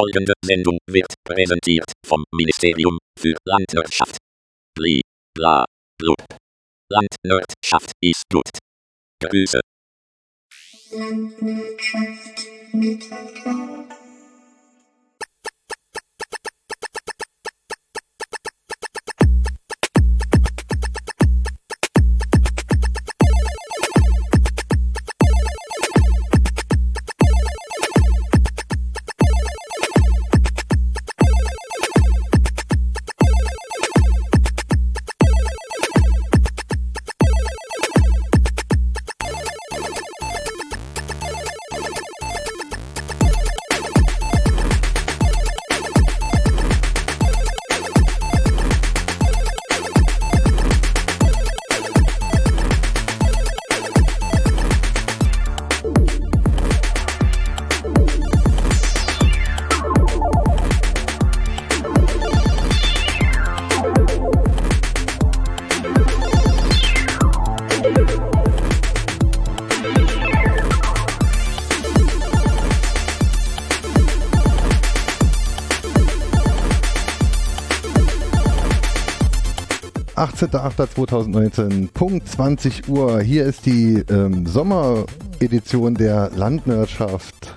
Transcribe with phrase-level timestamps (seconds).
[0.00, 4.16] Folgende Sendung wird präsentiert vom Ministerium für Landwirtschaft.
[4.74, 5.02] Bli,
[5.36, 5.66] bla,
[5.98, 6.24] blub.
[6.90, 8.48] Landwirtschaft ist gut.
[9.22, 9.60] Grüße.
[81.92, 83.20] Punkt 20 Uhr.
[83.20, 87.54] Hier ist die ähm, Sommeredition der Landwirtschaft.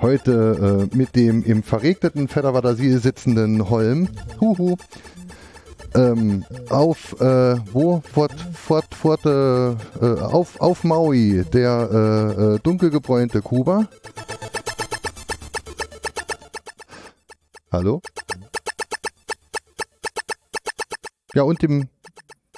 [0.00, 4.08] Heute äh, mit dem im verregneten Fedderwadersil sitzenden Holm.
[4.40, 4.76] Huhu.
[5.94, 8.02] Ähm, auf, äh, wo?
[8.10, 9.76] Fort, fort, fort, äh,
[10.22, 13.86] auf, auf Maui, der äh, äh, dunkelgebräunte Kuba.
[17.70, 18.00] Hallo?
[21.34, 21.88] Ja, und dem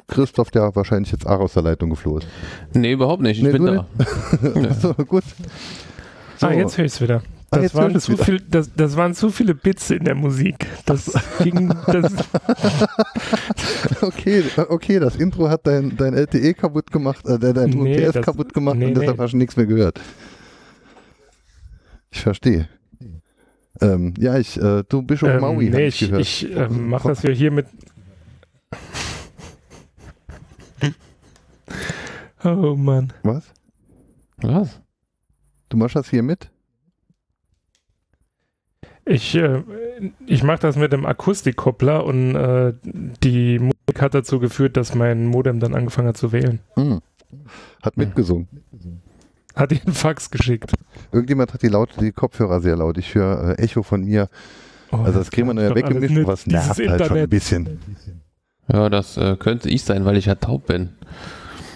[0.09, 2.77] Christoph, der wahrscheinlich jetzt auch aus der Leitung geflohen ist.
[2.77, 3.39] Nee, überhaupt nicht.
[3.39, 3.87] Ich nee, bin da.
[4.69, 5.25] Achso, gut.
[6.39, 6.47] So.
[6.47, 7.23] Ah, jetzt höre ich es wieder.
[7.51, 10.67] Das, ah, waren zu viel, das, das, waren zu viele Bits in der Musik.
[10.85, 11.13] Das
[11.43, 11.73] ging.
[11.87, 12.13] Das
[14.03, 18.53] okay, okay, das Intro hat dein, dein LTE kaputt gemacht, äh, dein nee, UMTS kaputt
[18.53, 19.23] gemacht nee, und deshalb nee.
[19.23, 20.01] hast du nichts mehr gehört.
[22.11, 22.69] Ich verstehe.
[23.81, 25.71] Ähm, ja, ich, äh, du Bischof ähm, Maui.
[25.71, 27.67] Nee, ich, ich, ich äh, mache das ja hier mit.
[32.45, 33.13] Oh Mann.
[33.23, 33.53] Was?
[34.39, 34.81] Was?
[35.69, 36.51] Du machst das hier mit?
[39.05, 39.63] Ich, äh,
[40.27, 45.27] ich mache das mit dem Akustikkoppler und äh, die Musik hat dazu geführt, dass mein
[45.27, 46.59] Modem dann angefangen hat zu wählen.
[46.75, 47.01] Hm.
[47.83, 48.49] Hat mitgesungen.
[49.55, 50.73] Hat ihn Fax geschickt.
[51.13, 52.99] Irgendjemand hat die, laut, die Kopfhörer sehr laut.
[52.99, 54.29] Ich höre äh, Echo von mir.
[54.91, 57.07] Oh, also das kriegen wir nur ja weggemischt, was nervt halt Internet.
[57.07, 57.81] schon ein bisschen.
[58.73, 60.91] Ja, das äh, könnte ich sein, weil ich ja taub bin.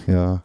[0.07, 0.43] Ja.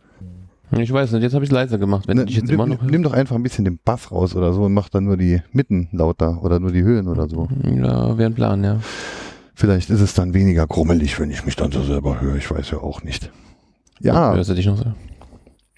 [0.72, 2.08] Ich weiß nicht, jetzt habe ich es leiser gemacht.
[2.08, 4.34] Wenn ne, ich jetzt nimm, immer noch nimm doch einfach ein bisschen den Bass raus
[4.34, 7.48] oder so und mach dann nur die Mitten lauter oder nur die Höhen oder so.
[7.62, 8.78] Ja, wäre ein Plan, ja.
[9.54, 12.36] Vielleicht ist es dann weniger grummelig, wenn ich mich dann so selber höre.
[12.36, 13.30] Ich weiß ja auch nicht.
[14.00, 14.34] Ja.
[14.34, 14.84] Hörst du dich noch so?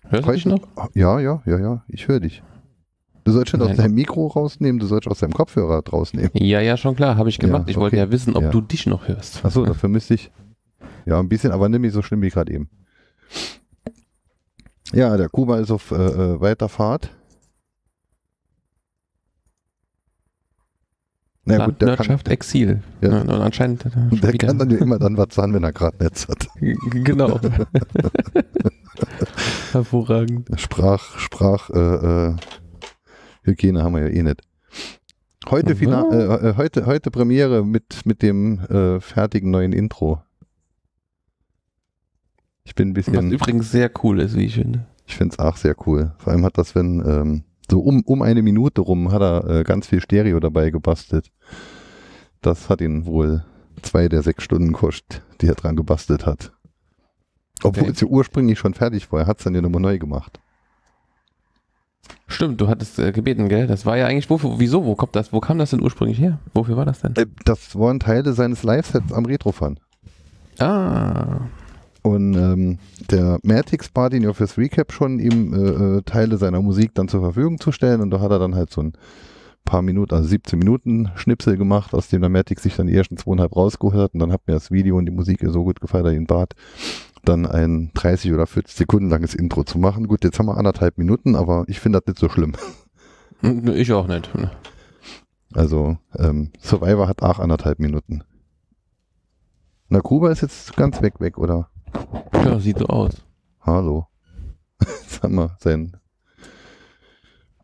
[0.08, 0.60] Hörst du dich noch?
[0.94, 1.84] Ja, ja, ja, ja.
[1.88, 2.42] Ich höre dich.
[3.24, 6.30] Du sollst schon aus deinem Mikro rausnehmen, du sollst aus deinem Kopfhörer rausnehmen.
[6.32, 7.64] Ja, ja, schon klar, habe ich gemacht.
[7.66, 8.50] Ja, ich wollte ja wissen, ob ja.
[8.50, 9.44] du dich noch hörst.
[9.44, 10.30] Achso, dafür müsste ich.
[11.08, 12.68] Ja, ein bisschen, aber nicht so schlimm wie gerade eben.
[14.92, 17.08] Ja, der Kuba ist auf äh, äh weiter Fahrt.
[21.46, 22.82] Na gut, der kann, Exil.
[23.00, 23.22] Ja.
[23.22, 24.32] Und anscheinend der wieder.
[24.34, 26.46] kann dann ja immer dann was sagen, wenn er gerade Netz hat.
[26.60, 27.40] Genau.
[29.72, 30.60] Hervorragend.
[30.60, 32.36] Sprach, Sprach, äh, äh,
[33.44, 34.42] Hygiene haben wir ja eh nicht.
[35.48, 40.22] Heute, Final, äh, äh, heute, heute Premiere mit, mit dem äh, fertigen neuen Intro.
[42.68, 43.16] Ich bin ein bisschen.
[43.16, 44.84] Was übrigens sehr cool ist, wie ich finde.
[45.06, 46.12] Ich finde es auch sehr cool.
[46.18, 49.64] Vor allem hat das, wenn ähm, so um, um eine Minute rum hat er äh,
[49.64, 51.30] ganz viel Stereo dabei gebastelt.
[52.42, 53.42] Das hat ihn wohl
[53.80, 56.52] zwei der sechs Stunden kostet, die er dran gebastelt hat.
[57.62, 57.92] Obwohl okay.
[57.92, 59.20] es ja ursprünglich schon fertig war.
[59.20, 60.38] Er hat es dann ja nochmal neu gemacht.
[62.26, 63.66] Stimmt, du hattest äh, gebeten, gell?
[63.66, 66.38] Das war ja eigentlich, wofür, wieso, wo kommt das, wo kam das denn ursprünglich her?
[66.52, 67.16] Wofür war das denn?
[67.16, 69.80] Äh, das waren Teile seines Live-Sets am Retrofan.
[70.58, 71.40] Ah.
[72.08, 72.78] Und ähm,
[73.10, 77.08] der Matix bat ihn ja fürs Recap schon, ihm äh, äh, Teile seiner Musik dann
[77.08, 78.00] zur Verfügung zu stellen.
[78.00, 78.94] Und da hat er dann halt so ein
[79.66, 83.18] paar Minuten, also 17 Minuten Schnipsel gemacht, aus dem der Matix sich dann die ersten
[83.18, 84.14] zweieinhalb rausgeholt hat.
[84.14, 86.26] Und dann hat mir das Video und die Musik so gut gefallen, dass ich ihn
[86.26, 86.54] bat,
[87.24, 90.08] dann ein 30 oder 40 Sekunden langes Intro zu machen.
[90.08, 92.54] Gut, jetzt haben wir anderthalb Minuten, aber ich finde das nicht so schlimm.
[93.40, 94.28] Ich auch nicht.
[95.54, 98.24] Also ähm, Survivor hat auch anderthalb Minuten.
[99.90, 101.70] Na, Kuba ist jetzt ganz weg, weg, oder?
[102.32, 103.12] Ja, sieht so aus.
[103.60, 104.06] Hallo.
[104.80, 105.96] Jetzt haben wir sein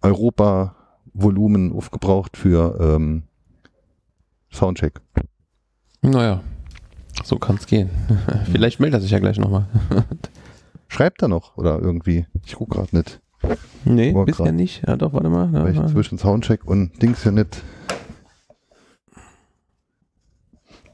[0.03, 3.25] Europa-Volumen aufgebraucht für ähm,
[4.53, 5.01] Soundcheck.
[6.03, 6.43] Naja,
[7.25, 7.91] so kann es gehen.
[8.53, 9.67] Vielleicht meldet er sich ja gleich nochmal.
[10.89, 12.27] Schreibt er noch oder irgendwie?
[12.45, 13.21] Ich guck gerade nicht.
[13.85, 14.87] nee, bisher nicht.
[14.87, 15.53] Ja, doch, warte mal.
[15.53, 17.63] Weil ich zwischen Soundcheck und Dings ja nicht.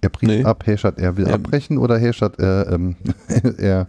[0.02, 0.44] Er bricht Nee.
[0.44, 1.34] ab, Hashad, er will Ja.
[1.34, 2.96] abbrechen oder Hashad, er, ähm,
[3.58, 3.86] er.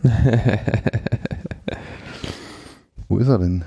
[3.08, 3.64] Wo ist er denn?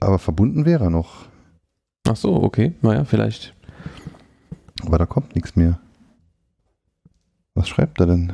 [0.00, 1.26] Aber verbunden wäre er noch.
[2.06, 2.74] Ach so, okay.
[2.82, 3.54] Naja, vielleicht.
[4.84, 5.78] Aber da kommt nichts mehr.
[7.54, 8.32] Was schreibt er denn?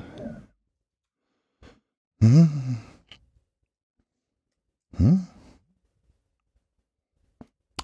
[2.20, 2.78] Hm?
[4.96, 5.26] Hm?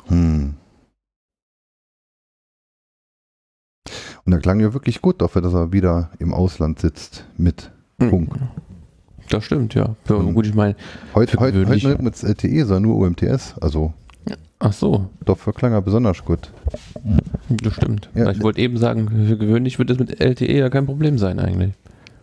[0.06, 0.54] Hm.
[4.26, 8.34] Und er klang ja wirklich gut dafür, dass er wieder im Ausland sitzt mit Funk.
[8.34, 8.48] Hm.
[9.30, 9.96] Das stimmt, ja.
[10.08, 10.76] ja gut, ich meine,
[11.14, 13.54] Heute, Für heute, heute nicht mit LTE, sondern nur UMTS.
[13.60, 13.92] Also
[14.58, 16.52] ach so, dafür klang er besonders gut.
[17.48, 18.10] das stimmt.
[18.14, 21.38] Ja, ich wollte eben sagen, für gewöhnlich wird es mit LTE ja kein Problem sein
[21.38, 21.72] eigentlich.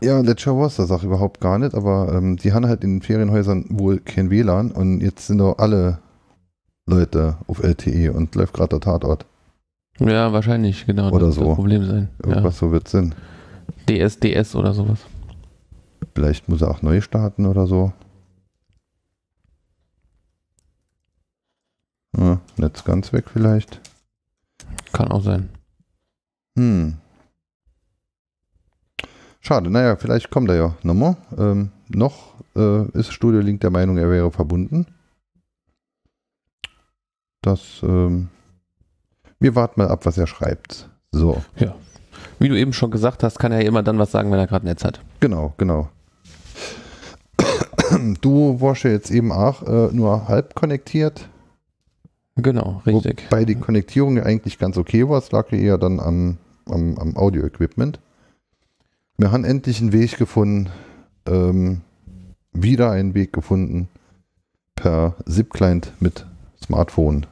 [0.01, 3.01] Ja, Ledger was das auch überhaupt gar nicht, aber ähm, die haben halt in den
[3.01, 5.99] Ferienhäusern wohl kein WLAN und jetzt sind doch alle
[6.85, 9.25] Leute auf LTE und läuft gerade der Tatort.
[9.99, 11.11] Ja, wahrscheinlich, genau.
[11.11, 11.45] Oder das so.
[11.45, 12.09] das Problem sein.
[12.23, 12.29] Ja.
[12.29, 13.13] Irgendwas so wird Sinn.
[13.87, 14.99] DSDS oder sowas.
[16.15, 17.93] Vielleicht muss er auch neu starten oder so.
[22.17, 23.81] Ja, Netz ganz weg vielleicht.
[24.91, 25.49] Kann auch sein.
[26.57, 26.97] Hm.
[29.41, 31.17] Schade, naja, vielleicht kommt er ja nochmal.
[31.37, 34.85] Ähm, noch äh, ist Studio Link der Meinung, er wäre verbunden.
[37.41, 38.29] Das, ähm,
[39.43, 40.89] wir warten mal ab, was er schreibt.
[41.11, 41.43] So,
[42.39, 44.47] Wie du eben schon gesagt hast, kann er ja immer dann was sagen, wenn er
[44.47, 45.01] gerade Netz hat.
[45.19, 45.89] genau, genau.
[48.21, 51.27] Du warst ja jetzt eben auch äh, nur halb konnektiert,
[52.35, 53.25] Genau, richtig.
[53.29, 55.19] wobei die Konnektierung ja eigentlich ganz okay war.
[55.19, 56.37] Es lag ja eher dann am,
[56.67, 57.99] am, am Audio-Equipment.
[59.17, 60.71] Wir haben endlich einen Weg gefunden,
[61.27, 61.81] ähm,
[62.51, 63.87] wieder einen Weg gefunden,
[64.75, 66.25] per ZIP-Client mit
[66.63, 67.27] Smartphone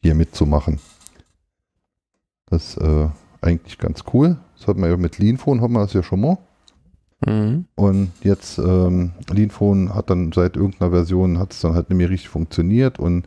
[0.00, 0.80] hier mitzumachen.
[2.52, 3.08] Das ist äh,
[3.40, 4.36] eigentlich ganz cool.
[4.58, 6.38] Das hat man ja mit Leanphone, haben wir das ja schon mal.
[7.26, 7.64] Mhm.
[7.76, 12.10] Und jetzt, ähm, Leanphone hat dann seit irgendeiner Version, hat es dann halt nicht mehr
[12.10, 13.26] richtig funktioniert und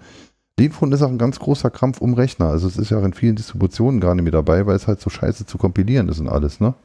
[0.59, 2.45] Leanphone ist auch ein ganz großer Krampf um Rechner.
[2.45, 5.01] Also es ist ja auch in vielen Distributionen gar nicht mehr dabei, weil es halt
[5.01, 6.75] so scheiße zu kompilieren ist und alles, ne?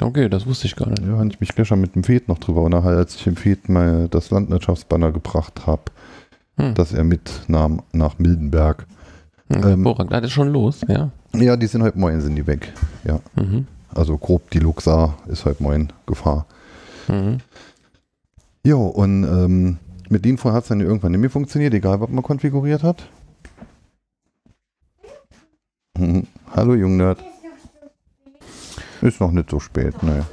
[0.00, 1.02] Okay, das wusste ich gar nicht.
[1.02, 3.68] Ja, habe ich mich gestern mit dem Fed noch drüber unterhalten, als ich dem Fed
[3.68, 5.84] mal das Landwirtschaftsbanner gebracht habe,
[6.56, 6.74] Hm.
[6.74, 8.86] das er mitnahm nach Mildenberg.
[9.48, 10.12] Hm, ähm, Hervorragend.
[10.12, 11.10] Das ist schon los, ja.
[11.34, 12.72] Ja, die sind heute Morgen sind die weg.
[13.34, 13.66] Mhm.
[13.92, 16.46] Also grob die Luxar ist heute Morgen Gefahr.
[17.08, 17.38] Mhm.
[18.64, 19.78] Jo, und ähm,
[20.08, 23.08] mit Leanphone hat es dann irgendwann nicht mehr funktioniert, egal was man konfiguriert hat.
[25.98, 26.26] Mhm.
[26.54, 27.18] Hallo Jungnerd.
[29.02, 30.24] Ist noch nicht so spät, ne.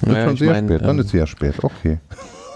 [0.00, 1.98] Ist Naja, schon ich sehr mein, spät, dann ähm, ist sehr spät, okay.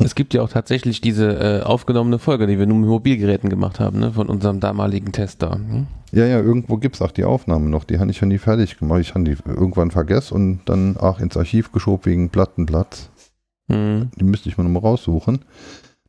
[0.00, 3.81] Es gibt ja auch tatsächlich diese äh, aufgenommene Folge, die wir nur mit Mobilgeräten gemacht
[3.81, 5.52] haben, ne, von unserem damaligen Tester.
[5.52, 5.87] Hm?
[6.12, 8.78] Ja, ja, irgendwo gibt es auch die Aufnahmen noch, die habe ich ja nie fertig
[8.78, 9.00] gemacht.
[9.00, 13.10] Ich habe die irgendwann vergessen und dann auch ins Archiv geschoben wegen Plattenplatz.
[13.69, 14.10] Mhm.
[14.16, 15.44] Die müsste ich mir nochmal raussuchen.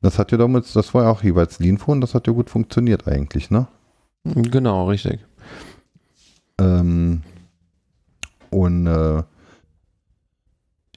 [0.02, 3.08] Das hat ja damals, das war ja auch jeweils Leanphone, das hat ja gut funktioniert
[3.08, 3.68] eigentlich, ne?
[4.24, 5.26] Genau, richtig.
[6.60, 7.22] Ähm,
[8.50, 9.24] und äh,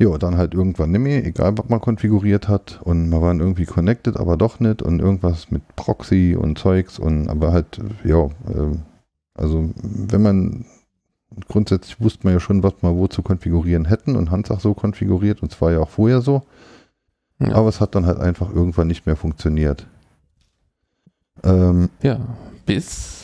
[0.01, 2.81] ja, dann halt irgendwann nicht mehr, egal was man konfiguriert hat.
[2.83, 4.81] Und man waren irgendwie connected, aber doch nicht.
[4.81, 6.99] Und irgendwas mit Proxy und Zeugs.
[6.99, 8.77] Und aber halt, ja, äh,
[9.35, 10.65] also wenn man
[11.49, 14.73] grundsätzlich wusste man ja schon, was man wo zu konfigurieren hätten und Hans auch so
[14.73, 15.43] konfiguriert.
[15.43, 16.43] Und zwar ja auch vorher so.
[17.39, 17.53] Ja.
[17.53, 19.87] Aber es hat dann halt einfach irgendwann nicht mehr funktioniert.
[21.45, 22.21] Ähm, Ja,
[22.65, 23.20] bis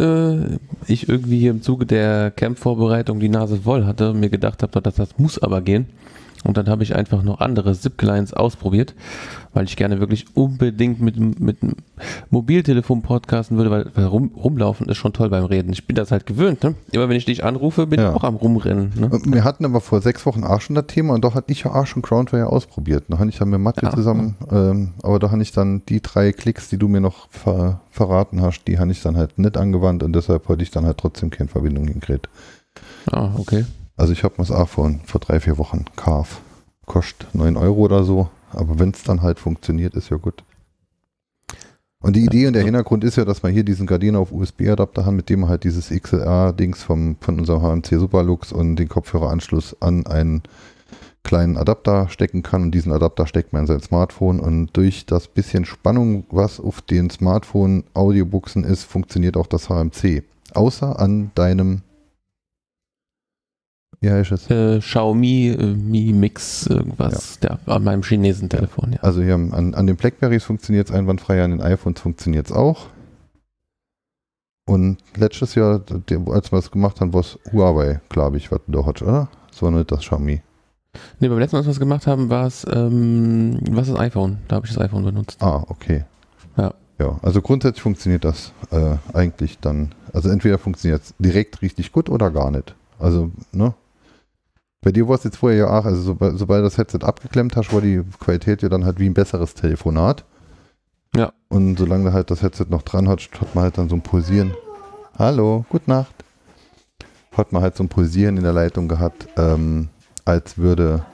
[0.00, 4.62] äh, ich irgendwie hier im Zuge der Camp-Vorbereitung die Nase voll hatte und mir gedacht
[4.62, 5.86] habe, dass das muss aber gehen.
[6.42, 8.94] Und dann habe ich einfach noch andere Zip-Clients ausprobiert,
[9.52, 11.74] weil ich gerne wirklich unbedingt mit, mit einem
[12.30, 15.72] Mobiltelefon podcasten würde, weil, weil rum, rumlaufen ist schon toll beim Reden.
[15.72, 16.62] Ich bin das halt gewöhnt.
[16.62, 16.74] Ne?
[16.92, 18.10] Immer wenn ich dich anrufe, bin Ja.
[18.10, 18.92] ich auch am Rumrennen.
[18.96, 19.10] Ne?
[19.26, 21.74] Wir hatten aber vor sechs Wochen auch schon das Thema und doch hatte ich ja
[21.74, 23.04] auch schon Crownware ausprobiert.
[23.08, 23.94] Da habe ich dann mit Mathe Ja.
[23.94, 27.80] zusammen, ähm, aber da habe ich dann die drei Klicks, die du mir noch ver
[27.90, 30.96] verraten hast, die habe ich dann halt nicht angewandt und deshalb hatte ich dann halt
[30.98, 32.28] trotzdem keine Verbindung hingekriegt.
[33.10, 33.64] Ah, okay.
[34.00, 36.38] Also ich habe mir das auch vor, vor drei, vier Wochen Carve.
[36.86, 40.42] Kostet 9 Euro oder so, aber wenn es dann halt funktioniert, ist ja gut.
[42.02, 45.04] Und die Idee und der Hintergrund ist ja, dass wir hier diesen Gardiner auf USB-Adapter
[45.04, 49.76] haben, mit dem man halt dieses XLR-Dings vom von unserem HMC Superlux und den Kopfhöreranschluss
[49.82, 50.44] an einen
[51.22, 55.28] kleinen Adapter stecken kann und diesen Adapter steckt man in sein Smartphone und durch das
[55.28, 60.22] bisschen Spannung, was auf den Smartphone Audiobuchsen ist, funktioniert auch das HMC.
[60.54, 61.82] Außer an deinem
[64.02, 64.50] Wie heißt es?
[64.50, 69.00] Äh, Xiaomi äh, Mi Mix irgendwas, der, an meinem Chinesen-Telefon, ja.
[69.00, 72.86] Also hier an, an den Blackberries funktioniert es einwandfrei, an den iPhones funktioniert es auch.
[74.66, 75.82] Und letztes Jahr,
[76.28, 79.28] als wir das gemacht haben, war es Huawei, glaube ich, was da hast, oder?
[79.52, 80.40] So nicht das Xiaomi.
[81.18, 84.38] Ne, beim letzten Mal, als wir es gemacht haben, war es, ähm, was ist iPhone?
[84.48, 85.42] Da habe ich das iPhone benutzt.
[85.42, 86.04] Ah, okay.
[86.56, 86.72] Ja.
[86.98, 89.94] Ja, also grundsätzlich funktioniert das äh, eigentlich dann.
[90.12, 92.74] Also entweder funktioniert es direkt richtig gut oder gar nicht.
[92.98, 93.74] Also, ne?
[94.82, 97.72] Bei dir war es jetzt vorher ja auch, also sobald, sobald das Headset abgeklemmt hast,
[97.72, 100.24] war die Qualität ja dann halt wie ein besseres Telefonat.
[101.14, 101.32] Ja.
[101.48, 104.02] Und solange du halt das Headset noch dran hat, hat man halt dann so ein
[104.02, 104.54] Pulsieren.
[105.18, 106.14] Hallo, gute Nacht.
[107.32, 109.88] Hat man halt so ein Pulsieren in der Leitung gehabt, ähm,
[110.24, 111.04] als würde,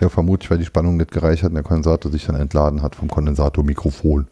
[0.00, 2.96] ja vermutlich, weil die Spannung nicht gereicht hat und der Kondensator sich dann entladen hat
[2.96, 4.26] vom Kondensatormikrofon.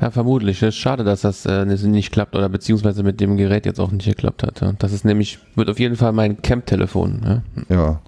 [0.00, 0.62] Ja, vermutlich.
[0.62, 3.90] Es ist schade, dass das äh, nicht klappt oder beziehungsweise mit dem Gerät jetzt auch
[3.90, 4.60] nicht geklappt hat.
[4.60, 4.72] Ja.
[4.78, 7.42] Das ist nämlich, wird auf jeden Fall mein Camp-Telefon.
[7.68, 7.74] Ja.
[7.74, 8.00] Ja.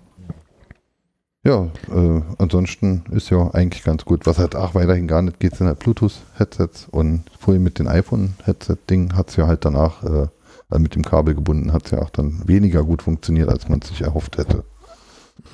[1.45, 4.27] Ja, äh, ansonsten ist ja eigentlich ganz gut.
[4.27, 9.15] Was halt auch weiterhin gar nicht geht, sind halt Bluetooth-Headsets und vorhin mit den iPhone-Headset-Ding
[9.15, 10.27] hat es ja halt danach, äh,
[10.69, 13.81] also mit dem Kabel gebunden, hat es ja auch dann weniger gut funktioniert, als man
[13.81, 14.65] sich erhofft hätte.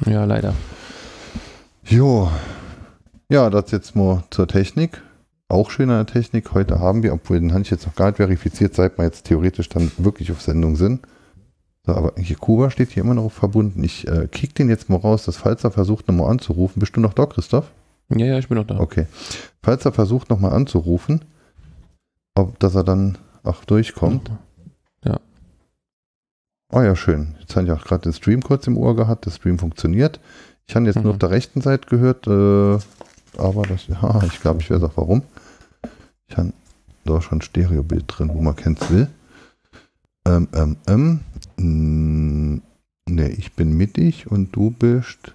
[0.06, 0.54] ja, leider.
[1.84, 2.28] Jo.
[3.28, 5.02] Ja, das jetzt mal zur Technik.
[5.48, 6.52] Auch schön an der Technik.
[6.52, 9.26] Heute haben wir, obwohl den habe ich jetzt noch gar nicht verifiziert, seit wir jetzt
[9.26, 11.06] theoretisch dann wirklich auf Sendung sind.
[11.86, 13.84] So, aber hier Kuba steht hier immer noch verbunden.
[13.84, 16.80] Ich äh, kick den jetzt mal raus, dass falls er versucht, nochmal anzurufen.
[16.80, 17.70] Bist du noch da, Christoph?
[18.08, 18.80] Ja, ja, ich bin noch da.
[18.80, 19.06] Okay.
[19.62, 21.24] Falls er versucht, nochmal anzurufen,
[22.34, 24.30] ob, dass er dann auch durchkommt.
[25.04, 25.20] Ja.
[26.72, 27.36] Oh ja, schön.
[27.40, 29.26] Jetzt habe ich auch gerade den Stream kurz im Ohr gehabt.
[29.26, 30.20] Der Stream funktioniert.
[30.66, 31.10] Ich habe jetzt nur Mhm.
[31.10, 32.78] auf der rechten Seite gehört, äh,
[33.38, 35.22] aber das, ja, ich glaube, ich weiß auch warum.
[36.26, 36.52] Ich habe
[37.04, 39.08] da schon ein Stereobild drin, wo man kennt's will.
[40.26, 41.20] Ähm, ähm,
[41.56, 42.62] ähm.
[43.06, 45.34] Ne, ich bin mittig und du bist.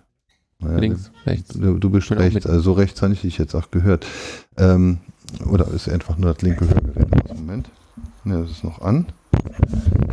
[0.57, 1.53] naja, Links, rechts.
[1.53, 4.07] Du, du bist rechts, also so rechts habe ich dich jetzt auch gehört.
[4.57, 4.97] Ähm,
[5.45, 7.35] oder ist einfach nur das linke Hörgerät?
[7.35, 7.69] Moment.
[8.23, 9.05] Ne, das ist noch an.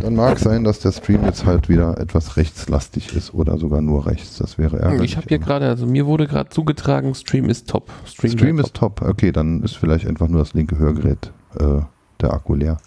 [0.01, 4.07] Dann mag sein, dass der Stream jetzt halt wieder etwas rechtslastig ist oder sogar nur
[4.07, 4.39] rechts.
[4.39, 5.13] Das wäre ärgerlich.
[5.13, 7.91] Ich habe hier gerade, also mir wurde gerade zugetragen, Stream ist top.
[8.05, 9.03] Stream, Stream ist top.
[9.03, 11.81] Okay, dann ist vielleicht einfach nur das linke Hörgerät äh,
[12.21, 12.79] der Akku leer.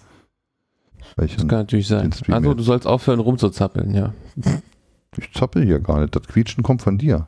[1.22, 2.10] Ich, Das kann natürlich sein.
[2.28, 4.14] Also du sollst aufhören rumzuzappeln, ja.
[5.16, 6.14] ich zappel hier gar nicht.
[6.14, 7.26] Das Quietschen kommt von dir,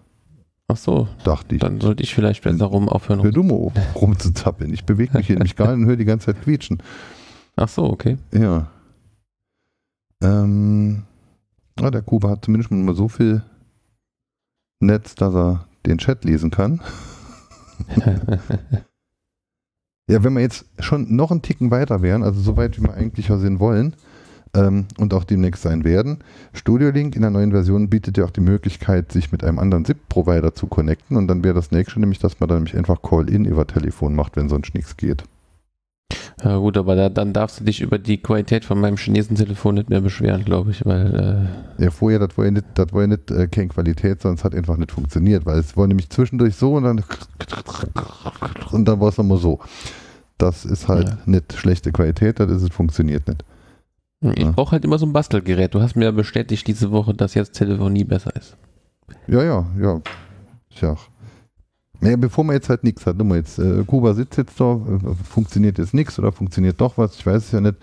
[0.68, 1.61] Ach so, dachte ich.
[1.61, 3.23] dann sollte ich vielleicht besser rum aufhören.
[3.23, 4.73] Hör Rum du mal rumzuzappeln.
[4.73, 6.78] Ich bewege mich hier nämlich gar nicht und höre die ganze Zeit quietschen.
[7.56, 8.16] Ach so, okay.
[8.32, 8.68] Ja.
[10.23, 11.02] Ähm,
[11.79, 13.43] ja, der Kuba hat zumindest schon mal so viel
[14.81, 16.81] Netz, dass er den Chat lesen kann.
[20.09, 22.95] Ja, wenn wir jetzt schon noch einen Ticken weiter wären, also so weit, wie wir
[22.95, 23.95] eigentlich ja sind wollen
[24.55, 26.19] ähm, und auch demnächst sein werden,
[26.52, 29.85] Studio Link in der neuen Version bietet ja auch die Möglichkeit, sich mit einem anderen
[29.85, 33.45] SIP-Provider zu connecten und dann wäre das nächste nämlich, dass man dann nämlich einfach Call-In
[33.45, 35.25] über Telefon macht, wenn sonst nichts geht.
[36.45, 39.90] Ja gut, aber da, dann darfst du dich über die Qualität von meinem Chinesen-Telefon nicht
[39.90, 43.31] mehr beschweren, glaube ich, weil Ja, vorher, das war ja nicht, das war ja nicht
[43.31, 46.75] äh, keine Qualität, sondern es hat einfach nicht funktioniert, weil es war nämlich zwischendurch so
[46.75, 47.04] und dann
[48.71, 49.61] und dann war es nochmal so.
[50.38, 51.19] Das ist halt Ja.
[51.26, 53.45] nicht schlechte Qualität, das ist es funktioniert nicht.
[54.25, 54.50] äh, ich Ja.
[54.52, 55.75] brauche halt immer so ein Bastelgerät.
[55.75, 58.57] Du hast mir ja bestätigt diese Woche, dass jetzt Telefonie besser ist.
[59.26, 60.00] Ja, ja, ja.
[60.73, 61.09] Ist ja auch.
[62.02, 65.14] Naja, bevor man jetzt halt nichts hat, mal jetzt, äh, Kuba sitzt jetzt da, äh,
[65.23, 67.76] funktioniert jetzt nichts oder funktioniert doch was, ich weiß es ja nicht.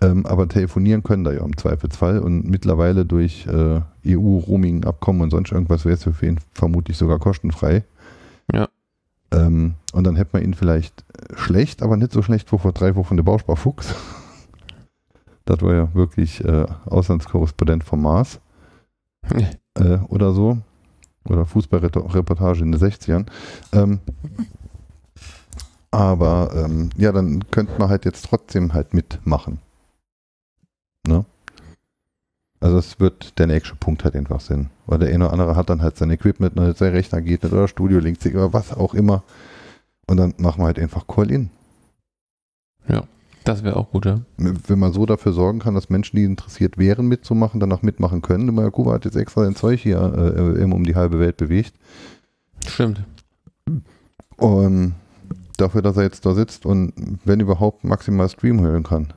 [0.00, 5.52] Ähm, aber telefonieren können da ja im Zweifelsfall und mittlerweile durch äh, EU-Roaming-Abkommen und sonst
[5.52, 7.84] irgendwas wäre es für ihn vermutlich sogar kostenfrei.
[8.50, 8.68] Ja.
[9.30, 12.72] Ähm, und dann hätte man ihn vielleicht äh, schlecht, aber nicht so schlecht wie vor
[12.72, 13.94] drei Wochen der Bausparfuchs.
[15.44, 18.40] das war ja wirklich äh, Auslandskorrespondent vom Mars
[19.74, 20.56] äh, oder so.
[21.24, 23.26] Oder Fußballreportage in den 60ern.
[23.72, 24.00] Ähm,
[25.90, 29.58] aber ähm, ja, dann könnte man halt jetzt trotzdem halt mitmachen.
[31.06, 31.24] Ne?
[32.60, 34.70] Also es wird der nächste Punkt halt einfach sein.
[34.86, 37.52] Weil der eine oder andere hat dann halt sein Equipment, ne, sein Rechner geht nicht
[37.52, 39.22] oder Studio links oder was auch immer.
[40.06, 41.50] Und dann machen wir halt einfach Call-In.
[43.44, 44.20] Das wäre auch gut, ja.
[44.36, 48.22] Wenn man so dafür sorgen kann, dass Menschen, die interessiert wären, mitzumachen, dann auch mitmachen
[48.22, 48.54] können.
[48.54, 50.00] Der Kuba hat jetzt extra sein Zeug hier
[50.36, 51.74] äh, immer um die halbe Welt bewegt.
[52.66, 53.02] Stimmt.
[54.38, 54.92] Ähm,
[55.56, 56.92] dafür, dass er jetzt da sitzt und
[57.24, 59.12] wenn überhaupt maximal Stream hören kann.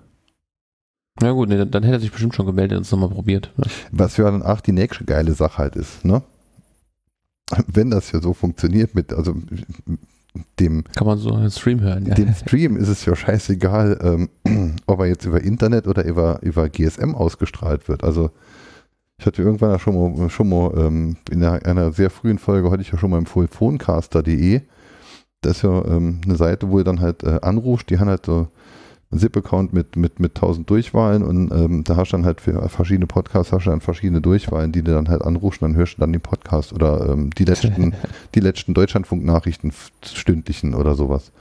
[1.22, 3.54] Ja gut, nee, dann hätte er sich bestimmt schon gemeldet und es nochmal probiert.
[3.58, 3.64] Ja.
[3.92, 6.22] Was ja dann auch die nächste geile Sache halt ist, ne?
[7.68, 9.36] Wenn das ja so funktioniert mit, also
[10.60, 12.16] dem, Kann man so einen Stream hören, ja.
[12.16, 16.70] dem Stream ist es ja scheißegal, ähm, ob er jetzt über Internet oder über, über
[16.70, 18.04] GSM ausgestrahlt wird.
[18.04, 18.32] Also
[19.18, 22.70] Ich hatte irgendwann ja schon mal, schon mal ähm, in einer, einer sehr frühen Folge
[22.72, 24.62] hatte ich ja schon mal im Phonecaster.de.
[25.42, 27.90] Das ist ja ähm, eine Seite, wo ihr dann halt äh, anruft.
[27.90, 28.48] Die haben halt so
[29.20, 33.08] ZIP-Account mit, mit, mit 1000 Durchwahlen und ähm, da hast du dann halt für verschiedene
[33.08, 36.02] Podcasts hast du dann verschiedene Durchwahlen, die du dann halt anrufst und dann hörst du
[36.02, 37.94] dann den Podcast oder ähm, die letzten,
[38.34, 39.72] die letzten Deutschlandfunk-Nachrichten
[40.04, 41.32] stündlichen oder sowas.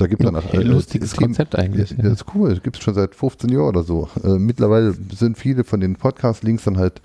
[0.00, 1.90] Da gibt es dann okay, äh, lustiges Team, Konzept eigentlich.
[1.90, 4.08] Ja, das ist cool, das gibt es schon seit 15 Jahren oder so.
[4.24, 7.02] Äh, mittlerweile sind viele von den Podcast-Links dann halt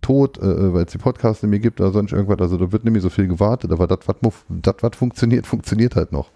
[0.00, 2.40] tot, äh, äh weil es die Podcasts nicht mehr gibt oder sonst irgendwas.
[2.40, 6.30] Also da wird nicht mehr so viel gewartet, aber das, was funktioniert, funktioniert halt noch.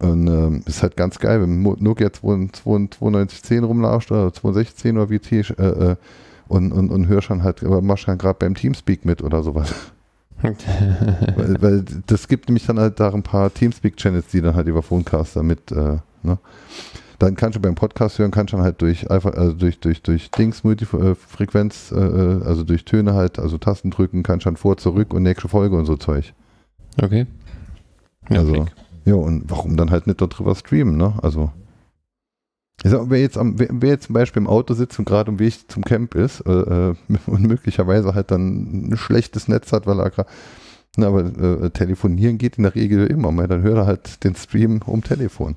[0.00, 5.62] Und ähm, ist halt ganz geil, wenn Nokia 9210 rumlauscht oder 216 oder wie äh,
[5.62, 5.96] äh,
[6.46, 9.74] und, und, und hörst dann halt, machst dann gerade beim Teamspeak mit oder sowas.
[10.40, 10.56] weil,
[11.60, 15.42] weil, das gibt nämlich dann halt da ein paar Teamspeak-Channels, die dann halt über Phonecaster
[15.42, 16.38] mit, äh, ne?
[17.18, 20.02] Dann kannst du beim Podcast hören, kannst du dann halt durch einfach, also durch, durch,
[20.02, 24.56] durch Dings, Multifrequenz, äh, äh, also durch Töne halt, also Tasten drücken, kannst du dann
[24.56, 26.32] vor, zurück und nächste Folge und so Zeug.
[27.02, 27.26] Okay.
[28.30, 28.66] Ja, also,
[29.08, 31.14] ja, und warum dann halt nicht darüber streamen, ne?
[31.22, 31.50] Also.
[32.84, 35.32] Ich sag, wer jetzt, am, wer, wer jetzt zum Beispiel im Auto sitzt und gerade
[35.32, 36.94] im Weg zum Camp ist äh, äh
[37.26, 40.28] und möglicherweise halt dann ein schlechtes Netz hat, weil er gerade
[40.96, 43.32] na, aber äh, telefonieren geht in der Regel immer.
[43.32, 45.56] Mal, dann hört er halt den Stream um Telefon.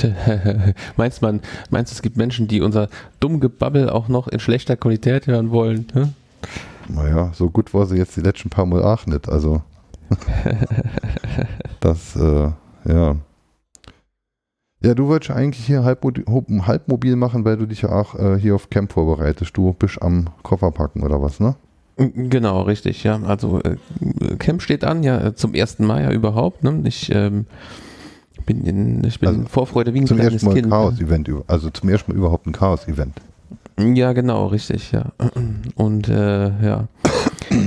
[0.96, 2.88] meinst man, meinst es gibt Menschen, die unser
[3.20, 5.86] dumm Gebabbel auch noch in schlechter Qualität hören wollen?
[5.92, 6.14] Hm?
[6.88, 9.28] Naja, so gut war sie jetzt die letzten paar Mal auch nicht.
[9.28, 9.62] Also
[11.80, 12.50] das, äh,
[12.86, 13.16] ja.
[14.84, 18.68] Ja, du wolltest eigentlich hier halbmobil machen, weil du dich ja auch äh, hier auf
[18.68, 19.56] Camp vorbereitest.
[19.56, 21.54] Du bist am Koffer packen oder was, ne?
[21.96, 23.20] Genau, richtig, ja.
[23.22, 23.76] Also äh,
[24.38, 26.64] Camp steht an, ja, zum ersten Mal ja überhaupt.
[26.64, 26.82] Ne?
[26.84, 27.46] Ich ähm,
[28.44, 30.70] bin in ich bin also Vorfreude wie ein zum kleines ersten Mal Kind.
[30.70, 33.14] Chaos-Event, also zum ersten Mal überhaupt ein Chaos-Event.
[33.78, 35.12] Ja, genau, richtig, ja.
[35.76, 36.88] Und äh, ja.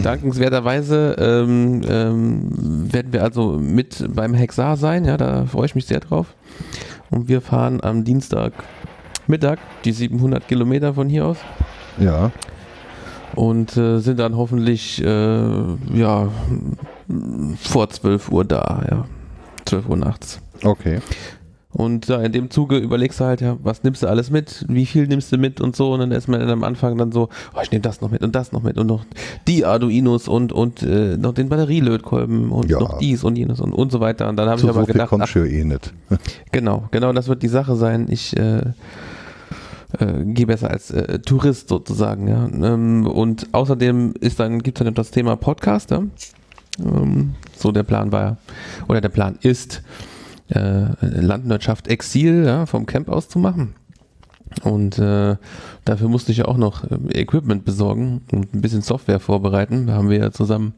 [0.04, 5.86] Dankenswerterweise ähm, ähm, werden wir also mit beim Hexar sein, ja, da freue ich mich
[5.86, 6.34] sehr drauf.
[7.12, 8.54] Und wir fahren am Dienstag
[9.28, 11.38] Mittag die 700 Kilometer von hier aus.
[12.00, 12.32] Ja.
[13.34, 15.50] Und äh, sind dann hoffentlich äh,
[15.94, 16.30] ja
[17.62, 19.06] vor 12 Uhr da, ja.
[19.66, 20.40] 12 Uhr nachts.
[20.64, 21.00] Okay.
[21.76, 24.86] Und ja, in dem Zuge überlegst du halt, ja, was nimmst du alles mit, wie
[24.86, 25.92] viel nimmst du mit und so.
[25.92, 28.34] Und dann ist man am Anfang dann so, oh, ich nehme das noch mit und
[28.34, 29.04] das noch mit und noch
[29.46, 32.80] die Arduinos und, und äh, noch den Batterielötkolben und ja.
[32.80, 34.30] noch dies und jenes und, und so weiter.
[34.30, 35.94] Und dann habe ich aber so gedacht, ach, eh nicht.
[36.54, 38.08] genau, genau, das wird die Sache sein.
[38.10, 38.60] Ich äh,
[40.00, 42.46] äh, gehe besser als äh, Tourist sozusagen, ja.
[42.46, 46.04] Ähm, und außerdem ist dann, gibt es dann das Thema Podcaster.
[46.80, 48.38] Ähm, so der Plan war,
[48.88, 49.82] oder der Plan ist,
[50.50, 53.76] äh, Landwirtschaft Exil ja, vom Camp aus zu machen.
[54.64, 55.36] Und äh,
[55.84, 59.88] dafür musste ich ja auch noch äh, Equipment besorgen und ein bisschen Software vorbereiten.
[59.88, 60.74] Da haben wir ja zusammen,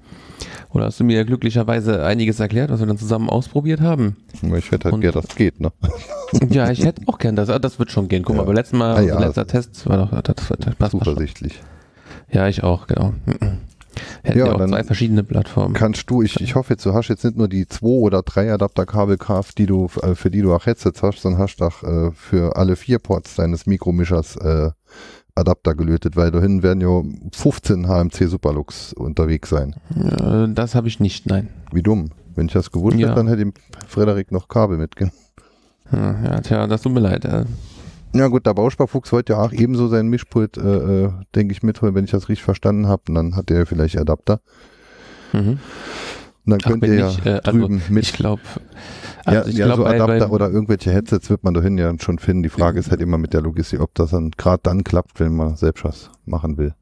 [0.72, 4.18] oder hast du mir ja glücklicherweise einiges erklärt, was wir dann zusammen ausprobiert haben.
[4.56, 5.72] Ich hätte halt gern, dass das geht, ne?
[6.50, 7.50] Ja, ich hätte auch gern das.
[7.50, 8.24] Ah, das wird schon gehen.
[8.24, 8.42] Guck ja.
[8.42, 11.62] mal, beim letzten Mal, ah, ja, letzter Test war doch, das, das passt Zuversichtlich.
[12.32, 13.14] Ja, ich auch, genau.
[14.24, 15.74] Hätten ja, wir auch zwei verschiedene Plattformen.
[15.74, 18.52] Kannst du, ich, ich hoffe jetzt, du hast jetzt nicht nur die zwei oder drei
[18.52, 22.12] Adapterkabel gekauft, die du, äh, für die du auch Headsets hast, sondern hast auch äh,
[22.12, 24.72] für alle vier Ports deines Mikromischers äh,
[25.36, 29.76] Adapter gelötet, weil dahin werden ja 15 HMC Superlux unterwegs sein.
[29.96, 31.50] Ja, das habe ich nicht, nein.
[31.72, 32.10] Wie dumm.
[32.36, 33.08] Wenn ich das gewusst ja.
[33.08, 33.54] hätte, dann hätte ihm
[33.88, 35.12] Frederik noch Kabel mitgehen.
[35.92, 37.26] Ja, tja, das tut mir leid.
[38.14, 41.94] Ja gut, der Bausparfuchs wollte ja auch ebenso sein Mischpult, äh, äh, denke ich, mitholen,
[41.94, 43.04] wenn ich das richtig verstanden habe.
[43.10, 44.40] Und dann hat er vielleicht Adapter.
[45.34, 45.50] Mhm.
[45.50, 45.60] Und
[46.46, 48.04] dann Ach, könnt ihr ja ich, äh, drüben also, mit.
[48.04, 48.42] Ich glaube,
[49.26, 52.20] also ja, ja glaub, so Adapter bei, oder irgendwelche Headsets wird man dahin ja schon
[52.20, 52.44] finden.
[52.44, 55.36] Die Frage ist halt immer mit der Logistik, ob das dann gerade dann klappt, wenn
[55.36, 56.74] man selbst was machen will.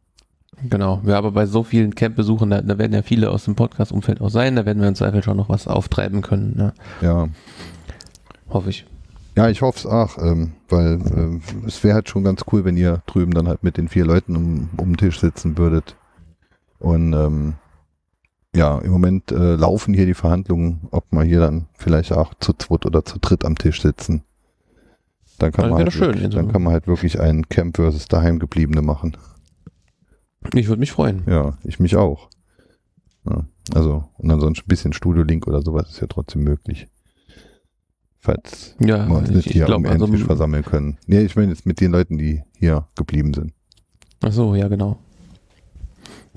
[0.70, 4.22] Genau, ja, aber bei so vielen Camp-Besuchen, da, da, werden ja viele aus dem Podcast-Umfeld
[4.22, 6.56] auch sein, da werden wir im Zweifel schon noch was auftreiben können.
[6.56, 6.74] Ne?
[7.02, 7.28] Ja.
[8.50, 8.86] Hoffe ich.
[9.36, 12.78] Ja, ich hoffe es auch, ähm, weil äh, es wäre halt schon ganz cool, wenn
[12.78, 15.98] ihr drüben dann halt mit den vier Leuten um, um den Tisch sitzen würdet.
[16.80, 17.56] Und ähm,
[18.56, 22.54] ja, im Moment äh, laufen hier die Verhandlungen, ob wir hier dann vielleicht auch zu
[22.54, 24.24] zweit oder zu dritt am Tisch sitzen.
[25.38, 28.82] Dann kann, man halt, schön, wirklich, dann kann man halt wirklich ein Camp versus Daheimgebliebene
[28.82, 29.18] machen.
[30.54, 31.24] Ich würde mich freuen.
[31.28, 32.30] Ja, ich mich auch.
[33.30, 33.44] Ja,
[33.74, 36.88] also, und ansonsten ein bisschen Studio-Link oder sowas ist ja trotzdem möglich
[38.26, 40.98] falls ja, wir uns nicht hier glaub, am also, Tisch versammeln können.
[41.06, 43.54] Nee, ich meine jetzt mit den Leuten, die hier geblieben sind.
[44.22, 44.98] Ach so, ja, genau.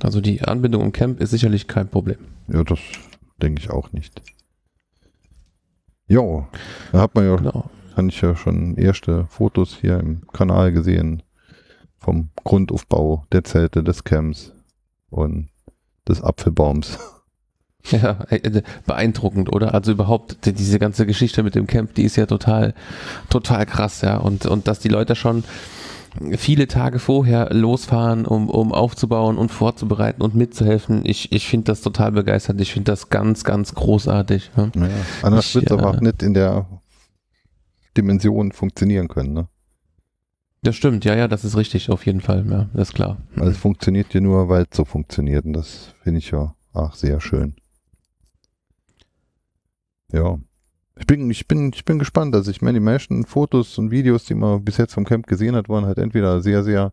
[0.01, 2.19] Also die Anbindung im Camp ist sicherlich kein Problem.
[2.49, 2.79] Ja, das
[3.43, 4.23] denke ich auch nicht.
[6.07, 6.47] Jo,
[6.93, 7.71] da hat man ja, genau.
[7.95, 11.23] kann ich ja schon erste Fotos hier im Kanal gesehen.
[11.97, 14.53] Vom Grundaufbau der Zelte, des Camps
[15.11, 15.49] und
[16.09, 16.99] des Apfelbaums.
[18.03, 19.75] Ja, äh, beeindruckend, oder?
[19.75, 22.75] Also überhaupt die- diese ganze Geschichte mit dem Camp, die ist ja total,
[23.31, 24.17] total krass, ja.
[24.19, 25.45] Und, und dass die Leute schon
[26.37, 31.03] viele Tage vorher losfahren, um, um aufzubauen und vorzubereiten und mitzuhelfen.
[31.05, 32.61] Ich, ich finde das total begeisternd.
[32.61, 34.51] Ich finde das ganz, ganz großartig.
[34.57, 34.71] Ja.
[34.75, 36.67] Naja, anders Ich, wird es aber äh, auch nicht in der
[37.97, 39.33] Dimension funktionieren können.
[39.33, 39.49] Ne?
[40.63, 43.19] Das stimmt, ja, ja, das ist richtig, auf jeden Fall, ja, das ist klar.
[43.37, 45.45] Also es funktioniert ja nur, weil es so funktioniert.
[45.45, 47.55] Und das finde ich ja auch sehr schön.
[50.13, 50.39] Ja.
[50.99, 52.35] Ich bin, ich bin, ich bin gespannt.
[52.35, 55.55] Also ich meine, die meisten Fotos und Videos, die man bis jetzt vom Camp gesehen
[55.55, 56.93] hat, waren halt entweder sehr, sehr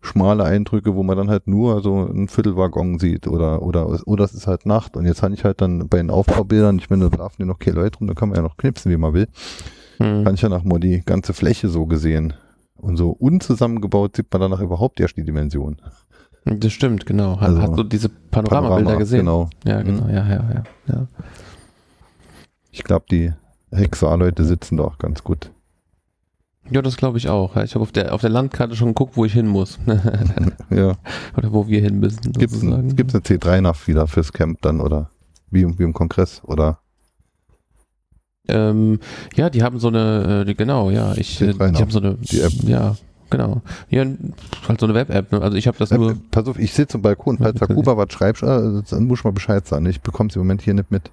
[0.00, 4.32] schmale Eindrücke, wo man dann halt nur so einen Viertelwaggon sieht oder, oder, oder es
[4.34, 4.96] ist halt Nacht.
[4.96, 7.58] Und jetzt habe ich halt dann bei den Aufbaubildern, ich meine, da laufen ja noch
[7.58, 9.28] keine Leute rum, da kann man ja noch knipsen, wie man will.
[9.98, 10.24] Hm.
[10.24, 12.32] Kann ich ja mal die ganze Fläche so gesehen.
[12.76, 15.80] Und so unzusammengebaut sieht man danach überhaupt erst die Dimension.
[16.44, 17.40] Das stimmt, genau.
[17.40, 19.18] Hat, Also, hast du diese Panoramabilder Panorama, gesehen?
[19.20, 19.50] Genau.
[19.64, 20.10] Ja, genau, Mhm.
[20.10, 20.62] ja, ja, ja.
[20.86, 21.08] ja.
[22.78, 23.32] Ich glaube, die
[23.72, 25.50] Hexar-Leute sitzen da auch ganz gut.
[26.70, 27.56] Ja, das glaube ich auch.
[27.56, 29.78] Ich habe auf der, auf der Landkarte schon geguckt, wo ich hin muss.
[30.70, 30.94] ja.
[31.36, 32.20] Oder wo wir hin müssen.
[32.32, 32.90] Gibt es sozusagen.
[32.90, 35.10] ein, gibt's eine C3 nach wieder fürs Camp dann oder
[35.50, 36.78] wie, im- wie im Kongress oder
[38.48, 39.00] Ähm,
[39.34, 42.40] ja, die haben so eine, äh, genau, ja, ich, äh, die haben so eine, die
[42.40, 42.52] App.
[42.64, 42.96] ja,
[43.28, 43.60] genau.
[43.90, 44.04] Ja,
[44.66, 45.42] halt so eine Web-App, ne?
[45.42, 47.96] also ich habe das Äh, nur, pass auf, ich sitze am Balkon, falls der Kuba
[47.98, 48.46] was schreibst, äh,
[48.90, 49.84] dann muss ich mal Bescheid sagen.
[49.86, 51.10] Ich bekomme es im Moment hier nicht mit.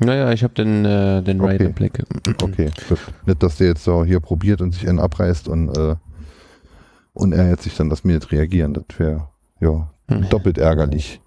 [0.00, 1.50] Naja, ich habe den, äh, den Okay.
[1.50, 2.02] Raid im Blick.
[2.42, 2.98] Okay, gut.
[3.26, 5.96] Nicht, dass der jetzt so hier probiert und sich einen abreißt und, äh,
[7.12, 8.74] und er jetzt sich dann, dass wir nicht reagieren.
[8.74, 9.28] Das wäre
[9.60, 9.90] ja
[10.30, 11.20] doppelt ärgerlich.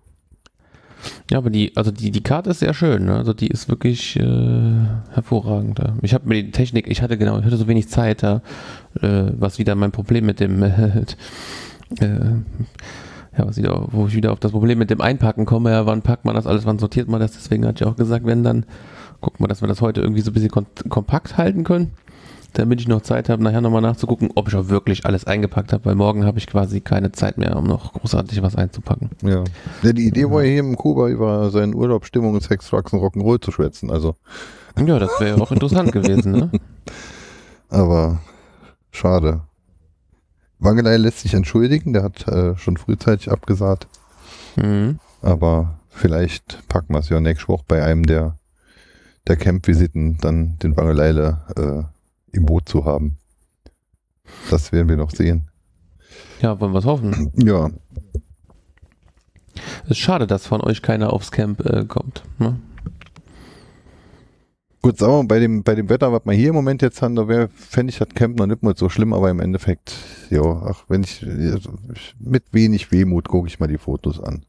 [1.29, 3.15] Ja, aber die, also die, die Karte ist sehr schön, ne?
[3.15, 5.79] also die ist wirklich äh, hervorragend.
[5.79, 5.93] Ja.
[6.01, 8.41] Ich habe mir die Technik, ich hatte genau, ich hatte so wenig Zeit, ja,
[9.01, 11.05] äh, was wieder mein Problem mit dem, äh,
[13.37, 16.01] ja, was wieder, wo ich wieder auf das Problem mit dem Einpacken komme, ja, wann
[16.01, 18.65] packt man das alles, wann sortiert man das, deswegen hatte ich auch gesagt, wenn dann,
[19.21, 20.51] gucken wir, dass wir das heute irgendwie so ein bisschen
[20.89, 21.93] kompakt halten können,
[22.53, 25.85] damit ich noch Zeit habe, nachher nochmal nachzugucken, ob ich auch wirklich alles eingepackt habe,
[25.85, 29.09] weil morgen habe ich quasi keine Zeit mehr, um noch großartig was einzupacken.
[29.23, 29.43] Ja.
[29.81, 29.93] ja.
[29.93, 33.51] Die Idee war ja hier im Kuba über seinen Urlaub, Stimmung, Sex, und Rock'n'Roll zu
[33.51, 33.89] schwätzen.
[33.89, 34.15] Also,
[34.77, 36.51] Ja, das wäre ja auch interessant gewesen, ne?
[37.69, 38.19] aber
[38.91, 39.41] schade.
[40.63, 43.87] Wangelei lässt sich entschuldigen, der hat äh, schon frühzeitig abgesagt.
[44.55, 44.99] Mhm.
[45.21, 48.37] Aber vielleicht packen wir es ja nächste Woche bei einem der,
[49.27, 53.17] der Camp-Visiten dann den Wangeleile äh, im Boot zu haben.
[54.49, 55.49] Das werden wir noch sehen.
[56.41, 57.31] Ja, wollen wir es hoffen.
[57.35, 57.69] Ja,
[59.85, 62.23] Es ist schade, dass von euch keiner aufs Camp äh, kommt.
[62.39, 62.59] Ne?
[64.83, 67.01] Gut, sagen wir mal, bei dem, bei dem Wetter, was wir hier im Moment jetzt
[67.01, 69.95] haben, da wäre, fände ich das Camp noch nicht mal so schlimm, aber im Endeffekt,
[70.29, 74.45] ja, ach, wenn ich, also, ich mit wenig Wehmut gucke ich mal die Fotos an.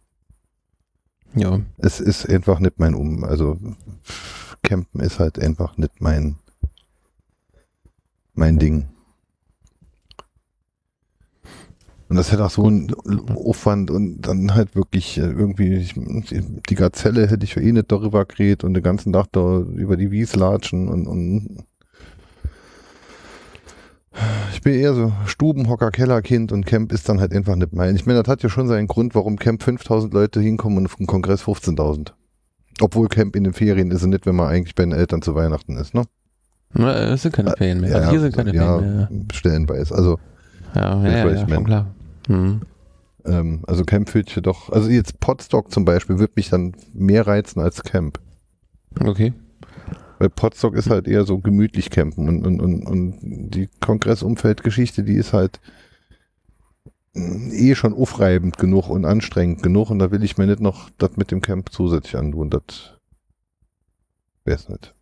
[1.34, 1.60] Ja.
[1.78, 3.58] Es ist einfach nicht mein Um, also
[4.62, 6.36] Campen ist halt einfach nicht mein,
[8.34, 8.88] mein Ding.
[12.08, 12.92] Und das hätte auch so einen
[13.34, 17.90] Aufwand und dann halt wirklich äh, irgendwie, ich, die Gazelle hätte ich ja eh nicht
[17.90, 21.64] darüber geredet und den ganzen Tag da über die Wies latschen und, und
[24.52, 27.96] ich bin eher so Stubenhocker, Kellerkind und Camp ist dann halt einfach nicht mein.
[27.96, 30.96] Ich meine, das hat ja schon seinen Grund, warum Camp 5000 Leute hinkommen und auf
[30.96, 32.12] den Kongress 15.000.
[32.80, 35.34] Obwohl Camp in den Ferien ist und nicht, wenn man eigentlich bei den Eltern zu
[35.34, 36.04] Weihnachten ist, ne?
[36.72, 37.94] Na, Es sind keine Ferien mehr.
[37.96, 39.08] Also hier sind keine ja, Ferien mehr.
[39.32, 39.94] stellenweise.
[39.94, 40.18] Also,
[40.74, 41.94] Ja, ja, ja, ja klar.
[42.28, 42.62] Mhm.
[43.24, 47.26] ähm, also Camp fühlt sich doch, also jetzt Podstock zum Beispiel wird mich dann mehr
[47.26, 48.18] reizen als Camp.
[49.00, 49.32] Okay.
[50.18, 55.16] Weil Podstock ist halt eher so gemütlich campen und, und, und, und die Kongressumfeldgeschichte, die
[55.16, 55.60] ist halt
[57.14, 60.90] mm, eh schon aufreibend genug und anstrengend genug und da will ich mir nicht noch
[60.98, 62.50] das mit dem Camp zusätzlich antun.
[62.50, 62.98] Das
[64.44, 64.94] wäre es nicht.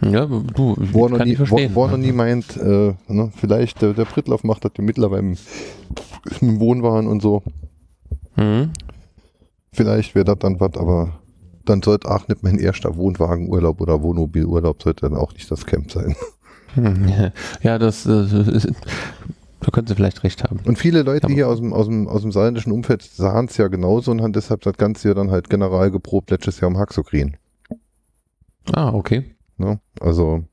[0.00, 1.74] Ja, du, er noch nie, verstehen.
[1.74, 5.36] wo, er noch nie meint, äh, ne, vielleicht der, der Prittlauf macht das mittlerweile im,
[6.40, 7.42] im Wohnwagen und so.
[8.36, 8.70] Mhm.
[9.72, 11.20] Vielleicht wäre das dann was, aber
[11.64, 15.90] dann sollte auch nicht mein erster Wohnwagenurlaub oder Wohnmobilurlaub sollte dann auch nicht das Camp
[15.92, 16.16] sein.
[16.74, 18.72] Hm, Ja, das, äh,
[19.60, 20.60] da können Sie vielleicht recht haben.
[20.64, 23.56] Und viele Leute Aber- hier aus dem, aus dem, aus dem saarländischen Umfeld sahen es
[23.58, 26.78] ja genauso und haben deshalb das ganze Jahr dann halt general geprobt, letztes Jahr um
[26.78, 27.36] Haxokrin.
[28.72, 29.34] Ah, okay.
[29.60, 29.78] Ne?
[30.00, 30.44] Also,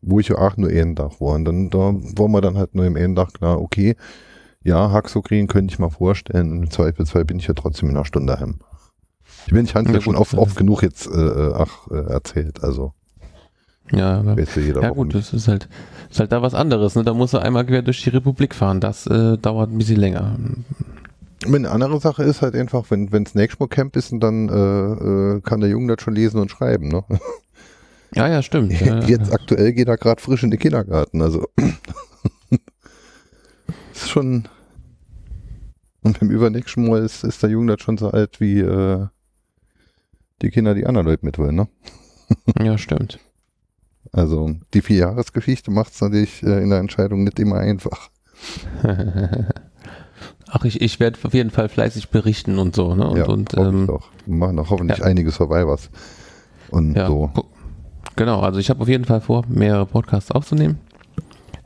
[0.00, 1.34] wo ich ja auch nur Tag war.
[1.34, 3.94] Und dann da war man dann halt nur im Tag klar, okay,
[4.64, 6.50] ja, Haxokrin könnte ich mal vorstellen.
[6.50, 8.58] Und im Zweifelsfall bin ich ja trotzdem in einer Stunde daheim.
[9.46, 12.10] Ich bin, ich habe Ja, ja schon oft, oft genug jetzt äh, äh, ach, äh,
[12.10, 12.64] erzählt.
[12.64, 12.92] Also,
[13.92, 15.68] Ja, ja Woche gut, das ist halt,
[16.10, 16.94] ist halt da was anderes.
[16.94, 17.04] Ne?
[17.04, 18.80] Da musst du einmal quer durch die Republik fahren.
[18.80, 20.36] Das äh, dauert ein bisschen länger.
[21.46, 25.40] Eine andere Sache ist halt einfach, wenn wenn Snake Camp ist, und dann äh, äh,
[25.40, 26.88] kann der Junge das schon lesen und schreiben.
[26.88, 27.04] Ne?
[28.14, 28.80] Ja, ja, stimmt.
[28.80, 31.22] Ja, Jetzt aktuell geht er gerade frisch in den Kindergarten.
[31.22, 31.46] Also
[33.92, 34.48] ist schon.
[36.02, 39.06] Und beim übernächsten Mal ist, ist der Junge das schon so alt wie äh,
[40.40, 41.56] die Kinder, die anderen Leute mitwollen.
[41.56, 41.68] Ne?
[42.62, 43.18] ja, stimmt.
[44.12, 48.08] Also die Vierjahresgeschichte macht es natürlich äh, in der Entscheidung nicht immer einfach.
[50.50, 52.94] Ach, ich, ich werde auf jeden Fall fleißig berichten und so.
[52.94, 53.06] Ne?
[53.06, 54.08] Und, ja, und ähm, doch.
[54.24, 55.04] Wir machen auch hoffentlich ja.
[55.04, 55.90] einige Survivors.
[56.70, 57.30] Und ja, so.
[57.34, 57.42] gu-
[58.18, 58.40] genau.
[58.40, 60.78] Also ich habe auf jeden Fall vor, mehrere Podcasts aufzunehmen.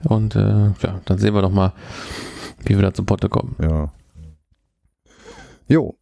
[0.04, 1.72] Und äh, ja, dann sehen wir doch mal,
[2.64, 3.56] wie wir da zu Potte kommen.
[3.60, 3.92] Ja.
[5.66, 5.96] Jo.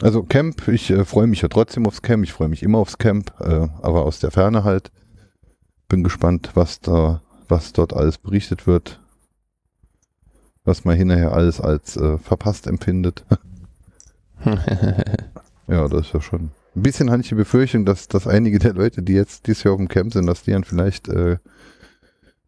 [0.00, 2.98] Also Camp, ich äh, freue mich ja trotzdem aufs Camp, ich freue mich immer aufs
[2.98, 4.90] Camp, äh, aber aus der Ferne halt.
[5.88, 9.00] Bin gespannt, was da, was dort alles berichtet wird.
[10.64, 13.24] Was man hinterher alles als äh, verpasst empfindet.
[15.68, 16.50] ja, das ist ja schon.
[16.76, 19.74] Ein bisschen hatte ich die Befürchtung, dass, dass einige der Leute, die jetzt dieses Jahr
[19.74, 21.38] auf dem Camp sind, dass die dann vielleicht äh,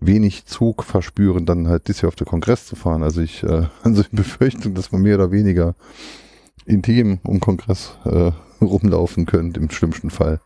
[0.00, 3.02] wenig Zug verspüren, dann halt dieses Jahr auf den Kongress zu fahren.
[3.02, 5.74] Also ich äh, also die Befürchtung, dass man mehr oder weniger
[6.64, 10.40] intim um Kongress äh, rumlaufen könnte, im schlimmsten Fall.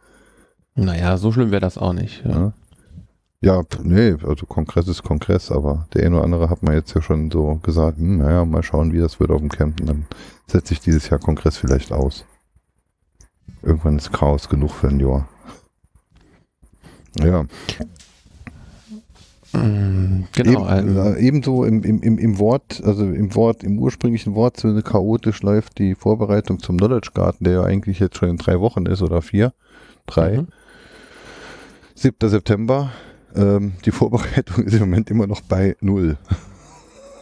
[0.75, 2.23] naja, so schlimm wäre das auch nicht.
[2.25, 2.53] Ja.
[3.43, 7.01] Ja, nee, also Kongress ist Kongress, aber der eine oder andere hat man jetzt ja
[7.01, 9.81] schon so gesagt, hm, naja, mal schauen, wie das wird auf dem Camp.
[9.81, 10.07] Und dann
[10.47, 12.27] setze ich dieses Jahr Kongress vielleicht aus.
[13.63, 15.29] Irgendwann ist Chaos genug für ein Jahr.
[17.19, 17.45] Ja,
[19.53, 20.73] Genau.
[20.73, 25.43] Eben, äh, ebenso im, im, im, im Wort, also im Wort, im ursprünglichen Wortsinne chaotisch
[25.43, 29.03] läuft die Vorbereitung zum Knowledge Garden, der ja eigentlich jetzt schon in drei Wochen ist
[29.03, 29.53] oder vier.
[30.07, 30.39] Drei.
[30.39, 30.49] Mhm.
[31.95, 32.29] 7.
[32.29, 32.93] September.
[33.35, 36.17] Ähm, die Vorbereitung ist im Moment immer noch bei null.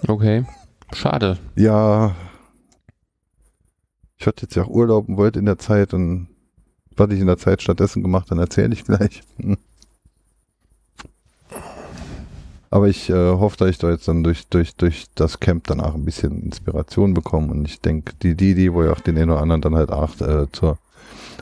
[0.06, 0.44] Okay.
[0.92, 1.38] Schade.
[1.56, 2.14] Ja,
[4.18, 6.28] ich hatte jetzt ja auch Urlaub und wollte in der Zeit und
[6.96, 9.22] was ich in der Zeit stattdessen gemacht, dann erzähle ich gleich.
[12.70, 15.94] Aber ich äh, hoffe, dass ich da jetzt dann durch, durch, durch das Camp danach
[15.94, 19.30] ein bisschen Inspiration bekomme und ich denke, die, die, die, wo ja auch den einen
[19.30, 20.76] oder anderen dann halt auch äh, zur,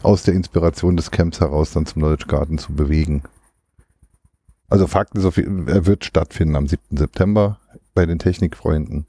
[0.05, 3.23] aus der Inspiration des Camps heraus dann zum Knowledge Garden zu bewegen.
[4.69, 6.97] Also Fakt ist, auf, jeden- er wird stattfinden am 7.
[6.97, 7.59] September
[7.95, 9.07] bei den Technikfreunden.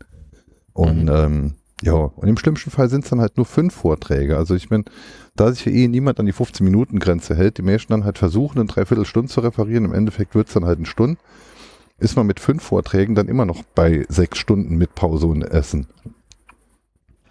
[0.74, 1.10] Und Mhm.
[1.12, 1.54] ähm,
[1.84, 4.36] ja, und im schlimmsten Fall sind es dann halt nur fünf Vorträge.
[4.36, 4.86] Also ich meine,
[5.36, 8.68] da sich ja eh niemand an die 15-Minuten-Grenze hält, die Menschen dann halt versuchen, eine
[8.68, 11.20] Dreiviertelstunde zu referieren, im Endeffekt wird es dann halt eine Stunde,
[12.00, 15.88] ist man mit fünf Vorträgen dann immer noch bei sechs Stunden mit Pause und Essen.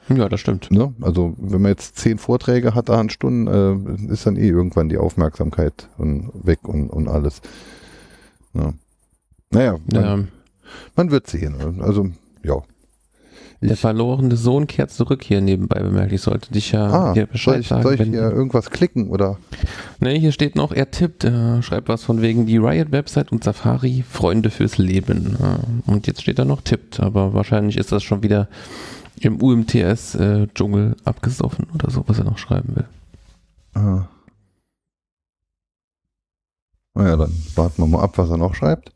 [0.09, 0.71] Ja, das stimmt.
[0.71, 0.95] Ne?
[1.01, 4.89] Also wenn man jetzt zehn Vorträge hat, da an Stunden, äh, ist dann eh irgendwann
[4.89, 7.41] die Aufmerksamkeit und weg und, und alles.
[8.55, 8.73] Ja.
[9.51, 10.19] Naja, man, Ja,
[10.95, 11.81] man wird sehen.
[11.81, 12.09] Also,
[12.45, 12.63] ja.
[13.61, 16.12] Der verlorene Sohn kehrt zurück hier nebenbei, bemerkt.
[16.12, 17.83] Ich sollte dich ja ah, hier soll Bescheid ich, sagen.
[17.83, 19.38] soll ich wenn, hier irgendwas klicken oder?
[20.01, 24.05] Ne, hier steht noch, er tippt, äh, schreibt was von wegen die Riot-Website und Safari,
[24.09, 25.37] Freunde fürs Leben.
[25.40, 28.49] Äh, und jetzt steht da noch tippt, aber wahrscheinlich ist das schon wieder
[29.21, 32.85] im UMTS-Dschungel abgesoffen oder so, was er noch schreiben will.
[33.75, 34.09] Ah.
[36.95, 38.92] Naja, dann warten wir mal ab, was er noch schreibt.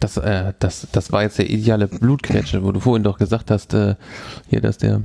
[0.00, 3.74] Das, äh, das, das war jetzt der ideale Blutquetsche, wo du vorhin doch gesagt hast,
[3.74, 3.94] äh,
[4.48, 5.02] hier, dass der,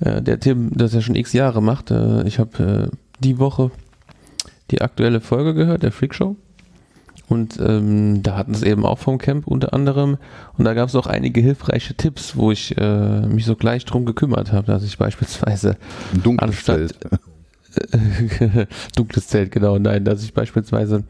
[0.00, 1.90] äh, der Tim das ja schon x Jahre macht.
[1.90, 3.70] Äh, ich habe äh, die Woche
[4.70, 6.36] die aktuelle Folge gehört, der Freakshow.
[7.28, 10.16] Und ähm, da hatten es eben auch vom Camp unter anderem.
[10.56, 14.06] Und da gab es auch einige hilfreiche Tipps, wo ich äh, mich so gleich drum
[14.06, 15.76] gekümmert habe, dass ich beispielsweise
[16.38, 16.94] Anstatt-.
[18.96, 21.04] dunkles Zelt, genau, nein, dass ich beispielsweise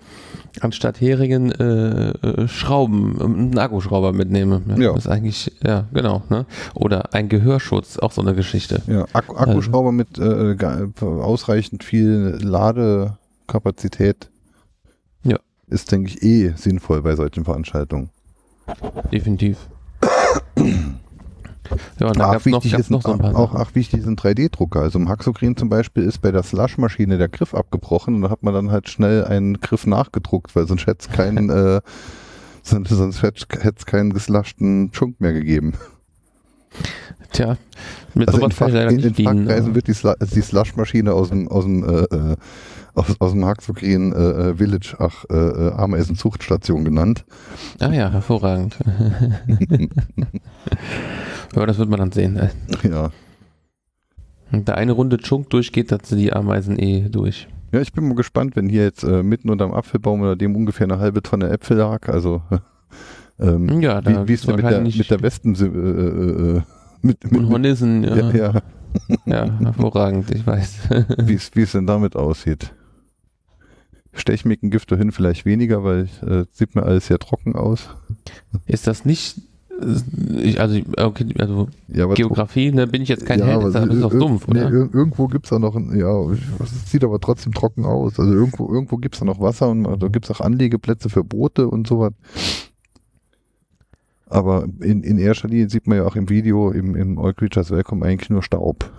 [0.61, 4.63] anstatt Heringen äh, äh, Schrauben, einen Akkuschrauber mitnehme.
[4.77, 4.93] Ja.
[4.93, 6.47] Das ist eigentlich, ja, genau, ne?
[6.75, 8.83] Oder ein Gehörschutz, auch so eine Geschichte.
[8.87, 10.57] Ja, Akku, Akkuschrauber mit äh,
[11.01, 14.31] ausreichend viel Ladekapazität.
[15.23, 15.39] Ja.
[15.69, 18.11] Ist, denke ich, eh sinnvoll bei solchen Veranstaltungen.
[19.13, 19.59] Definitiv.
[22.01, 24.07] ja, und da Ach, gab es noch, gab's noch so ein paar auch ach, wichtig
[24.07, 24.81] ein 3D-Drucker.
[24.81, 28.43] Also im Haxokrin zum Beispiel ist bei der Slush-Maschine der Griff abgebrochen und da hat
[28.43, 31.81] man dann halt schnell einen Griff nachgedruckt, weil sonst hätte es keinen, äh,
[32.63, 35.75] sonst, sonst hätte es keinen gesluschten Chunk mehr gegeben.
[37.33, 37.57] Tja,
[38.15, 39.15] mit Also in, sowas kann Fach, leider in, in.
[39.15, 42.37] Fachkreisen wird die, Slu die Slush-Maschine aus dem, aus dem, äh, äh,
[42.95, 47.25] aus, aus dem Haxokrin äh, äh, Village, ach, äh, äh, Ameisenzuchtstation genannt.
[47.81, 48.77] Ah ja, hervorragend.
[51.55, 52.39] ja, das wird man dann sehen.
[52.83, 53.11] Ja,
[54.51, 57.49] Wenn da eine Runde Chunk durchgeht, dann sind die Ameisen eh durch.
[57.73, 60.87] Ja, ich bin mal gespannt, wenn hier jetzt äh, mitten unterm Apfelbaum oder dem ungefähr
[60.87, 62.09] eine halbe Tonne Äpfel lag.
[62.09, 62.43] Also
[63.39, 66.63] ähm, Ja, da wie, wie ist denn mit der, mit der Westen äh, äh, äh,
[67.03, 68.17] mit, mit, Und Hornissen, ja.
[68.17, 68.63] ja, Ja,
[69.27, 70.79] ja, hervorragend, ich weiß.
[71.27, 72.73] wie es denn damit aussieht.
[74.13, 77.91] Stechmicken Gift hin vielleicht weniger, weil äh, sieht mir alles sehr trocken aus.
[78.67, 79.41] Ist das nicht,
[80.43, 84.03] ich, also, okay, also Ja, Geografie, ne, bin ich jetzt kein ja, Held, das ist
[84.03, 84.69] doch dumpf, nee, oder?
[84.71, 86.13] ir- irgendwo gibt es auch noch, ein, ja,
[86.63, 88.19] es sieht aber trotzdem trocken aus.
[88.19, 91.23] Also irgendwo, irgendwo gibt es da noch Wasser und da gibt es auch Anlegeplätze für
[91.23, 92.13] Boote und sowas.
[94.27, 97.71] Aber in, in erster Linie sieht man ja auch im Video, im, im All Creatures
[97.71, 98.91] Welcome eigentlich nur Staub.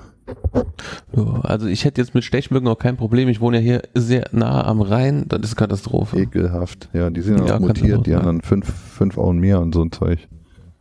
[1.44, 3.30] Also ich hätte jetzt mit Stechmücken auch kein Problem.
[3.30, 6.20] Ich wohne ja hier sehr nah am Rhein, das ist Katastrophe.
[6.20, 6.89] Ekelhaft.
[6.94, 9.92] Ja, die sind ja, auch mutiert, die anderen fünf, fünf Auen mehr und so ein
[9.92, 10.28] Zeug.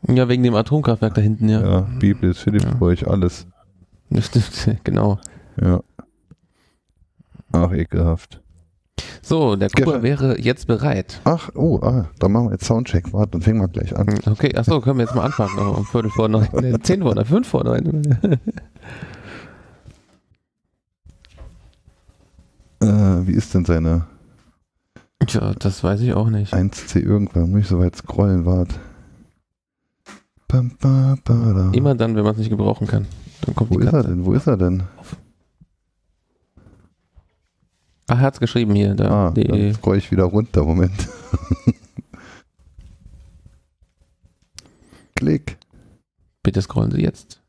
[0.07, 1.61] Ja, wegen dem Atomkraftwerk da hinten, ja.
[1.61, 3.47] Ja, Bibel, Philippsburg, alles.
[4.11, 5.19] Das stimmt, genau.
[5.61, 5.81] Ja.
[7.53, 8.41] Ach, ekelhaft.
[9.23, 11.21] So, der Kuba wäre jetzt bereit.
[11.25, 13.13] Ach, oh, ah, da machen wir jetzt Soundcheck.
[13.13, 14.07] Warte, dann fangen wir gleich an.
[14.27, 15.57] Okay, achso, können wir jetzt mal anfangen.
[15.57, 18.03] noch Um Viertel vor neun, nee, zehn vor neun, fünf vor neun.
[22.81, 24.07] Äh, wie ist denn seine
[25.27, 26.55] Tja, das weiß ich auch nicht.
[26.55, 27.51] 1C irgendwann?
[27.51, 28.77] Muss ich so weit scrollen, warte.
[30.49, 31.71] Bam, ba, ba, da.
[31.73, 33.07] Immer dann, wenn man es nicht gebrauchen kann.
[33.43, 34.25] Dann kommt Wo die ist er denn?
[34.25, 34.83] Wo ist er denn?
[38.09, 38.95] Ah, er hat's geschrieben hier.
[38.95, 40.65] Da, Ah, die, dann scroll ich wieder runter.
[40.65, 40.93] Moment.
[45.15, 45.59] Klick.
[46.43, 47.43] bitte scrollen Sie jetzt.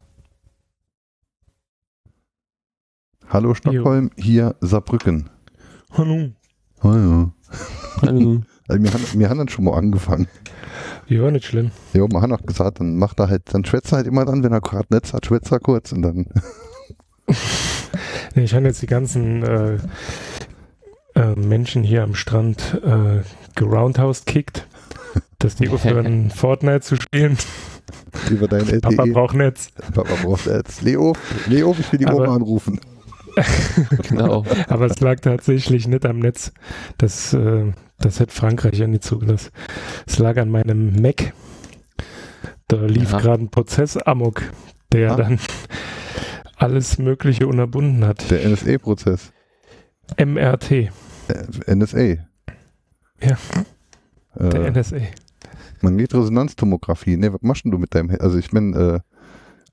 [3.29, 5.29] Hallo Stockholm, hier Saarbrücken.
[5.91, 6.31] Hallo.
[6.81, 7.31] Hallo.
[8.01, 8.41] Hallo.
[8.69, 10.27] Also wir, haben, wir haben dann schon mal angefangen.
[11.07, 11.71] Ja, nicht schlimm.
[11.93, 14.43] Ja, man hat auch gesagt, dann macht er halt, dann schwätzt er halt immer dann,
[14.43, 16.25] wenn er gerade Netz hat, schwätzt er kurz und dann.
[18.35, 19.77] Nee, Ich habe jetzt die ganzen äh,
[21.15, 23.21] äh, Menschen hier am Strand äh,
[23.55, 24.67] geroundhouse kickt,
[25.39, 27.37] dass die aufhören, Fortnite zu spielen.
[28.29, 29.13] über dein Papa LTE.
[29.13, 29.69] braucht Netz.
[29.93, 30.81] Papa braucht Netz.
[30.81, 31.13] Leo,
[31.47, 32.79] Leo, ich will die Aber- Oma anrufen.
[34.09, 34.43] Genau.
[34.67, 36.51] Aber es lag tatsächlich nicht am Netz.
[36.97, 39.51] Das, äh, das hätte Frankreich ja nicht zugelassen.
[40.07, 41.33] Es lag an meinem Mac.
[42.67, 43.19] Da lief Ja.
[43.19, 44.43] gerade ein Prozess amok,
[44.91, 45.15] der Ah.
[45.15, 45.39] dann
[46.57, 48.29] alles Mögliche unterbunden hat.
[48.29, 49.31] Der NSA-Prozess.
[50.17, 50.71] MRT,
[51.27, 51.99] Äh, NSA.
[53.21, 53.37] Ja.
[54.35, 54.97] der Äh, NSA.
[55.81, 57.17] Magnetresonanztomographie.
[57.17, 58.99] Ne, was machst denn du mit deinem, also ich meine, äh,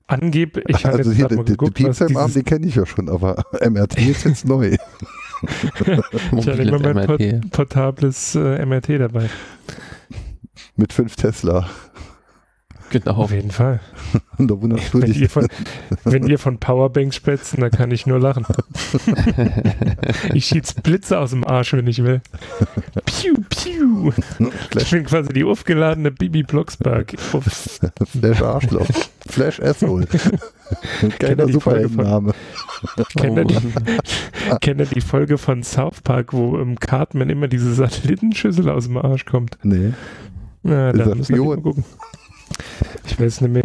[0.08, 2.42] Angeb, ich habe also jetzt hier, die, mal die, die geguckt, im Arm, dieses, die
[2.42, 4.76] kenne ich ja schon, aber MRT ist jetzt neu.
[5.42, 7.50] Ich hatte immer mein MRT.
[7.50, 9.28] portables äh, MRT dabei.
[10.76, 11.68] Mit 5 Tesla.
[12.90, 13.12] Genau.
[13.16, 13.80] Auf jeden Fall.
[14.38, 15.20] Und da wunderst du Wenn dich.
[15.20, 15.48] ihr, von,
[16.04, 18.46] wenn ihr von Powerbanks spätzen, dann kann ich nur lachen.
[20.34, 22.20] Ich schieß Blitze aus dem Arsch, wenn ich will.
[23.04, 24.10] Piu, piu.
[24.38, 27.14] Ich Flash, bin quasi die aufgeladene Bibi Blocksberg.
[27.18, 28.86] Flash Arschloch.
[29.26, 30.06] Flash Asshole.
[31.00, 32.32] Kennt Geiler ihr die Folge von- Superheldenname.
[33.16, 33.48] Kennt ihr Oh.
[33.48, 38.84] die, kennt ihr die Folge von South Park, wo im Cartman immer diese Satellitenschüssel aus
[38.86, 39.58] dem Arsch kommt?
[39.62, 39.92] Nee.
[40.62, 41.84] Na, da müssen wir gucken.
[43.06, 43.62] Ich weiß nicht mehr,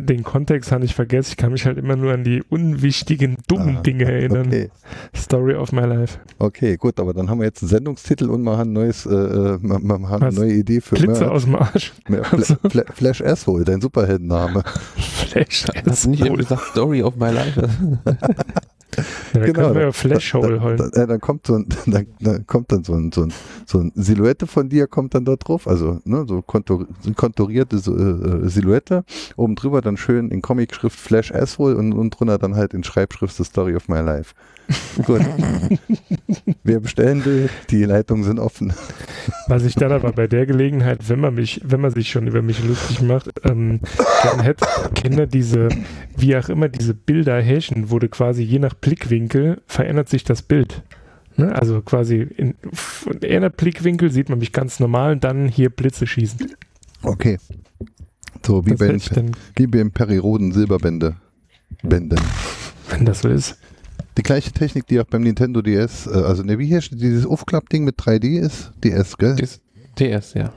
[0.00, 1.30] den Kontext habe ich vergessen.
[1.32, 4.46] Ich kann mich halt immer nur an die unwichtigen, dummen Ah, Dinge erinnern.
[4.46, 4.70] Okay.
[5.14, 6.18] Story of my life.
[6.38, 9.10] okay, gut, aber dann haben wir jetzt einen Sendungstitel und wir haben, ein neues, äh,
[9.14, 10.34] äh, haben eine Was?
[10.36, 11.30] neue Idee für Blitze Merch.
[11.32, 11.92] aus dem Arsch.
[12.08, 14.62] Mehr Fla Fla Flash Asshole, dein Superheldenname.
[14.96, 15.66] Flash.
[15.86, 17.68] Hast du nicht eben gesagt, Story of my life?
[18.96, 20.76] Ja, da Genau, können wir ja Flashhole holen.
[20.76, 23.32] Da, da, dann kommt so ein, dann, dann kommt dann so ein, so ein,
[23.66, 28.48] so ein Silhouette von dir kommt dann dort drauf, also ne, so kontur, konturierte äh,
[28.48, 29.04] Silhouette,
[29.36, 33.36] oben drüber dann schön in Comicschrift Flash Asshole und, und drunter dann halt in Schreibschrift
[33.36, 34.34] The Story of My Life.
[35.04, 35.20] Gut.
[36.62, 38.72] Wer bestellen will, die Leitungen sind offen.
[39.48, 42.42] Was ich dann aber bei der Gelegenheit, wenn man mich, wenn man sich schon über
[42.42, 43.80] mich lustig macht, ähm,
[44.22, 45.68] gern hätte, Kinder diese,
[46.16, 50.82] wie auch immer diese Bilder häschen, wurde quasi je nach Blickwinkel verändert sich das Bild.
[51.36, 51.54] Ne?
[51.54, 56.52] Also quasi in, von einer Blickwinkel sieht man mich ganz normal, dann hier Blitze schießen.
[57.02, 57.38] Okay.
[58.44, 61.16] So wie Das bei, den, dann, wie beim Periroden Silberbände.
[61.82, 62.20] Bänden.
[62.88, 63.58] wenn das so ist.
[64.16, 67.26] Die gleiche Technik, die auch beim Nintendo DS, äh, also ne, wie hier steht, dieses
[67.26, 69.36] Aufklappding mit 3D ist, DS, gell?
[69.36, 69.60] Das-
[69.98, 70.52] DS, ja.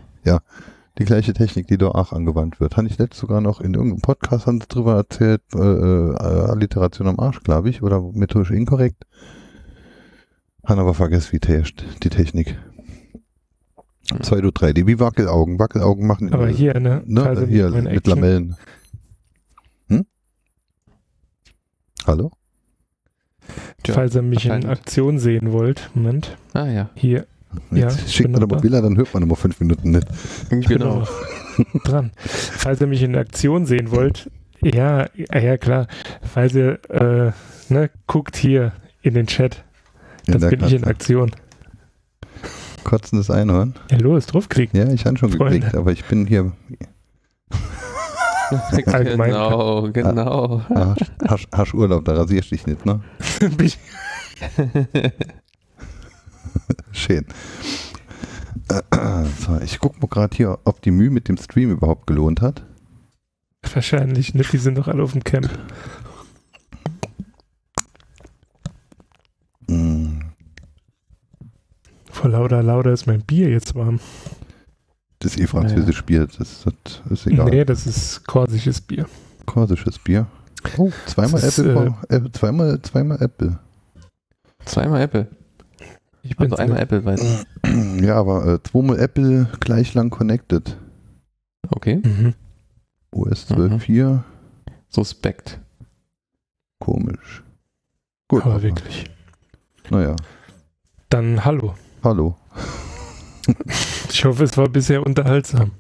[0.99, 2.76] Die gleiche Technik, die da auch angewandt wird.
[2.76, 7.08] Habe ich letztes sogar noch in irgendeinem Podcast haben sie drüber erzählt, äh, äh, Alliteration
[7.08, 9.03] am Arsch, glaube ich, oder methodisch inkorrekt.
[10.66, 12.58] Han aber vergessen, wie täscht die Technik.
[14.24, 15.60] 2 3D, wie Wackelaugen.
[15.60, 17.03] Wackelaugen machen Aber hier, ne?
[17.05, 18.55] ne, also hier mit Action- Lamellen.
[19.89, 20.05] Hm?
[22.08, 22.32] Hallo?
[23.84, 24.66] Tja, falls ihr mich in.
[24.66, 25.89] Aktion sehen wollt.
[25.93, 27.26] Moment, Ah ja, hier,
[27.72, 28.58] Ja, Jetzt schickt man aber.
[28.58, 30.08] Bilder, dann hört man immer fünf Minuten nicht.
[30.68, 31.08] genau.
[31.84, 32.12] dran.
[32.18, 34.30] Falls ihr mich in Aktion sehen wollt,
[34.62, 35.88] ja, ja, ja klar.
[36.22, 37.32] Falls ihr, äh,
[37.74, 39.64] ne, guckt hier in den Chat.
[40.26, 40.84] Das der bin ich in.
[40.84, 41.32] Aktion.
[42.84, 43.76] Kotzendes Einhorn.
[43.91, 44.80] Ja, los, draufklicken.
[44.80, 45.60] Ja, ich habe schon Freunde.
[45.60, 46.54] geklickt, aber ich bin hier
[48.86, 49.32] Allgemein.
[49.32, 50.62] genau, genau.
[50.70, 53.02] Hast, hast, hast Urlaub, da rasierst dich nicht, ne?
[53.39, 53.80] Bin ich-
[56.91, 57.26] Schön.
[59.39, 62.66] So, ich gucke mal gerade hier, ob die Mühe mit dem Stream überhaupt gelohnt hat.
[63.74, 65.50] Wahrscheinlich nicht, die sind doch alle auf dem Camp.
[69.70, 70.22] Hm,
[72.12, 74.00] Vor lauter, lauter ist mein Bier jetzt warm.
[75.20, 77.49] Das ist eh französisch Bier, das, das ist egal.
[77.49, 79.07] Nee, das ist korsisches Bier.
[79.45, 80.28] Korsisches Bier.
[80.78, 83.57] Oh, zweimal Das ist, Apple, äh, zweimal, zweimal Apple.
[84.65, 85.28] Zweimal Apple.
[86.24, 87.45] Ich bin Also einmal Apple, weiß ich.
[88.03, 90.78] Ja, aber äh, zweimal Apple gleich lang connected.
[91.70, 92.01] Okay.
[92.03, 92.34] Mhm.
[93.11, 93.55] OS Mhm.
[93.78, 94.20] 12.4,
[94.89, 95.59] Suspekt.
[96.80, 97.43] komisch.
[98.28, 99.09] Gut, Aber wirklich.
[99.89, 100.15] naja,
[101.09, 101.76] Dann hallo.
[102.03, 102.36] hallo.
[104.10, 105.72] Ich hoffe, es war bisher unterhaltsam.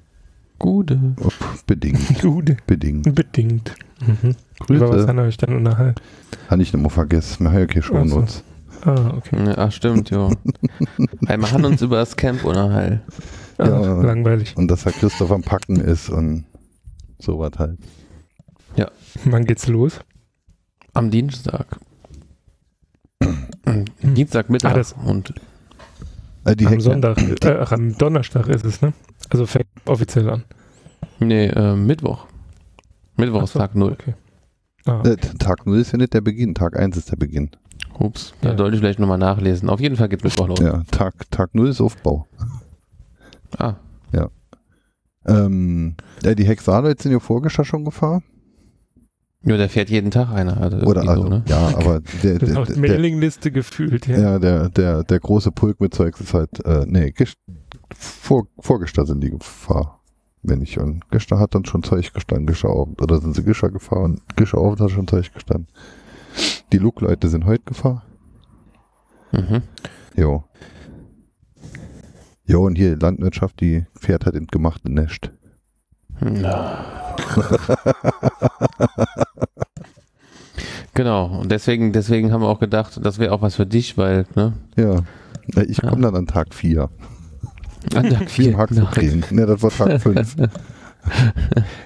[0.59, 1.15] Gute.
[1.23, 1.29] Oh,
[1.67, 3.13] bedingt, Gut, bedingt.
[3.15, 3.75] bedingt.
[4.05, 4.35] Mhm.
[4.69, 5.07] Über was Grüße.
[5.07, 6.01] haben wir euch dann unterhalten?
[6.49, 7.43] Habe ich nicht mehr vergessen.
[7.45, 8.43] Wir haben ja keine Shownotes.
[8.83, 9.37] Ah, okay.
[9.45, 10.31] Ja, ach, stimmt, jo.
[11.25, 13.01] Hey, wir haben uns über das Camp unterhalten.
[13.57, 14.01] Ah, Ja.
[14.01, 14.55] Langweilig.
[14.57, 16.45] Und dass Herr Christoph am Packen ist und
[17.19, 17.77] sowas halt.
[19.25, 19.99] Wann geht's los?
[20.93, 21.65] Am Dienstag.
[24.03, 24.75] Dienstagmittag.
[24.95, 25.33] Ah, und
[26.55, 28.93] die am Sonntag, äh, ach, am Donnerstag ist es, ne?
[29.29, 30.43] Also fängt offiziell an.
[31.19, 32.25] nee, äh, Mittwoch.
[33.17, 33.91] Mittwoch ist so, Tag 0.
[33.93, 34.13] Okay.
[34.85, 37.49] Ah, Äh, Tag 0 ist ja nicht der Beginn, Tag 1 ist der Beginn.
[37.99, 38.57] Ups, da Ja.
[38.57, 39.69] sollte ich vielleicht nochmal nachlesen.
[39.69, 40.59] Auf jeden Fall geht Mittwoch los.
[40.59, 42.27] Ja, Tag, Tag 0 ist Aufbau.
[43.57, 43.75] Ah,
[45.29, 48.23] Ähm, ja, die Hexaloids sind ja vorgestern schon gefahren.
[49.43, 50.59] Ja, der fährt jeden Tag einer.
[50.59, 51.43] Also Oder also, so, ne?
[51.47, 54.17] ja, aber der, der, Laut der, der, Mailingliste gefühlt, ja.
[54.17, 57.13] ja, der, der, der große Pulk mit Zeugs ist halt, äh, nee,
[57.95, 59.91] vor, vorgestern sind die gefahren.
[60.43, 63.01] Wenn ich, und gestern hat dann schon Zeug gestanden, gestern Abend.
[63.01, 64.21] Oder sind sie gestern gefahren?
[64.35, 65.67] Gestern Abend hat schon Zeug gestanden.
[66.71, 68.01] Die Luke-Leute sind heute gefahren.
[69.31, 69.63] Mhm.
[70.15, 70.43] Jo.
[72.45, 75.31] Jo, und hier Landwirtschaft, die fährt halt in gemachte Nest.
[76.21, 76.83] Ja.
[80.93, 84.25] genau, und deswegen, deswegen haben wir auch gedacht, das wäre auch was für dich, weil,
[84.35, 84.53] ne?
[84.75, 85.01] Ja.
[85.67, 86.01] Ich komme Ja.
[86.11, 86.89] dann an Tag 4.
[87.95, 89.31] An Wie Vier- im Hackfabrik.
[89.31, 90.35] Ne, das war Tag 5.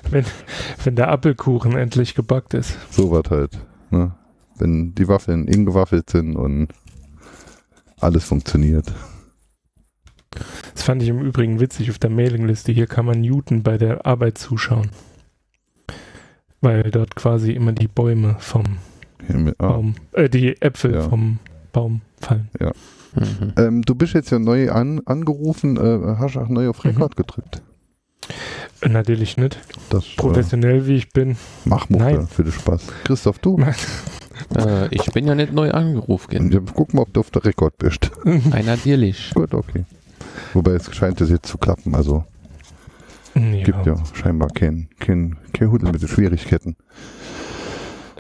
[0.84, 2.76] Wenn der Apfelkuchen endlich gebackt ist.
[2.90, 3.52] so was halt.
[3.92, 4.12] Ne?
[4.58, 6.70] Wenn die Waffeln ingewaffelt sind und
[8.00, 8.92] alles funktioniert.
[10.82, 12.72] Das fand ich im Übrigen witzig auf der Mailingliste.
[12.72, 14.90] Hier kann man Newton bei der Arbeit zuschauen.
[16.60, 18.64] Weil dort quasi immer die Bäume vom
[19.28, 19.68] mit- ah.
[19.74, 21.02] Baum, äh, die Äpfel Ja.
[21.08, 21.38] vom
[21.72, 22.50] Baum fallen.
[23.14, 23.54] Mhm.
[23.58, 26.70] ähm, du bist jetzt ja neu an, angerufen, äh, hast auch neu Mhm.
[26.72, 27.62] auf Rekord gedrückt.
[28.82, 29.60] Äh, Natürlich nicht.
[29.92, 31.38] Das äh, Professionell wie ich bin.
[31.64, 32.28] mach Mucke Nein.
[32.28, 32.88] für den Spaß.
[33.04, 33.60] Christoph, du?
[34.58, 36.52] Äh, ich bin ja nicht neu angerufen.
[36.52, 38.10] Ja, guck mal, ob du auf der Rekord bist.
[38.26, 39.30] Ein natürlich.
[39.36, 39.86] Gut, okay.
[40.54, 41.96] Wobei es scheint es jetzt zu klappen.
[41.96, 42.26] Also
[43.36, 43.64] ja.
[43.64, 46.76] gibt ja scheinbar kein, kein, kein Hudel mit den Schwierigkeiten.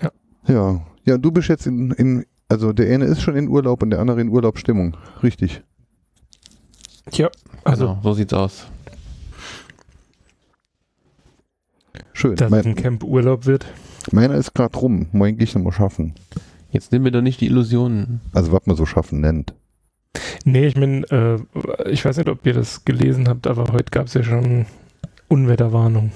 [0.02, 0.12] Ja.
[0.48, 0.82] Ja.
[1.04, 4.00] Ja, du bist jetzt in, in, also der eine ist schon in Urlaub und der
[4.00, 4.96] andere in Urlaubsstimmung.
[5.24, 5.64] Richtig.
[7.12, 7.30] ja,
[7.64, 8.68] also genau, so sieht's aus.
[12.14, 12.36] Schön.
[12.36, 13.66] dass es ein Mein, Camp Urlaub wird.
[14.12, 15.08] meiner ist gerade rum.
[15.12, 16.14] Morgen gehe ich nochmal schaffen.
[16.70, 18.22] Jetzt nimm mir doch nicht die Illusionen.
[18.32, 19.54] Also was man so schaffen nennt.
[20.44, 24.08] Nee, ich meine, äh, ich weiß nicht, ob ihr das gelesen habt, aber heute gab
[24.08, 24.66] es ja schon
[25.28, 26.12] Unwetterwarnung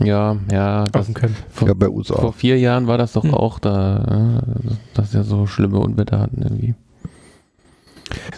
[0.00, 1.10] Ja, ja, das,
[1.50, 2.34] vor, ja, bei uns vor auch.
[2.34, 3.34] vier Jahren war das doch Hm.
[3.34, 6.74] auch da, äh, dass ja so schlimme Unwetter hatten irgendwie.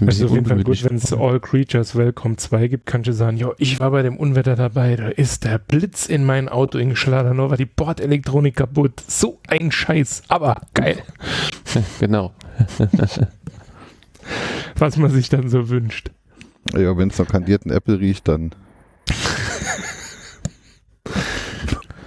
[0.07, 1.13] Es ist auf jeden Fall gut, wenn es.
[1.13, 4.95] All Creatures Welcome 2 gibt, kannst du sagen, jo, ich war bei dem Unwetter dabei,
[4.95, 9.03] da ist der Blitz in mein Auto eingeschlagen, nur war die Bordelektronik kaputt.
[9.09, 10.99] So ein Scheiß, aber geil,
[12.01, 12.33] Genau.
[14.79, 16.11] was man sich dann so wünscht.
[16.73, 18.53] Ja, wenn es noch kandierten Apple riecht, dann.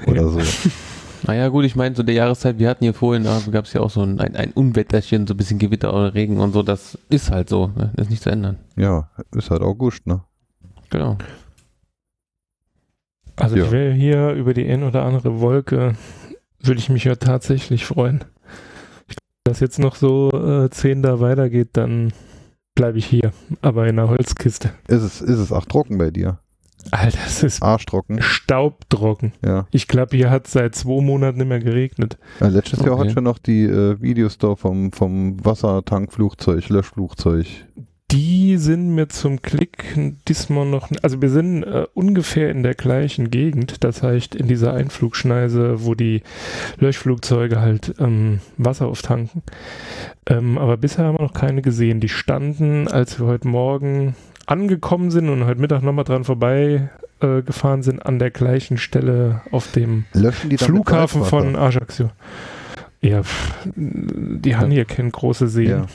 [0.05, 0.39] Oder so.
[1.23, 3.81] Naja, gut, ich meine, so der Jahreszeit, wir hatten hier vorhin, da gab es ja
[3.81, 6.97] auch so ein, ein, ein Unwetterchen, so ein bisschen Gewitter oder Regen und so, das
[7.09, 7.91] ist halt so, ne?
[7.97, 8.57] ist nicht zu ändern.
[8.77, 10.21] Ja, ist halt August, ne?
[10.89, 11.17] Genau.
[13.35, 13.65] Also Ja.
[13.65, 15.95] ich wäre hier über die ein oder andere Wolke,
[16.61, 18.23] würde ich mich ja tatsächlich freuen.
[19.47, 22.11] Das jetzt noch so äh, 10 da weitergeht, dann
[22.75, 23.31] bleibe ich hier,
[23.61, 24.71] aber in einer Holzkiste.
[24.87, 26.39] Ist es, ist es auch trocken bei dir?
[26.91, 28.21] Alter, es ist Arschtrocken.
[28.21, 29.33] staubtrocken.
[29.43, 29.67] Ja.
[29.71, 32.17] Ich glaube, hier hat seit zwei Monaten nicht mehr geregnet.
[32.39, 33.07] ja letztes Jahr Okay.
[33.07, 37.47] hat schon noch die äh, Videos da vom, vom Wassertankflugzeug, Löschflugzeug.
[38.11, 39.97] Die sind mir zum Klick
[40.29, 44.73] diesmal noch, also wir sind äh, ungefähr in der gleichen Gegend, das heißt in dieser
[44.73, 46.21] Einflugschneise, wo die
[46.79, 49.43] Löschflugzeuge halt ähm, Wasser auftanken.
[50.25, 51.99] Ähm, aber bisher haben wir noch keine gesehen.
[51.99, 56.89] Die standen, als wir heute Morgen angekommen sind und heute Mittag nochmal dran vorbei
[57.19, 60.05] äh, gefahren sind, an der gleichen Stelle auf dem
[60.55, 62.09] Flughafen von Ajaccio.
[63.01, 63.21] Ja,
[63.75, 65.69] die haben hier keine große Seen.
[65.69, 65.85] Ja.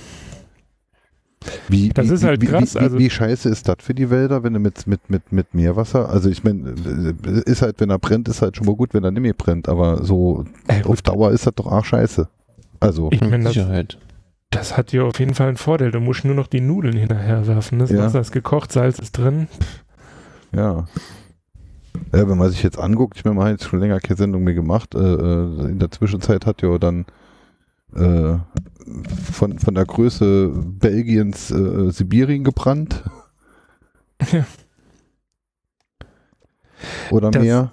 [1.69, 4.11] Wie, Das wie, ist halt wie, krass, Wie, also- wie, scheiße ist das für die
[4.11, 6.71] Wälder, wenn du mit, mit, mit, mit Meerwasser, also ich meine,
[7.47, 9.69] ist halt, wenn er brennt, ist halt schon mal gut, wenn er nicht mehr brennt,
[9.69, 12.29] aber so Ey, auf Dauer ist das doch auch scheiße.
[12.81, 13.99] Also, Ich meine, das, Sicherheit.
[14.51, 15.93] das hat ja auf jeden Fall einen Vorteil.
[15.93, 17.79] Du musst nur noch die Nudeln hinterher werfen.
[17.79, 17.99] Das Ja.
[18.05, 19.47] Wasser ist gekocht, Salz ist drin.
[20.55, 20.87] ja.
[22.15, 24.45] Ja, wenn man sich jetzt anguckt, ich meine, man hat jetzt schon länger keine Sendung
[24.45, 24.95] mehr gemacht.
[24.95, 27.05] Äh, äh, in der Zwischenzeit hat ja dann
[27.95, 28.39] äh,
[29.33, 33.03] von, von der Größe Belgiens äh, Sibirien gebrannt.
[34.33, 34.45] Ja.
[37.11, 37.73] Oder Das- mehr.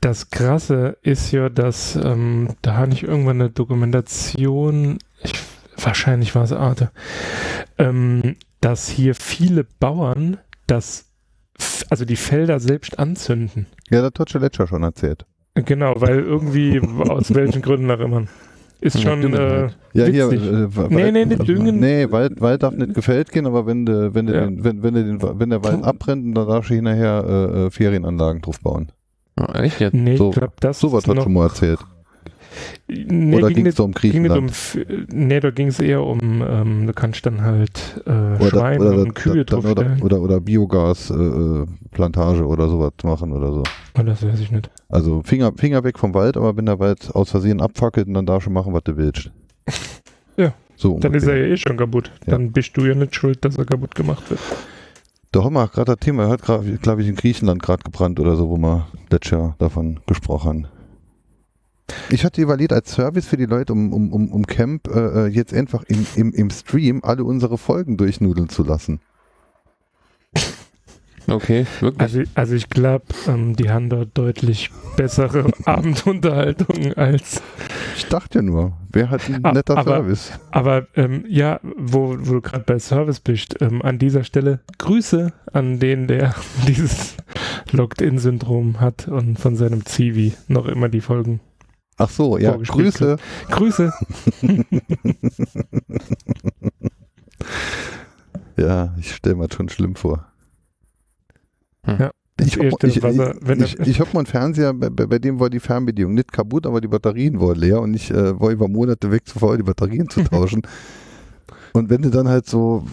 [0.00, 5.34] Das Krasse ist ja, dass ähm, da habe ich irgendwann eine Dokumentation, ich,
[5.76, 6.90] wahrscheinlich war es Arte,
[7.76, 11.10] ähm, dass hier viele Bauern das,
[11.90, 13.66] also die Felder selbst anzünden.
[13.90, 15.26] Ja, das hat letzter schon erzählt.
[15.54, 18.24] Genau, weil irgendwie, aus welchen Gründen auch immer.
[18.80, 19.78] Ist Ja, schon, düngen äh, halt.
[19.94, 21.80] Ja, hier, äh, Nee, Wald- nee, nicht düngen.
[21.80, 24.44] Nee, Wald, Wald darf nicht gefällt gehen, aber wenn, de, wenn, de Ja.
[24.44, 27.70] den, wenn, wenn, de den, wenn der Wald abbrennt, dann darfst du hinterher äh, äh,
[27.70, 28.92] Ferienanlagen drauf bauen.
[29.38, 29.94] Ja, echt jetzt?
[29.94, 31.78] nee, So- ich glaube, das So was hat schon mal erzählt.
[32.88, 34.50] Nee, Oder ging ging es um Ging um, Griechenland?
[34.50, 34.78] F-
[35.12, 39.02] nee, da ging es eher um, ähm, du kannst dann halt äh, Oder, Schweine oder,
[39.02, 43.62] und Kühe dann, oder, oder, oder Biogasplantage äh, Plantage oder sowas machen oder so.
[43.98, 44.70] Oh, das weiß ich nicht.
[44.88, 48.46] Also Finger, Finger weg vom Wald, aber wenn der Wald aus Versehen abfackelt, dann darfst
[48.46, 49.30] du machen, was du willst.
[50.38, 50.52] Ja.
[50.76, 52.10] So Dann ist er ja eh schon kaputt.
[52.26, 52.32] Ja.
[52.32, 54.40] Dann bist du ja nicht schuld, dass er kaputt gemacht wird.
[55.32, 58.20] Da haben wir gerade das Thema, er hat gerade, glaube ich, in Griechenland gerade gebrannt
[58.20, 60.66] oder so, wo wir letztes Jahr davon gesprochen haben.
[62.10, 65.26] Ich hatte überlegt, als Service für die Leute um, um, um, um Camp äh, äh,
[65.28, 69.00] jetzt einfach im, im, im Stream alle unsere Folgen durchnudeln zu lassen.
[71.28, 72.00] Okay, wirklich.
[72.00, 77.42] Also, also ich glaube, ähm, die haben dort deutlich bessere Abendunterhaltung als.
[77.96, 80.30] Ich dachte ja nur, wer hat ein Ah, netter aber- Service?
[80.52, 85.32] Aber ähm, ja, wo, wo du gerade bei Service bist, ähm, an dieser Stelle Grüße
[85.52, 86.32] an den, der
[86.68, 87.16] dieses
[87.72, 91.40] Locked-In-Syndrom hat und von seinem Zivi noch immer die Folgen.
[91.98, 93.16] Ach so, ja, Grüße.
[93.50, 93.92] Grüße.
[98.56, 100.26] Ja, ich stelle mir das schon schlimm vor.
[101.84, 102.10] Hm.
[102.38, 105.60] Ich erste, ich, ich, er- ich hab mal einen Fernseher, bei, bei dem war die
[105.60, 109.26] Fernbedienung nicht kaputt, aber die Batterien waren leer und ich äh, war über Monate weg
[109.26, 110.62] zu faul, die Batterien zu tauschen.
[111.72, 112.84] und wenn du dann halt so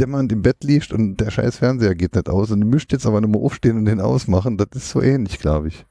[0.00, 3.06] dämmernd im Bett liegst und der scheiß Fernseher geht nicht aus und du müsst jetzt
[3.06, 5.84] aber nochmal aufstehen und den ausmachen, das ist so ähnlich, glaube ich.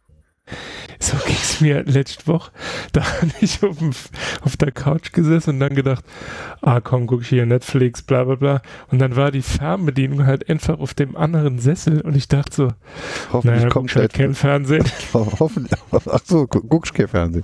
[0.99, 2.51] So ging es mir letzte Woche.
[2.93, 3.91] Da habe ich auf, dem,
[4.41, 6.05] auf der Couch gesessen und dann gedacht,
[6.61, 8.61] ah komm, guck ich hier Netflix, bla bla bla.
[8.89, 12.67] Und dann war die Fernbedienung halt einfach auf dem anderen Sessel und ich dachte so,
[13.33, 14.85] Hoffentlich naja, kommt halt kein Fernsehen.
[15.13, 17.43] Ho hoffentlich, ach so, gu- guckst kein Fernsehen.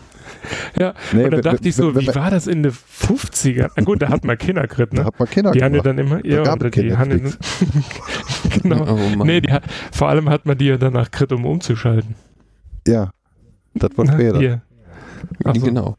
[0.79, 3.71] Ja, Nee, und dann dachte ich so, wie war das in den 50ern?
[3.75, 5.05] Ah, gut, da hat man Kinder gekriegt, Da ne?
[5.05, 7.09] hat man Kinder Die haben ja dann immer, ja, gab oder die haben
[8.63, 8.85] genau.
[8.87, 9.27] Oh Mann.
[9.27, 9.53] Nee, die,
[9.91, 12.15] vor allem hat man die ja danach gekriegt, um umzuschalten.
[12.87, 13.11] Ja,
[13.73, 14.61] das war später.
[15.43, 15.65] Ach so.
[15.65, 15.95] Genau.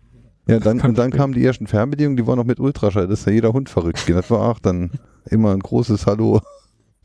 [0.46, 3.26] Ja, dann, und dann kamen die ersten Fernbedienungen, die waren noch mit Ultraschall, das ist
[3.26, 4.08] ja jeder Hund verrückt.
[4.08, 4.90] Das war auch dann
[5.26, 6.40] immer ein großes Hallo.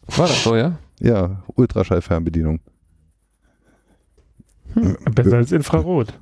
[0.08, 0.80] War das so, ja?
[1.00, 2.60] Ja, Ultraschall-Fernbedienung.
[5.14, 6.20] Besser als Infrarot.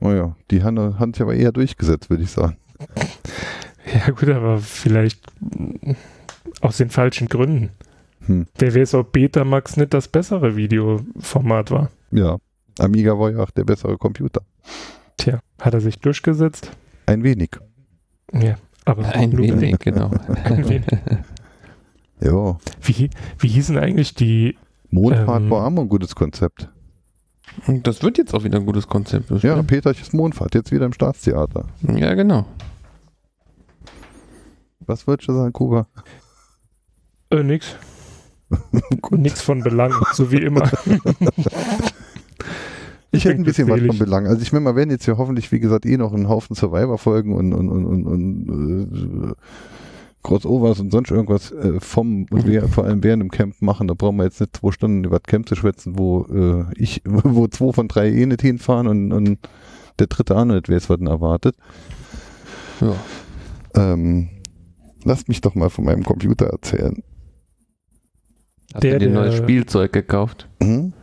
[0.00, 2.56] Oh ja, die haben, haben sich aber eher durchgesetzt, würde ich sagen.
[3.92, 5.20] Ja gut, aber vielleicht
[6.60, 7.70] aus den falschen Gründen.
[8.26, 8.46] Hm.
[8.56, 11.90] Wer weiß, ob Betamax nicht das bessere Videoformat war.
[12.10, 12.38] Ja,
[12.78, 14.42] Amiga war ja auch der bessere Computer.
[15.16, 16.70] Tja, hat er sich durchgesetzt?
[17.06, 17.50] Ein wenig.
[18.32, 20.10] Ja, aber Ein wenig, genau.
[20.44, 20.86] Ein wenig.
[22.20, 24.56] Ja, Wie, wie hießen eigentlich die,
[24.90, 25.50] Mondfahrt Ähm.
[25.50, 26.68] war auch mal ein gutes Konzept.
[27.66, 29.28] Und das wird jetzt auch wieder ein gutes Konzept.
[29.30, 29.66] Ja, stimmt.
[29.66, 31.64] Peterches Mondfahrt, jetzt wieder im Staatstheater.
[31.82, 32.46] ja genau.
[34.80, 35.86] Was würdest du sagen, Kuba?
[37.30, 37.74] äh, nix,
[39.10, 40.70] nix von Belang, so wie immer.
[43.12, 43.98] Ich hätte ein bisschen was von.
[43.98, 44.26] Belang.
[44.26, 47.34] Also ich meine, wir werden jetzt ja hoffentlich, wie gesagt, eh noch einen Haufen Survivor-Folgen
[47.34, 49.34] und, und, und, und, und äh,
[50.22, 53.88] Crossovers und sonst irgendwas äh, vom und wer, vor allem während dem Camp machen.
[53.88, 57.02] Da brauchen wir jetzt nicht zwei Stunden über das Camp zu schwätzen, wo äh, ich,
[57.04, 59.38] wo zwei von drei eh nicht hinfahren und, und
[59.98, 61.56] der dritte auch nicht weiß, was denn erwartet.
[62.80, 62.94] Ja.
[63.74, 64.28] Ähm,
[65.04, 67.02] lasst mich doch mal von meinem Computer erzählen.
[68.74, 70.48] Hast Der, du dir neues Spielzeug gekauft?
[70.60, 70.94] Mhm.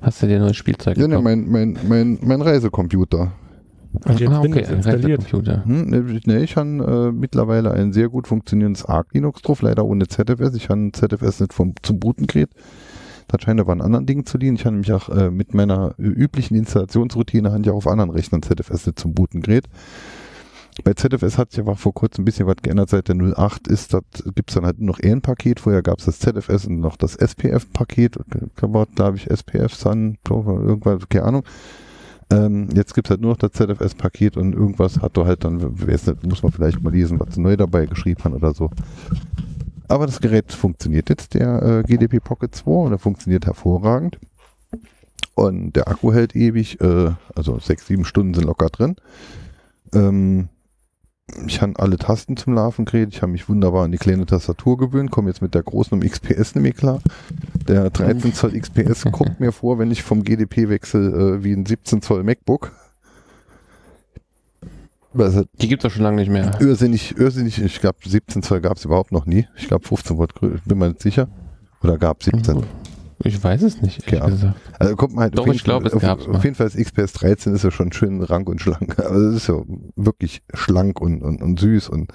[0.00, 1.24] Hast du dir neues Spielzeug Ja, ne, gekauft?
[1.24, 3.32] mein, mein, mein, mein Reisecomputer.
[4.04, 5.20] Und jetzt ah, okay, Windows ein installiert.
[5.20, 5.64] Computer.
[5.64, 10.06] Hm, ne, ich habe äh, mittlerweile ein sehr gut funktionierendes Arc Linux drauf, leider ohne
[10.06, 10.54] ZFS.
[10.54, 12.54] Ich habe ZFS nicht vom, zum Booten gekriegt.
[13.28, 14.54] Das scheint aber an anderen Dingen zu liegen.
[14.54, 18.10] Ich habe nämlich auch äh, mit meiner äh, üblichen Installationsroutine habe ich auch auf anderen
[18.10, 19.64] Rechnern ZFS nicht zum Booten gerät.
[20.84, 22.90] Bei ZFS hat sich aber vor kurzem ein bisschen was geändert.
[22.90, 24.02] Seit der 08 ist, das
[24.34, 25.60] gibt es dann halt noch ein Paket.
[25.60, 28.18] Vorher gab es das ZFS und noch das SPF-Paket.
[28.56, 31.44] Da glaube ich, SPF, Sun, irgendwas, keine Ahnung.
[32.30, 35.80] Ähm, jetzt gibt es halt nur noch das ZFS-Paket und irgendwas hat da halt dann,
[35.86, 38.70] weiß nicht, muss man vielleicht mal lesen, was neu dabei geschrieben haben oder so.
[39.88, 44.18] Aber das Gerät funktioniert jetzt, der äh, GDP Pocket 2, und er funktioniert hervorragend.
[45.34, 48.96] Und der Akku hält ewig, äh, also sechs, sieben Stunden sind locker drin.
[49.94, 50.48] Ähm,
[51.46, 54.78] ich habe alle Tasten zum Laufen gekriegt, ich habe mich wunderbar an die kleine Tastatur
[54.78, 57.00] gewöhnt, komme jetzt mit der großen um XPS nämlich klar.
[57.66, 61.66] Der 13 Zoll XPS kommt mir vor, wenn ich vom GDP wechsle, äh, wie ein
[61.66, 62.72] 17 Zoll MacBook.
[65.14, 66.60] Es halt Die gibt's doch schon lange nicht mehr.
[66.60, 69.46] irrsinnig, irrsinnig, ich glaube 17 Zoll gab es überhaupt noch nie.
[69.56, 71.28] Ich glaube 15 Volt, bin mir nicht sicher.
[71.82, 72.62] Oder gab 17.
[73.24, 74.20] Ich weiß es nicht, Ja.
[74.78, 76.36] Also kommt man halt Doch, auf ich glaub, Fall- es auf, gab's mal.
[76.36, 78.96] auf jeden Fall ist XPS 13 ist ja schon schön rank und schlank.
[78.98, 79.60] Also es ist ja
[79.96, 82.12] wirklich schlank und, und, und süß und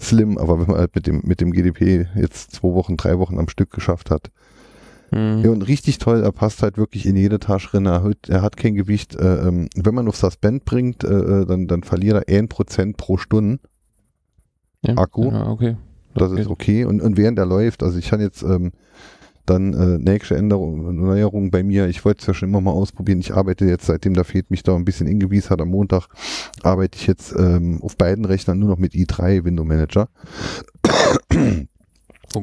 [0.00, 3.38] slim, aber wenn man halt mit dem, mit dem GDP jetzt zwei Wochen, drei Wochen
[3.38, 4.30] am Stück geschafft hat.
[5.12, 5.42] Mhm.
[5.44, 7.86] Ja, und richtig toll, er passt halt wirklich in jede Tasche rein.
[7.86, 9.14] Er, hat- er hat kein Gewicht.
[9.14, 11.06] Äh, ähm, wenn man auf Suspend bringt, äh,
[11.42, 13.60] äh, dann, dann verliert er 1% pro Stunde.
[14.82, 15.30] Ja, Akku.
[15.30, 15.76] Ja, okay.
[16.14, 16.84] Das ist okay.
[16.84, 18.72] Und, und während er läuft, also ich kann jetzt ähm,
[19.46, 23.20] dann äh, nächste Änderung, Neuerung bei mir, ich wollte es ja schon immer mal ausprobieren.
[23.20, 26.08] Ich arbeite jetzt, seitdem der Fed mich da ein bisschen ingewiesen hat am Montag,
[26.62, 30.08] arbeite ich jetzt ähm, auf beiden Rechnern nur noch mit i3 Window Manager.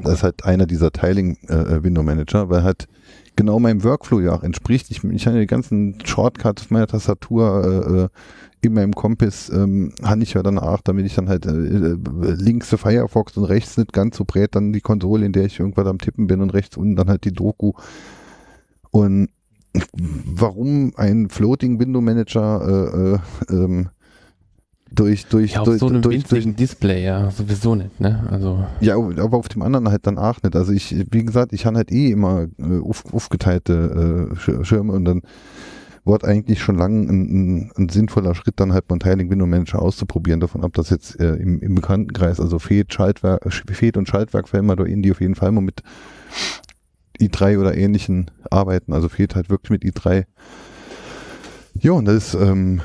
[0.02, 2.88] Das ist halt einer dieser Tiling äh, Window Manager, weil halt
[3.36, 4.90] genau meinem Workflow ja auch entspricht.
[4.92, 8.20] Ich, ich habe die ganzen Shortcuts auf meiner Tastatur äh,
[8.66, 11.98] in meinem Kompass ähm, habe ich ja dann auch, damit ich dann halt äh, äh,
[12.38, 15.60] links zu Firefox und rechts nicht ganz so brät dann die Konsole, in der ich
[15.60, 17.74] irgendwas am Tippen bin und rechts unten dann halt die Doku.
[18.92, 19.30] Und
[19.94, 23.90] warum ein Floating Window Manager äh, äh, ähm,
[24.94, 28.28] durch durch Ja, auf durch, so einem durch, winzigen Display, ja, sowieso nicht, ne?
[28.30, 30.56] Also, ja, aber auf dem anderen halt dann auch nicht.
[30.56, 34.94] Also ich, wie gesagt, ich habe halt eh immer äh, auf, aufgeteilte äh, Sch- Schirme
[34.94, 35.22] und dann
[36.06, 39.46] wird eigentlich schon lange ein, ein, ein sinnvoller Schritt, dann halt mal einen Tiling Window
[39.46, 44.08] Manager auszuprobieren, davon ab, dass jetzt äh, im, im Bekanntenkreis, also Fed, Schaltwerk, Fed und
[44.08, 45.82] Schaltwerk für immer da in die auf jeden Fall mal mit
[47.22, 48.94] i3 oder ähnlichen arbeiten.
[48.94, 50.26] Also Fed halt wirklich mit i3.
[51.80, 52.82] Ja, und das ist ähm,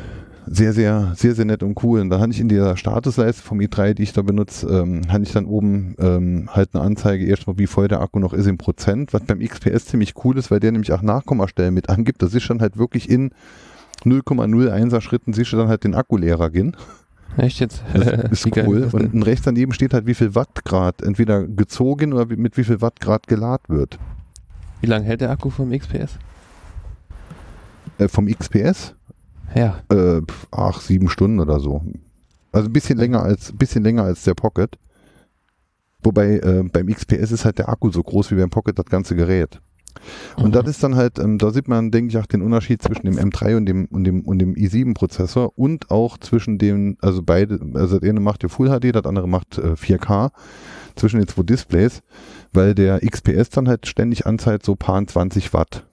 [0.51, 2.01] sehr, sehr, sehr, sehr nett und cool.
[2.01, 5.23] Und dann hatte ich in dieser Statusleiste vom i3, die ich da benutze, ähm, hatte
[5.23, 8.59] ich dann oben ähm, halt eine Anzeige erstmal, wie voll der Akku noch ist im
[8.59, 12.23] Prozent, was beim XPS ziemlich cool ist, weil der nämlich auch Nachkommastellen mit angibt.
[12.23, 13.31] Das ist dann halt wirklich in
[14.05, 16.77] 0,01er Schritten siehst du dann halt den Akkulehrer gehen.
[17.37, 17.83] echt jetzt?
[17.93, 18.07] Das
[18.45, 18.79] ist cool.
[18.79, 22.81] ist Und, rechts daneben steht halt, wie viel Wattgrad entweder gezogen oder mit wie viel
[22.81, 23.99] Wattgrad geladen wird.
[24.81, 26.19] Wie lange hält der Akku vom XPS?
[27.99, 28.95] Äh, vom XPS?
[29.55, 29.81] Ja.
[29.91, 31.83] Äh, ach, sieben Stunden oder so.
[32.53, 34.79] Also ein bisschen länger als, bisschen länger als der Pocket.
[36.03, 39.17] Wobei äh, beim XPS ist halt der Akku so groß wie beim Pocket das ganze
[39.17, 39.61] Gerät.
[40.37, 40.53] Und Mhm.
[40.53, 43.19] das ist dann halt, ähm, da sieht man, denke ich, auch den Unterschied zwischen dem
[43.19, 47.99] M3 und dem, und dem, und dem i7-Prozessor und auch zwischen dem, also beide, also
[47.99, 50.31] das eine macht ja Full HD, das andere macht äh, 4K,
[50.95, 52.03] zwischen den zwei Displays,
[52.53, 55.85] weil der XPS dann halt ständig anzeigt so paar 20 Watt.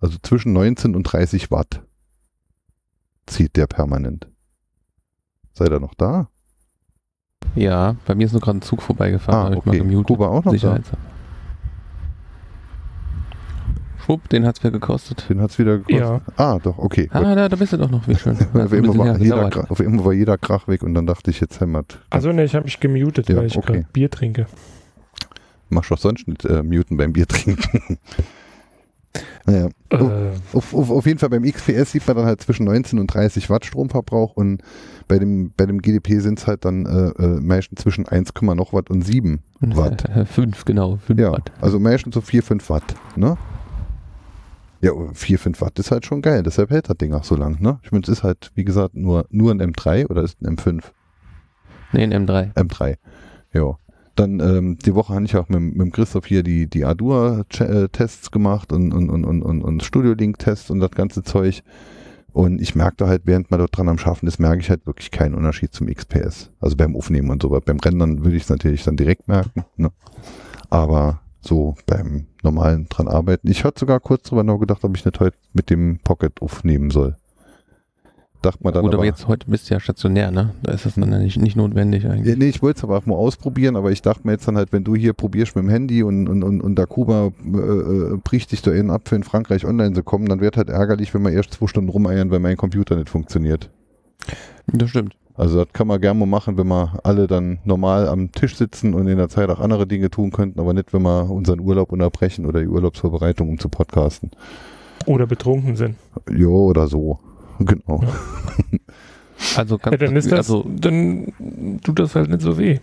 [0.00, 1.80] Also zwischen 19 und 30 Watt
[3.26, 4.26] zieht der permanent.
[5.52, 6.28] Seid ihr noch da?
[7.54, 9.38] Ja, bei mir ist nur gerade ein Zug vorbeigefahren.
[9.40, 9.68] Ah, hab ich okay.
[9.68, 10.06] mal gemutet.
[10.08, 10.50] Kuba auch noch da?
[10.50, 10.98] Sicherheitshalber.
[14.04, 15.26] Schwupp, den hat's wieder gekostet.
[15.30, 15.98] Den hat's wieder gekostet.
[16.00, 16.20] Ja.
[16.36, 17.08] Ah, doch, okay.
[17.12, 18.38] Ah, da, da bist du doch noch, wie schön.
[18.38, 19.48] Hat auf, ein einmal war jeder.
[19.50, 22.00] Krach- auf einmal war jeder Krach weg und dann dachte ich, jetzt hämmert.
[22.10, 23.72] Also ne, ich habe mich gemutet, Ja, weil ich okay.
[23.72, 24.46] gerade Bier trinke.
[25.70, 27.98] Mach doch sonst nicht äh, muten beim Bier trinken.
[29.46, 29.68] naja.
[29.90, 33.06] Äh, Auf, auf, auf jeden Fall beim XPS sieht man dann halt zwischen 19 und
[33.08, 34.62] 30 Watt Stromverbrauch und
[35.06, 38.72] bei dem, bei dem GDP sind es halt dann äh, äh, meistens zwischen 1, noch
[38.72, 40.04] Watt und 7 Watt.
[40.28, 40.96] Fünf, genau.
[40.96, 41.52] Fünf Ja, Watt.
[41.60, 42.94] also meistens so 4, 5 Watt.
[43.16, 43.36] Ne?
[44.80, 47.60] Ja, 4, 5 Watt ist halt schon geil, deshalb hält das Ding auch so lang,
[47.60, 47.78] ne?
[47.82, 50.82] Ich meine, es ist halt, wie gesagt, nur, nur ein M3 oder ist ein M5?
[51.92, 52.52] Nee, ein M3.
[52.54, 52.96] M3.
[53.52, 53.78] Ja.
[54.14, 58.72] Dann ähm, die Woche habe ich auch mit, mit Christoph hier die, die Ardua-Tests gemacht
[58.72, 61.62] und, und, und, und, und, und Studio-Link-Tests und das ganze Zeug.
[62.32, 65.10] Und ich merkte halt, während man dort dran am Schaffen ist, merke ich halt wirklich
[65.10, 66.50] keinen Unterschied zum XPS.
[66.60, 67.48] Also beim Aufnehmen und so.
[67.48, 69.64] Beim Rendern würde ich es natürlich dann direkt merken.
[69.76, 69.90] Ne?
[70.68, 73.48] Aber so beim normalen dran arbeiten.
[73.48, 77.16] Ich hatte sogar kurz drüber nachgedacht, ob ich nicht heute mit dem Pocket aufnehmen soll.
[78.44, 80.50] Dachte man dann Gut, aber, aber jetzt heute bist du ja stationär, ne?
[80.62, 82.28] Da ist das dann ja nicht, nicht notwendig eigentlich.
[82.28, 84.56] Ja, nee, ich wollte es aber auch mal ausprobieren, aber ich dachte mir jetzt dann
[84.56, 87.58] halt, wenn du hier probierst mit dem Handy und, und, und, und der Kuba äh,
[87.58, 90.68] äh, bricht dich da innen ab, für in Frankreich online zu kommen, dann wird halt
[90.68, 93.70] ärgerlich, wenn man erst zwei Stunden rumeiern, weil mein Computer nicht funktioniert.
[94.66, 95.16] Das stimmt.
[95.36, 98.92] Also das kann man gerne mal machen, wenn wir alle dann normal am Tisch sitzen
[98.92, 101.92] und in der Zeit auch andere Dinge tun könnten, aber nicht, wenn wir unseren Urlaub
[101.92, 104.30] unterbrechen oder die Urlaubsvorbereitung, um zu podcasten.
[105.06, 105.96] Oder betrunken sind.
[106.30, 107.18] Jo, oder so.
[107.60, 108.02] Genau.
[109.56, 112.78] Also, Ja, ganz, dann ist das, also dann tut das halt nicht so weh.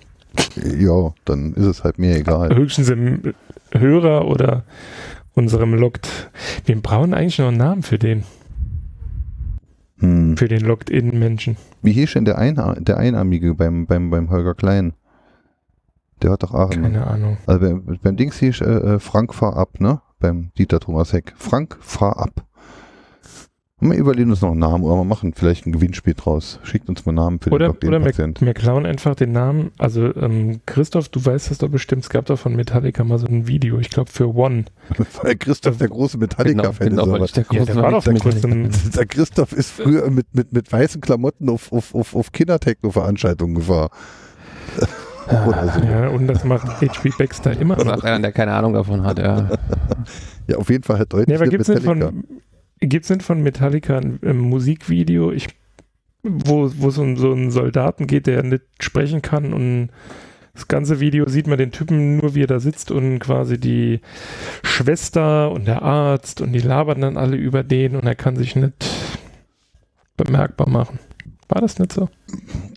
[0.77, 2.55] Ja, dann ist es halt mir egal.
[2.55, 3.33] Höchstens im
[3.71, 4.63] Hörer oder
[5.33, 6.07] unserem Logged.
[6.65, 8.23] Wir brauchen eigentlich noch einen Namen für den,
[9.99, 10.35] Hm.
[10.37, 11.57] für den Logged-In-Menschen.
[11.81, 14.93] Wie hieß denn der, Einer, der Einarmige beim, beim, beim Holger Klein?
[16.21, 16.83] Der hat doch auch einen.
[16.83, 17.37] Keine Ahnung.
[17.47, 20.01] Also beim, beim Dings hieß äh, äh, Frank fahr ab, ne?
[20.19, 21.33] Beim Dieter Thomas Heck.
[21.37, 22.45] Frank fahr ab.
[23.81, 26.59] Und wir überlegen uns noch einen Namen oder wir machen vielleicht ein Gewinnspiel draus.
[26.61, 28.39] Schickt uns mal Namen für Oder, den oder wir, Patient.
[28.39, 29.71] wir klauen einfach den Namen.
[29.79, 32.03] Also, ähm, Christoph, du weißt das doch bestimmt.
[32.03, 34.65] Es gab doch von Metallica mal so ein Video, ich glaube für One.
[35.23, 37.09] Weil Christoph der große genau, Metallica-Fan genau, ist.
[37.13, 40.09] Aber ich der Ja, große der war doch der Metallica- große der Christoph ist früher
[40.11, 43.89] mit, mit, mit weißen Klamotten auf, auf, auf, auf Kindertechno-Veranstaltungen gefahren.
[45.47, 45.79] Oder so.
[45.87, 47.11] Ja, und das macht H.P.
[47.17, 47.97] Baxter immer Oder noch.
[47.99, 49.49] auch einer, der keine Ahnung davon hat, ja.
[50.47, 52.11] Ja, auf jeden Fall halt deutlich Nee, aber mit gibt's nicht Metallica.
[52.81, 55.47] Von, gibt's nicht von Metallica ein, ähm, Musikvideo, ich,
[56.23, 59.89] wo, wo es um so einen Soldaten geht, der nicht sprechen kann und
[60.53, 64.01] das ganze Video sieht man den Typen nur, wie er da sitzt und quasi die
[64.63, 68.57] Schwester und der Arzt und die labern dann alle über den und er kann sich
[68.57, 68.73] nicht
[70.17, 70.99] bemerkbar machen.
[71.53, 72.07] War das nicht so?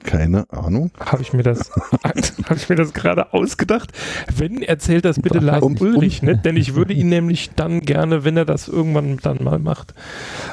[0.03, 0.91] Keine Ahnung.
[0.99, 1.71] Habe ich mir das,
[2.03, 3.93] habe ich mir das gerade ausgedacht?
[4.37, 8.25] Wenn erzählt das bitte Lars Um- Ulrich nicht, denn ich würde ihn nämlich dann gerne,
[8.25, 9.95] wenn er das irgendwann dann mal macht,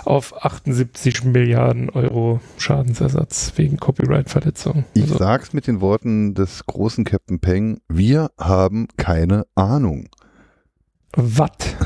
[0.05, 4.85] auf 78 Milliarden Euro Schadensersatz wegen Copyright-Verletzung.
[4.93, 7.81] Ich Also, sag's mit den Worten des großen Captain Peng.
[7.89, 10.09] Wir haben keine Ahnung.
[11.15, 11.75] Watt.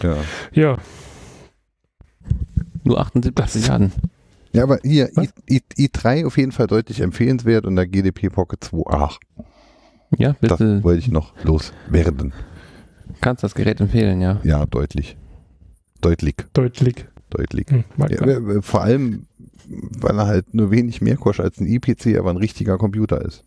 [0.00, 0.16] Ja.
[0.52, 0.78] Ja,
[2.88, 3.92] Nur 78 Das- Milliarden.
[4.52, 5.28] Ja, aber hier, Was?
[5.48, 9.16] I, I, i3 auf jeden Fall deutlich empfehlenswert und der GDP Pocket 2a.
[10.16, 10.82] Ja, Das bitte.
[10.82, 12.32] wollte ich noch loswerden.
[13.20, 14.40] Kannst das Gerät empfehlen, ja.
[14.44, 15.16] Ja, deutlich.
[16.00, 17.04] Deutlich, deutlich.
[17.28, 17.66] deutlich.
[17.68, 19.26] Hm, Ja, vor allem,
[19.68, 23.44] weil er halt nur wenig mehr kostet als ein IPC, aber ein richtiger Computer ist.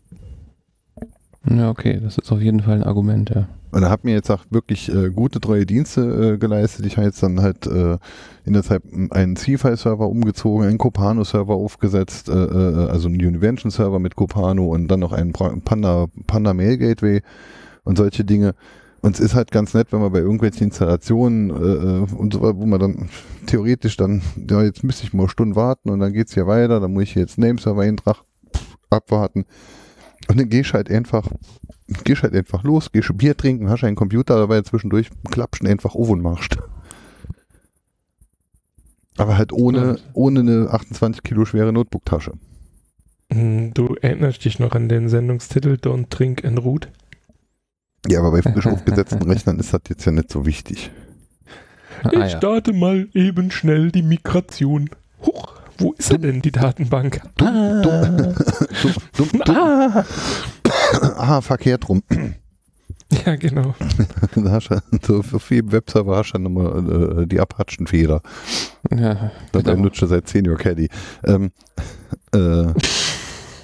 [1.48, 3.48] Ja, okay, das ist auf jeden Fall ein Argument, ja.
[3.72, 6.84] Und er hat mir jetzt auch wirklich äh, gute, treue Dienste äh, geleistet.
[6.84, 7.96] Ich habe jetzt dann halt äh,
[8.44, 14.14] in der Zeit einen CFI-Server umgezogen, einen Copano-Server aufgesetzt, äh, äh, also einen Univention-Server mit
[14.14, 17.22] Copano und dann noch einen Panda, Panda Mail Gateway
[17.84, 18.54] und solche Dinge.
[19.00, 22.42] Und es ist halt ganz nett, wenn man bei irgendwelchen Installationen äh, äh, und so
[22.42, 23.08] weiter, wo man dann
[23.46, 26.92] theoretisch dann, ja, jetzt müsste ich mal Stunden warten und dann geht's hier weiter, dann
[26.92, 28.22] muss ich jetzt Nameserver-Eintrag
[28.90, 29.44] abwarten.
[30.32, 31.30] Und dann gehst halt einfach,
[32.04, 35.94] gehst halt einfach los, gehst Bier trinken, hast einen Computer dabei zwischendurch, klappst ihn einfach
[35.94, 36.56] auf und machst.
[39.18, 42.32] Aber halt ohne, ohne eine 28 Kilo schwere Notebook-Tasche.
[43.30, 46.88] Hm, Du erinnerst dich noch an den Sendungstitel Don't Drink and Root?
[48.08, 50.90] Ja, aber bei frisch aufgesetzten Rechnern ist das jetzt ja nicht so wichtig.
[52.04, 52.28] Ah, ich ja.
[52.30, 54.88] starte mal eben schnell die Migration.
[55.26, 57.20] Huch, wo ist sie denn, die Datenbank?
[57.40, 58.34] Ah, Dumm,
[59.16, 59.56] dumm, dumm.
[59.56, 60.04] Ah!
[61.16, 62.02] Ah, verkehrt rum.
[63.26, 63.74] Ja, genau.
[64.34, 68.22] Da hast du, so jedem Webserver hast du dann nochmal äh, die Apachenfehler.
[68.90, 69.76] ja, Das genau.
[69.76, 70.88] benutzt er seit Senior Caddy.
[71.24, 71.50] Ähm,
[72.34, 72.72] äh,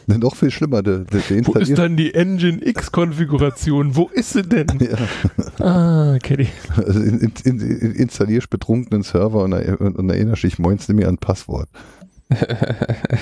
[0.16, 3.96] noch viel schlimmer, der, der, der Wo ist dann die Engine X-Konfiguration?
[3.96, 4.66] Wo ist sie denn?
[4.80, 5.64] Ja.
[5.64, 6.48] Ah, okay.
[6.76, 11.68] Also in, in, in, installierst betrunkenen Server und, und, erinnerst dich nicht mehr an Passwort.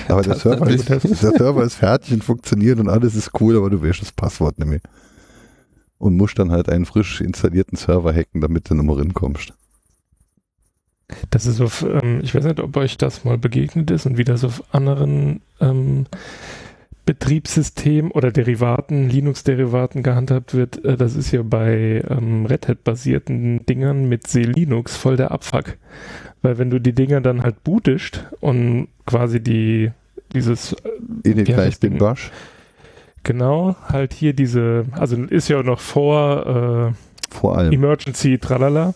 [0.07, 3.69] Aber der Server, ist, der Server ist fertig und funktioniert und alles ist cool, aber
[3.69, 4.81] du weißt das Passwort nicht mehr.
[5.97, 9.53] Und musst dann halt einen frisch installierten Server hacken, damit du nochmal rinkommst.
[11.29, 14.25] Das ist auf, ähm, ich weiß nicht, ob euch das mal begegnet ist und wie
[14.25, 16.05] das auf anderen ähm,
[17.07, 24.07] Betriebssystem oder Derivaten, Linux-Derivaten gehandhabt wird, äh, das ist ja bei ähm, Red Hat-basierten Dingern
[24.09, 25.77] mit C-Linux voll der Abfuck.
[26.43, 29.91] Weil wenn du die Dinger dann halt bootest und quasi die
[30.33, 30.75] dieses
[31.23, 32.31] In den wie heißt gleich den Bash.
[33.23, 36.93] Genau, halt hier diese, also ist ja noch vor
[37.31, 37.73] Vor äh, allem.
[37.73, 38.93] Emergency, tralala.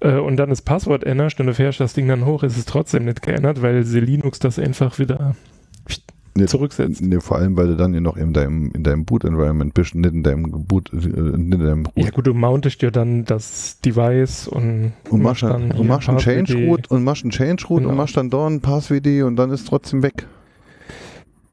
[0.00, 2.64] Äh, und dann das Passwort änderst und du fährst das Ding dann hoch, ist es
[2.64, 5.36] trotzdem nicht geändert, weil Linux das einfach wieder
[6.36, 7.00] Nee, zurücksetzt.
[7.00, 10.12] Nee, vor allem, weil du dann ja noch in deinem, in deinem Boot-Environment bist, nicht
[10.12, 12.04] in deinem Boot, äh, nicht in deinem Root.
[12.04, 16.18] Ja gut, du mountest ja dann das Device und, und machst, dann und machst einen.
[16.18, 17.90] Change-Root und machst einen Change-Root Genau.
[17.90, 20.26] und machst dann dort ein Pass-WD und dann ist trotzdem weg.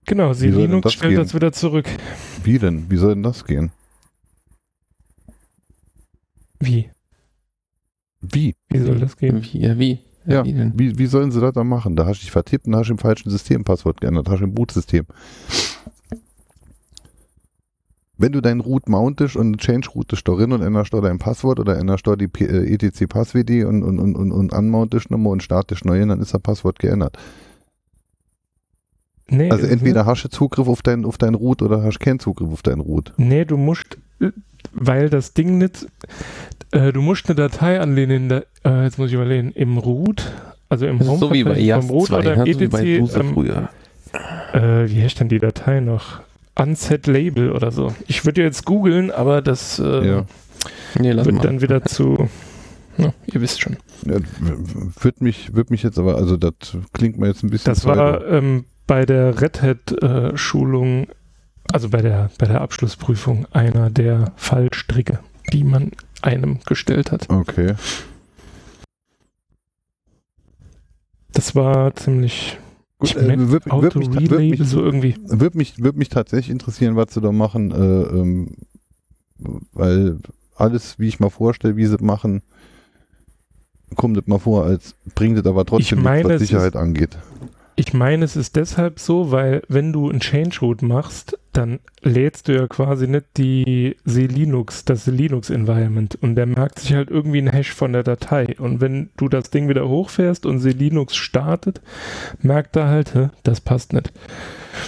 [0.05, 1.21] Genau, sie Linux das stellt gehen?
[1.21, 1.85] das wieder zurück.
[2.43, 2.85] Wie denn?
[2.89, 3.71] Wie soll denn das gehen?
[6.59, 6.89] Wie?
[8.21, 8.55] Wie?
[8.69, 9.41] Wie soll das gehen?
[9.43, 9.99] Wie, ja, wie?
[10.25, 11.95] Ja, wie wie, wie sollen sie das dann machen?
[11.95, 15.05] Da hast du dich vertippt und hast im falschen Systempasswort geändert, hast im Boot-System.
[18.17, 21.59] Wenn du deinen Root mountest und Change routest da rein und änderst da dein Passwort
[21.59, 25.43] oder änderst da die äh, etc Passwd und, und, und, und, und unmountest nochmal und
[25.43, 27.17] startest neu, dann ist das Passwort geändert.
[29.29, 32.19] Nee, Also es- entweder hast du Zugriff auf dein, auf dein Root oder hast keinen
[32.19, 33.13] Zugriff auf dein Root.
[33.17, 34.31] Nee, du musst, äh,
[34.73, 35.87] weil das Ding nicht,
[36.71, 40.31] äh, du musst eine Datei anlehnen, in der, äh, jetzt muss ich überlegen, im Root,
[40.69, 42.45] also im ist so wie bei vom Root 2, oder ne?
[42.45, 43.69] im so wie bei etc, ähm, früher.
[44.53, 46.21] äh, wie heißt denn die Datei noch?
[46.55, 47.95] Unset Label oder so.
[48.07, 50.25] Ich würde jetzt googeln, aber das äh, Ja.
[50.99, 51.41] Nee, wird mal.
[51.41, 52.29] dann wieder zu,
[52.97, 53.77] ja, ihr wisst schon.
[54.05, 54.17] Ja,
[55.01, 56.53] Würde mich, würd mich jetzt aber, also das
[56.93, 61.07] klingt mir jetzt ein bisschen Das war ähm, bei der Red Hat-Schulung,
[61.71, 65.19] also bei der, bei der Abschlussprüfung, einer der Fallstricke,
[65.51, 65.91] die man
[66.21, 67.29] einem gestellt hat.
[67.29, 67.75] Okay.
[71.31, 72.57] Das war ziemlich
[72.99, 75.15] Gut, äh, würd, würd mich, würd Auto-Relabel, mich, so irgendwie.
[75.25, 78.55] würd mich, würd mich tatsächlich interessieren, was sie da machen, äh, ähm,
[79.73, 80.19] weil
[80.55, 82.43] alles, wie ich mal vorstelle, wie sie machen,
[83.95, 86.75] kommt das mal vor, als bringt es aber trotzdem Ich meine, nichts, es was Sicherheit
[86.75, 87.17] angeht.
[87.75, 92.47] Ich meine, es ist deshalb so, weil wenn du ein Change Root machst, dann lädst
[92.47, 97.37] du ja quasi nicht die Linux, das Linux Environment und der merkt sich halt irgendwie
[97.37, 101.81] einen Hash von der Datei und wenn du das Ding wieder hochfährst und Linux startet,
[102.41, 104.11] merkt er halt, hä, das passt nicht.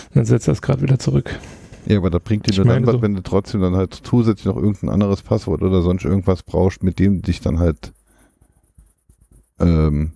[0.09, 1.39] Und dann setzt er es gerade wieder zurück.
[1.86, 3.01] Ja, aber da bringt dir nur dann was, so.
[3.01, 6.97] wenn du trotzdem dann halt zusätzlich noch irgendein anderes Passwort oder sonst irgendwas brauchst, mit
[6.97, 7.93] dem du dich dann halt
[9.59, 10.13] ähm,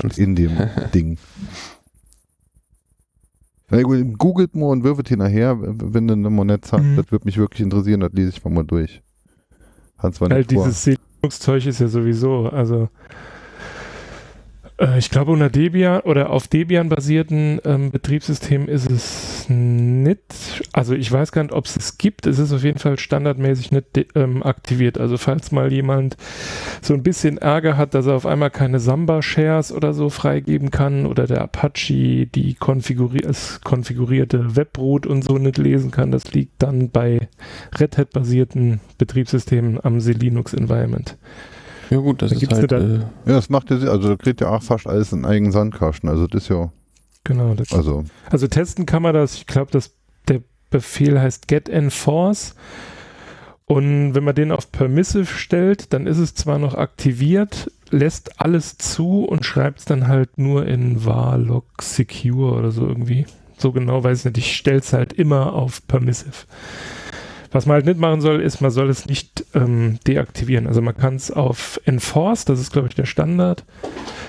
[0.00, 0.18] kannst.
[0.18, 0.52] in dem
[0.94, 1.18] Ding.
[3.68, 6.82] Na gut, googelt mal und wirft ihn nachher, wenn du eine Monette hast.
[6.82, 6.96] Mhm.
[6.96, 9.02] Das würde mich wirklich interessieren, das lese ich mal, mal durch.
[9.98, 10.64] Hat zwar Weil nicht vor.
[10.66, 12.88] dieses Linux-Zeug ist ja sowieso, also
[14.78, 20.20] äh, ich glaube unter Debian oder auf Debian basierten ähm, Betriebssystemen ist es nicht,
[20.72, 23.72] also ich weiß gar nicht, ob es es gibt, es ist auf jeden Fall standardmäßig
[23.72, 26.16] nicht ähm, aktiviert, also falls mal jemand
[26.82, 31.06] so ein bisschen Ärger hat, dass er auf einmal keine Samba-Shares oder so freigeben kann
[31.06, 33.22] oder der Apache die konfiguri
[33.64, 37.28] konfigurierte Webroot und so nicht lesen kann, das liegt dann bei
[37.78, 41.16] Red Hat-basierten Betriebssystemen am Linux Environment.
[41.90, 42.72] Ja gut, das Da ist gibt's halt...
[42.72, 43.88] da- Äh, Ja, das macht ja Sinn.
[43.88, 46.08] Also da kriegt ja auch fast alles einen eigenen Sandkasten.
[46.08, 46.70] Also das ist ja,
[47.24, 47.54] Genau.
[47.54, 49.34] Das, also also testen kann man das.
[49.34, 49.92] Ich glaube, dass
[50.28, 52.54] der Befehl heißt get enforce.
[53.64, 58.78] Und wenn man den auf permissive stellt, dann ist es zwar noch aktiviert, lässt alles
[58.78, 63.26] zu und schreibt es dann halt nur in var log secure oder so irgendwie.
[63.58, 64.38] So genau weiß ich nicht.
[64.38, 66.46] Ich stelle es halt immer auf permissive.
[67.56, 70.66] Was man halt nicht machen soll, ist, man soll es nicht ähm, deaktivieren.
[70.66, 73.64] Also man kann es auf Enforce, das ist glaube ich der Standard.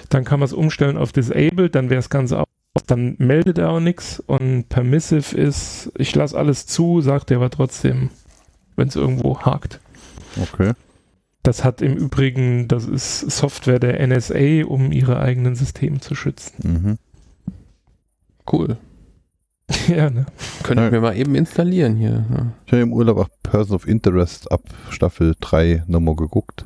[0.07, 2.45] Dann kann man es umstellen auf Disabled, dann wäre es ganz aus.
[2.85, 4.21] Dann meldet er auch nichts.
[4.21, 8.11] Und Permissive ist, ich lasse alles zu, sagt er aber trotzdem,
[8.77, 9.81] wenn es irgendwo hakt.
[10.41, 10.71] okay.
[11.43, 16.53] Das hat im Übrigen, das ist Software der NSA, um ihre eigenen Systeme zu schützen.
[16.63, 16.97] Mhm.
[18.53, 18.77] cool.
[19.87, 20.25] ja, ne?
[20.63, 20.87] Könnte Ja.
[20.87, 22.25] ich mir mal eben installieren hier.
[22.31, 22.45] Ja.
[22.65, 26.65] Ich habe im Urlaub auch Person of Interest ab Staffel 3 nochmal geguckt.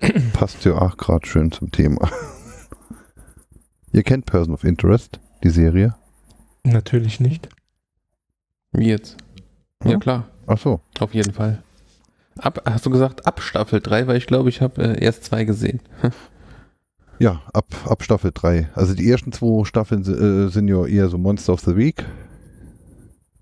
[0.32, 2.08] Passt ja auch gerade schön zum Thema.
[3.92, 5.94] Ihr kennt Person of Interest, die Serie?
[6.64, 7.48] Natürlich nicht.
[8.72, 9.16] Wie jetzt?
[9.84, 10.00] Ja Hm?
[10.00, 10.80] klar, Ach so.
[11.00, 11.62] auf jeden Fall.
[12.38, 15.44] Ab, hast du gesagt ab Staffel 3, weil ich glaube, ich habe äh, erst zwei
[15.44, 15.80] gesehen.
[17.18, 18.68] Ja, ab, ab Staffel 3.
[18.74, 22.04] Also die ersten zwei Staffeln äh, sind ja eher so Monster of the Week.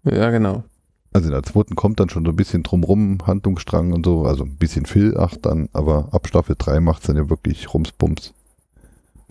[0.05, 0.65] Ja, genau.
[1.13, 4.45] Also in der zweiten kommt dann schon so ein bisschen drumrum, Handlungsstrang und so, also
[4.45, 8.35] ein bisschen viel, ach dann, aber ab Staffel 3 macht es dann ja wirklich Rumsbums.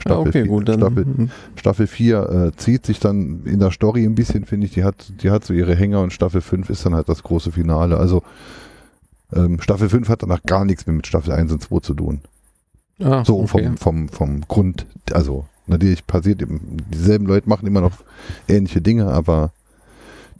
[0.06, 0.80] Okay, vier- gut, dann.
[0.80, 1.30] Staffel, mhm.
[1.56, 5.12] Staffel 4 äh, zieht sich dann in der Story ein bisschen, finde ich, die hat,
[5.22, 7.98] die hat so ihre Hänger und Staffel 5 ist dann halt das große Finale.
[7.98, 8.24] Also
[9.34, 12.22] ähm, Staffel 5 hat danach gar nichts mehr mit Staffel 1 und 2 zu tun.
[13.04, 13.48] Ah, So okay.
[13.48, 16.42] vom, vom, vom Grund, also natürlich passiert,
[16.92, 17.98] dieselben Leute machen immer noch
[18.48, 19.52] ähnliche Dinge, aber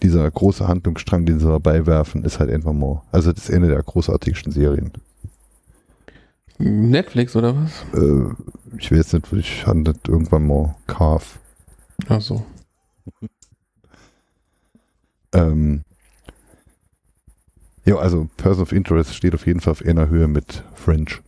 [0.02, 3.68] dieser große Handlungsstrang, den sie dabei werfen, ist halt einfach mal, also das ist eine
[3.68, 4.92] der großartigsten Serien.
[6.58, 7.72] Netflix oder was?
[7.94, 8.34] Äh,
[8.78, 11.26] ich weiß nicht, ich das irgendwann mal Carve.
[12.08, 12.46] Ach so.
[15.36, 15.82] Ähm,
[17.86, 21.22] ja, also Person of Interest steht auf jeden Fall auf einer Höhe mit French.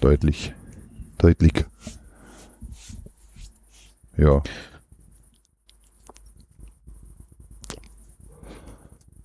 [0.00, 0.52] Deutlich.
[1.18, 1.64] Deutlich.
[4.16, 4.42] Ja.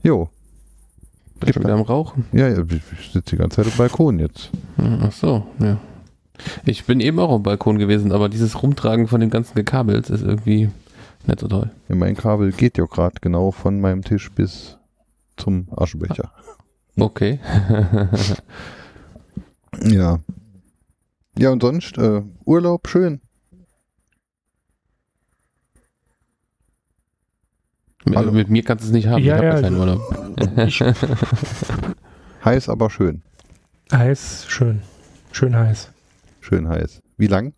[0.03, 0.29] Jo,
[1.39, 2.25] du schon wieder am Rauchen?
[2.31, 4.51] ja, ja, ich ich sitze die ganze Zeit am Balkon jetzt.
[4.77, 5.77] Ach so, ja.
[6.65, 10.21] Ich bin eben auch am Balkon gewesen, aber dieses Rumtragen von dem ganzen Gekabels ist
[10.21, 10.69] irgendwie
[11.25, 11.71] nicht so toll.
[11.89, 14.77] Ja, mein Kabel geht ja gerade genau von meinem Tisch bis
[15.37, 16.31] zum Aschenbecher.
[16.97, 17.39] Okay.
[19.81, 20.19] Ja.
[21.37, 23.19] Ja, und sonst, äh, Urlaub, schön.
[28.13, 28.31] Hallo.
[28.31, 29.23] mit, mir kannst du es nicht haben.
[29.23, 30.67] Ja, ich habe ja, keinen Urlaub.
[30.67, 30.79] Ich,
[32.45, 33.23] Heiß, aber schön.
[33.91, 34.81] heiß, schön.
[35.31, 35.91] Schön heiß.
[36.39, 37.01] Schön heiß.
[37.17, 37.53] Wie lang?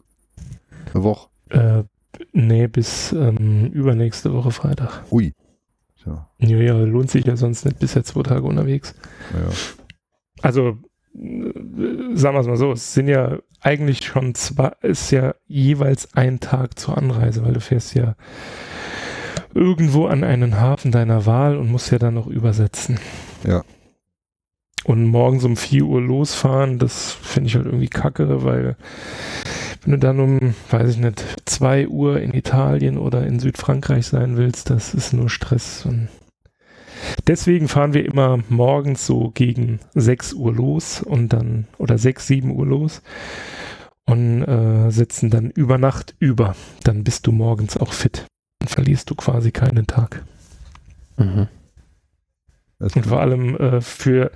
[0.93, 1.29] Eine Woche.
[1.49, 1.83] Äh,
[2.31, 5.03] nee, bis ähm, übernächste Woche Freitag.
[5.11, 5.33] Ui.
[6.05, 7.79] Ja, Ja, ja, lohnt sich ja sonst nicht.
[7.79, 8.95] Bisher zwei Tage unterwegs.
[9.33, 9.49] ja.
[10.41, 10.77] Also,
[12.13, 16.39] sagen wir es mal so, es sind ja eigentlich schon zwei, ist ja jeweils ein
[16.39, 18.15] Tag zur Anreise, weil du fährst ja
[19.53, 22.99] irgendwo an einen Hafen deiner Wahl und musst ja dann noch übersetzen.
[23.45, 23.63] Ja.
[24.83, 28.77] Und morgens um 4 Uhr losfahren, das finde ich halt irgendwie kacke, weil
[29.83, 34.37] wenn du dann um, weiß ich nicht, 2 Uhr in Italien oder in Südfrankreich sein
[34.37, 35.85] willst, das ist nur Stress.
[35.85, 36.09] Und
[37.27, 42.51] deswegen fahren wir immer morgens so gegen 6 Uhr los und dann, oder 6, 7
[42.51, 43.01] Uhr los
[44.05, 46.55] und äh, setzen dann über Nacht über.
[46.83, 48.25] Dann bist du morgens auch fit.
[48.59, 50.23] Dann verlierst du quasi keinen Tag.
[51.17, 51.47] Mhm.
[52.79, 54.31] Und vor allem äh, für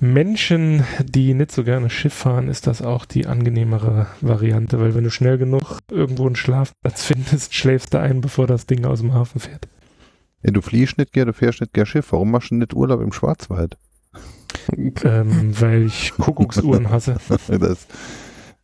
[0.00, 5.04] Menschen, die nicht so gerne Schiff fahren, ist das auch die angenehmere Variante, weil wenn
[5.04, 9.12] du schnell genug irgendwo einen Schlafplatz findest, schläfst du ein, bevor das Ding aus dem
[9.12, 9.68] Hafen fährt.
[10.42, 12.12] Ja, du fliegst nicht gerne, du fährst nicht gerne Schiff.
[12.12, 13.76] Warum machst du nicht Urlaub im Schwarzwald?
[15.04, 17.16] ähm, weil ich Kuckucksuhren hasse.
[17.48, 17.86] Das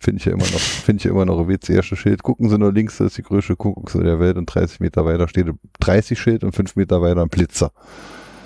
[0.01, 1.69] finde ich ja immer noch, finde ich ja immer noch ein Witz.
[1.69, 4.79] Erste Schild, gucken Sie nur links, das ist die größte Kuckucksuhr der Welt und 30
[4.79, 7.73] Meter weiter steht ein 30 Schild und 5 Meter weiter ein Blitzer.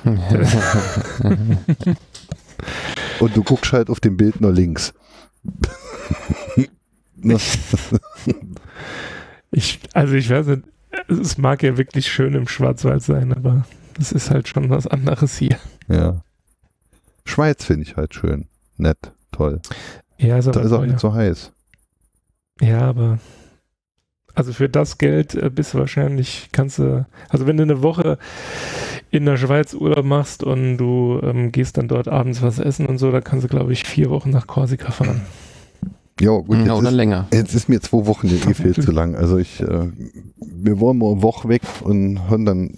[3.20, 4.92] Und du guckst halt auf dem Bild nur links.
[9.52, 10.64] Ich, also ich weiß nicht,
[11.08, 13.64] es mag ja wirklich schön im Schwarzwald sein, aber
[13.98, 15.58] es ist halt schon was anderes hier.
[15.88, 16.22] ja.
[17.24, 18.48] Schweiz finde ich halt schön.
[18.76, 19.60] Nett, toll.
[20.18, 20.86] Ja, ist Da ist auch teuer.
[20.86, 21.52] nicht so heiß.
[22.60, 23.18] Ja, aber
[24.34, 28.18] also für das Geld äh, bist du wahrscheinlich, kannst du, also wenn du eine Woche
[29.10, 32.98] in der Schweiz Urlaub machst und du ähm, gehst dann dort abends was essen und
[32.98, 35.20] so, da kannst du, glaube ich, vier Wochen nach Korsika fahren.
[36.20, 37.26] Ja, gut, ja, jetzt oder ist, länger.
[37.32, 39.16] Jetzt ist mir zwei Wochen ja eh viel zu lang.
[39.16, 39.88] Also ich, äh,
[40.38, 42.74] wir wollen mal eine Woche weg und haben dann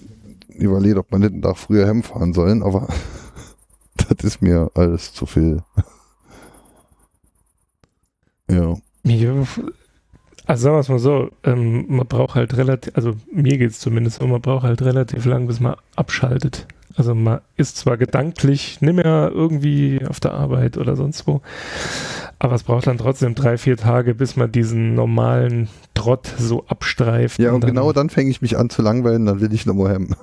[0.48, 2.88] überlegt, ob wir nicht einen Tag früher heimfahren sollen, aber
[3.96, 5.62] das ist mir alles zu viel.
[8.50, 8.76] ja.
[9.04, 9.46] Ja,
[10.46, 13.80] Also sagen wir es mal so, ähm, man braucht halt relativ, also mir geht es
[13.80, 16.66] zumindest so, man braucht halt relativ lang, bis man abschaltet.
[16.96, 21.40] Also man ist zwar gedanklich nicht mehr irgendwie auf der Arbeit oder sonst wo,
[22.38, 27.38] aber es braucht dann trotzdem drei, vier Tage, bis man diesen normalen Trott so abstreift.
[27.40, 29.94] Ja, und dann- genau dann fange ich mich an zu langweilen, dann will ich nochmal
[29.94, 30.14] heim.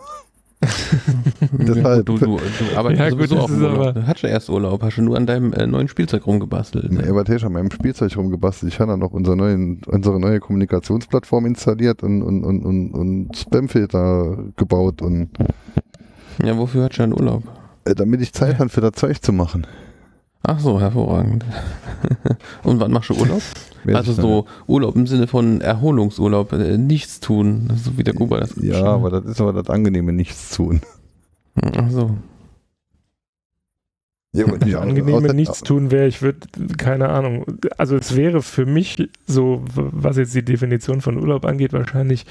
[1.54, 3.74] Deshalb- du, du, du arbeitest Ja, gut, sowieso das auf Urlaub.
[3.80, 6.92] aber- Du hast ja erst Urlaub, hast du nur an deinem äh, neuen Spielzeug rumgebastelt.
[6.94, 8.72] Ja, aber ich an meinem Spielzeug rumgebastelt.
[8.74, 13.36] Ich habe dann noch unser neuen, unsere neue Kommunikationsplattform installiert und, und, und, und, und
[13.38, 15.30] Spamfilter gebaut und
[16.44, 17.44] Ja, wofür hast du einen Urlaub?
[17.86, 18.60] äh, damit ich Zeit Ja.
[18.60, 19.66] habe für das Zeug zu machen.
[20.44, 21.46] Ach so, hervorragend.
[22.64, 23.42] Und wann machst du Urlaub?
[23.88, 28.54] Also so Urlaub im Sinne von Erholungsurlaub, äh, nichts tun, so wie der Kuba das.
[28.62, 30.82] Ja, aber das ist aber das angenehme Nichts tun.
[31.56, 32.12] Ach so.
[34.34, 36.40] Ja, aber Das angenehme Nichtstun wäre, ich würde,
[36.78, 37.46] keine Ahnung,
[37.78, 42.26] also es wäre für mich so, was jetzt die Definition von Urlaub angeht, wahrscheinlich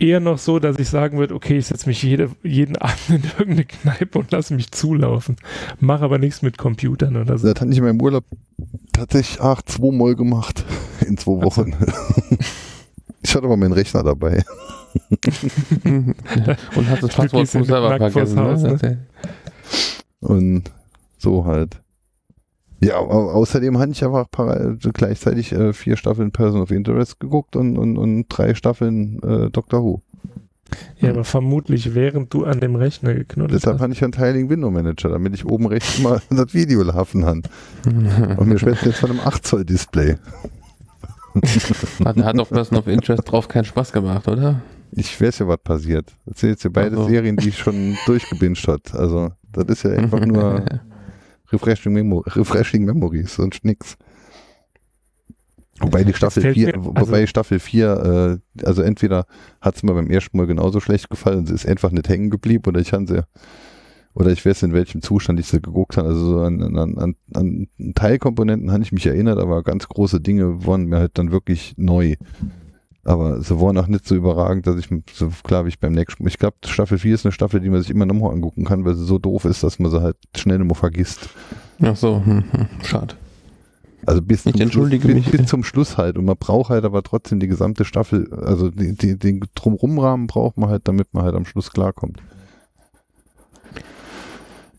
[0.00, 3.22] eher noch so, dass ich sagen würde, okay, ich setze mich jede, jeden Abend in
[3.38, 5.36] irgendeine Kneipe und lasse mich zulaufen,
[5.78, 7.46] mache aber nichts mit Computern oder so.
[7.46, 8.24] Das hatte ich in meinem Urlaub
[8.92, 10.64] tatsächlich ach, zweimal gemacht.
[11.06, 11.74] in zwei Wochen.
[13.22, 14.42] Ich hatte aber meinen Rechner dabei.
[15.12, 16.14] Und
[16.88, 18.40] hast das Passwort vors vergessen.
[18.40, 19.06] Haus, Ne?
[20.20, 20.70] Und
[21.20, 21.82] so halt.
[22.82, 27.54] Ja, au außerdem hatte ich einfach parallel gleichzeitig äh, vier Staffeln Person of Interest geguckt
[27.54, 30.02] und, und, und drei Staffeln äh, Doctor Who.
[30.98, 33.82] Ja, aber vermutlich während du an dem Rechner geknuddelt Deshalb hast.
[33.82, 37.42] hatte ich einen Teiligen Window Manager, damit ich oben rechts mal das Video laufen kann.
[38.36, 40.16] Und mir schwätzt jetzt von einem 8 Zoll Display.
[42.04, 44.62] Hat, hat doch Person of Interest drauf keinen Spaß gemacht, oder?
[44.90, 46.12] Ich weiß ja, was passiert.
[46.26, 47.08] Das sind jetzt ja beide Ach so.
[47.08, 48.92] Serien, die ich schon durchgebinged hat.
[48.94, 50.64] Also, das ist ja einfach nur
[51.52, 53.96] Refreshing, Memo Refreshing Memories und nix.
[55.82, 59.26] Wobei die Staffel fällt 4, mir- wobei also- Staffel 4, äh, also entweder
[59.62, 62.64] hat es mir beim ersten Mal genauso schlecht gefallen, sie ist einfach nicht hängen geblieben
[62.66, 63.22] oder ich habe sie,
[64.14, 66.08] oder ich weiß in welchem Zustand ich sie geguckt habe.
[66.08, 70.66] Also so an, an, an, an Teilkomponenten habe ich mich erinnert, aber ganz große Dinge
[70.66, 72.16] waren mir halt dann wirklich neu.
[73.04, 76.26] Aber sie waren auch nicht so überragend, dass ich so klar wie ich beim nächsten
[76.26, 78.94] Ich glaube, Staffel 4 ist eine Staffel, die man sich immer nochmal angucken kann, weil
[78.94, 81.30] sie so doof ist, dass man sie halt schnell immer vergisst.
[81.82, 83.14] Ach so, hm, hm, schade.
[84.06, 86.18] Also bis Ich zum, Schluss, bis, bis zum Schluss halt.
[86.18, 90.58] Und man braucht halt aber trotzdem die gesamte Staffel, also die, die, den Drumrumrahmen braucht
[90.58, 92.18] man halt, damit man halt am Schluss klarkommt.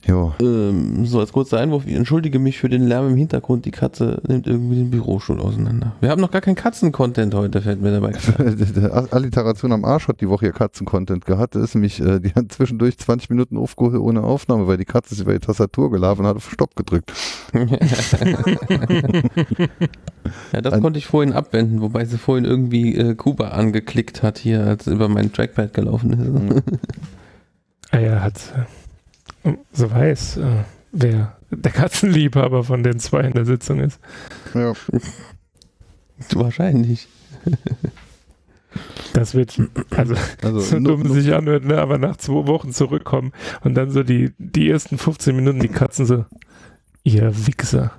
[0.07, 3.65] Ja, Ähm, so, als kurzer Einwurf, ich entschuldige mich für den Lärm im Hintergrund.
[3.65, 5.93] Die Katze nimmt irgendwie den Bürostuhl auseinander.
[6.01, 8.13] Wir haben noch gar keinen Katzen-Content heute, fällt mir dabei.
[9.11, 11.53] Alliteration am Arsch hat die Woche ihr Katzen-Content gehabt.
[11.53, 15.13] Das ist nämlich, äh, die hat zwischendurch 20 Minuten aufgeholt ohne Aufnahme, weil die Katze
[15.13, 17.13] sich über die Tastatur gelaufen und hat auf Stopp gedrückt.
[20.53, 24.37] ja, das Ein- konnte ich vorhin abwenden, wobei sie vorhin irgendwie äh, Kuba angeklickt hat
[24.39, 26.63] hier, als sie über mein Trackpad gelaufen ist.
[27.93, 28.63] Ah ja, hat äh,
[29.73, 33.99] so weiß, äh, wer der Katzenliebhaber von den zwei in der Sitzung ist.
[34.53, 34.73] Ja.
[36.33, 37.07] Wahrscheinlich.
[39.13, 41.77] Das wird, also Also, so dumm nu- sich anhört, ne?
[41.79, 43.33] aber nach zwei Wochen zurückkommen
[43.63, 46.25] und dann so die, die ersten 15 Minuten die Katzen so,
[47.03, 47.91] ihr Wichser.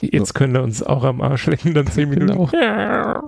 [0.00, 2.50] Jetzt könnt ihr uns auch am Arsch lecken, dann 10 Minuten.
[2.50, 3.26] Genau.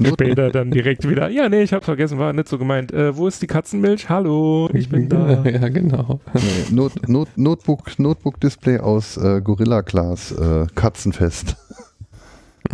[0.12, 2.92] Später dann direkt wieder, ja, nee, ich hab's vergessen, war nicht so gemeint.
[2.92, 4.08] Äh, wo ist die Katzenmilch?
[4.08, 5.44] Hallo, ich bin da.
[5.44, 6.20] Ja, genau.
[6.34, 6.40] Nee,
[6.74, 11.56] Not, Not, Notebook, Notebook-Display aus äh, Gorilla Glas, äh, Katzenfest.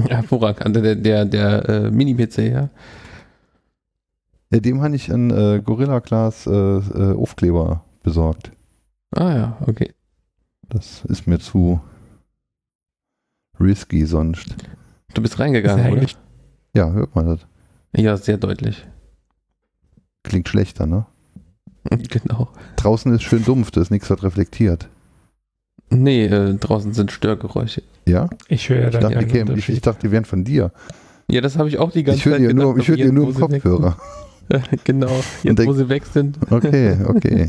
[0.09, 0.63] Hervorragend.
[0.65, 2.69] Also Der, der, der äh, Mini-PC, ja.
[4.53, 8.53] Ja, dem habe ich einen äh, Gorilla Glas äh, äh, Aufkleber besorgt.
[9.15, 9.93] Ah ja, okay.
[10.69, 11.81] Das ist mir zu
[13.61, 14.55] risky sonst.
[15.15, 15.97] Du bist ja reingegangen, oder?
[15.97, 16.17] eigentlich
[16.75, 17.41] Ja, hört man das.
[17.97, 18.87] Ja, sehr deutlich.
[20.23, 21.07] Klingt schlechter, ne?
[22.09, 22.49] Genau.
[22.77, 24.89] Draußen ist schön dumpf, da ist nichts, was reflektiert.
[25.91, 27.83] Nee, äh, draußen sind Störgeräusche.
[28.07, 28.31] Ja?
[28.49, 30.73] Ich höre ja Ich dann dachte, die, kämen, ich, ich dachte, die wären von dir.
[31.31, 32.97] Ja, das habe ich auch die ganze Ich höre Zeit die nur, gedacht, ich höre
[32.97, 33.97] die nur im Kopfhörer.
[34.85, 36.39] genau, jetzt denk- wo sie weg sind.
[36.51, 37.49] Okay, okay.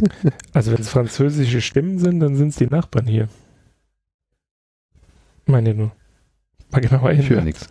[0.53, 3.27] Also wenn es französische Stimmen sind, dann sind es die Nachbarn hier.
[5.45, 5.91] Meine nur.
[6.71, 7.45] Mal genauer Ich höre hin.
[7.45, 7.67] nichts.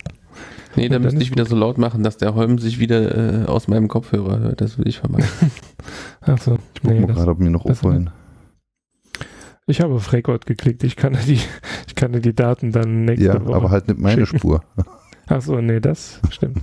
[0.75, 3.45] Nee, da dann müsste ich wieder so laut machen, dass der Holm sich wieder äh,
[3.45, 4.61] aus meinem Kopfhörer hört.
[4.61, 5.27] Das will ich vermeiden.
[6.21, 8.09] Achso, Ich gucke nee, mal gerade, ob mir noch aufholen.
[9.67, 10.83] ich habe auf Rekord geklickt.
[10.83, 11.39] Ich kann dir die,
[11.87, 13.55] ich kann die Daten dann nächste Ja, Woche.
[13.55, 14.39] aber halt nicht meine schicken.
[14.39, 14.63] Spur.
[15.27, 16.57] Achso, nee, das stimmt.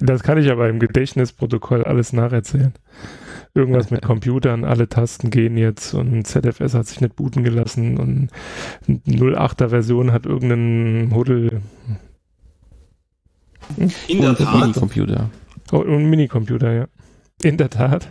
[0.00, 2.72] das kann ich aber im Gedächtnisprotokoll alles nacherzählen.
[3.56, 8.28] Irgendwas mit Computern, alle Tasten gehen jetzt und ZFS hat sich nicht booten gelassen und
[9.08, 11.62] 08er Version hat irgendeinen Huddel
[14.08, 14.60] In der Und Tat.
[14.60, 15.30] Minicomputer.
[15.72, 16.86] Oh, und ein Minicomputer, ja.
[17.42, 18.08] In der Tat.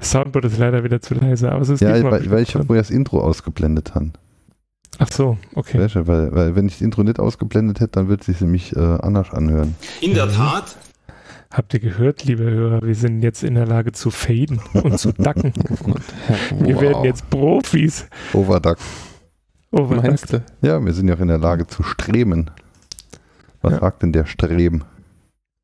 [0.00, 2.66] Soundboard ist leider wieder zu leise, aber es ist Ja, weil, weil ich dran.
[2.66, 4.10] vorher das Intro ausgeblendet habe.
[4.98, 5.88] Ach so, okay.
[5.94, 8.80] Weil, weil wenn ich das Intro nicht ausgeblendet hätte, dann würde es sich nämlich äh,
[8.80, 9.74] anders anhören.
[10.00, 10.76] In der Tat.
[11.50, 15.12] Habt ihr gehört, liebe Hörer, wir sind jetzt in der Lage zu faden und zu
[15.12, 15.52] ducken.
[15.84, 16.82] Und, Wir wow.
[16.82, 18.06] werden jetzt Profis.
[18.34, 18.76] Overduck.
[19.70, 20.44] Oh, was Meinst du?
[20.60, 22.50] Ja, wir sind ja auch in der Lage zu streben.
[23.62, 23.80] Was Ja.
[23.80, 24.84] sagt denn der Streben?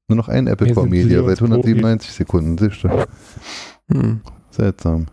[0.08, 2.58] Nur noch ein Apple Leons seit 197 Sekunden.
[2.58, 3.06] Siehst du?
[3.90, 4.20] Hm.
[4.50, 5.06] Seltsam.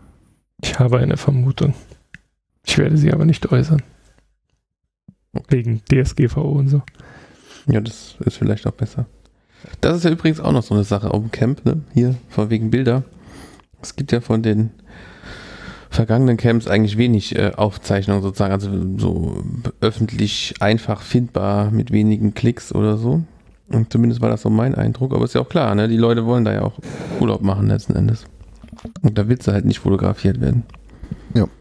[0.62, 1.74] Ich habe eine Vermutung.
[2.64, 3.82] Ich werde sie aber nicht äußern.
[5.48, 6.82] Wegen DSGVO und so.
[7.66, 9.06] Ja, das ist vielleicht auch besser.
[9.80, 11.80] Das ist ja übrigens auch noch so eine Sache auf dem Camp, ne?
[11.94, 13.04] Hier, von wegen Bilder.
[13.80, 14.70] Es gibt ja von den
[15.90, 19.42] vergangenen Camps eigentlich wenig äh, Aufzeichnungen sozusagen, also so
[19.80, 23.22] öffentlich einfach findbar mit wenigen Klicks oder so.
[23.68, 25.88] Und zumindest war das so mein Eindruck, aber ist ja auch klar, ne?
[25.88, 26.78] Die Leute wollen da ja auch
[27.20, 28.24] Urlaub machen letzten Endes.
[29.02, 30.64] Und da willst du halt nicht fotografiert werden.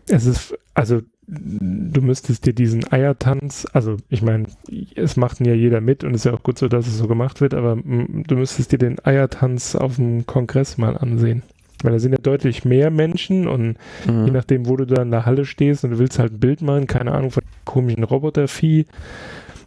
[0.07, 1.01] Es ist, also
[1.33, 4.47] du müsstest dir diesen Eiertanz, also ich meine,
[4.95, 7.39] es macht ja jeder mit und ist ja auch gut so, dass es so gemacht
[7.39, 11.43] wird, aber du müsstest dir den Eiertanz auf dem Kongress mal ansehen.
[11.83, 14.25] Weil da sind ja deutlich mehr Menschen und Mhm.
[14.25, 16.61] je nachdem, wo du da in der Halle stehst und du willst halt ein Bild
[16.61, 18.85] machen, keine Ahnung von dem komischen Robotervieh,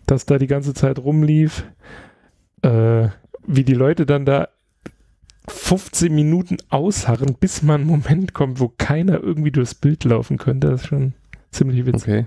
[0.06, 1.64] das da die ganze Zeit rumlief,
[2.62, 3.08] äh,
[3.46, 4.48] wie die Leute dann da
[5.48, 10.68] 15 Minuten ausharren, bis mal ein Moment kommt, wo keiner irgendwie durchs Bild laufen könnte,
[10.68, 11.14] das ist schon
[11.54, 12.08] ziemlich witzig.
[12.08, 12.26] Okay.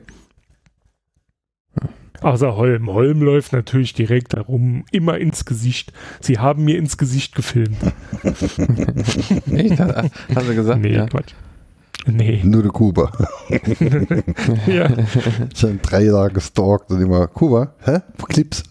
[2.22, 2.90] Außer Holm.
[2.90, 5.94] Holm läuft natürlich direkt darum, immer ins Gesicht.
[6.20, 7.78] Sie haben mir ins Gesicht gefilmt.
[8.24, 9.80] Echt?
[9.80, 10.82] Hast hast du gesagt?
[10.82, 11.06] nee, ja.
[11.06, 11.34] Quatsch.
[12.08, 12.42] Nee.
[12.44, 13.12] Nur der Kuba.
[14.68, 14.90] ja.
[15.54, 18.00] Ich habe drei Jahre gestalkt und immer, Kuba, hä?
[18.30, 18.64] Clips.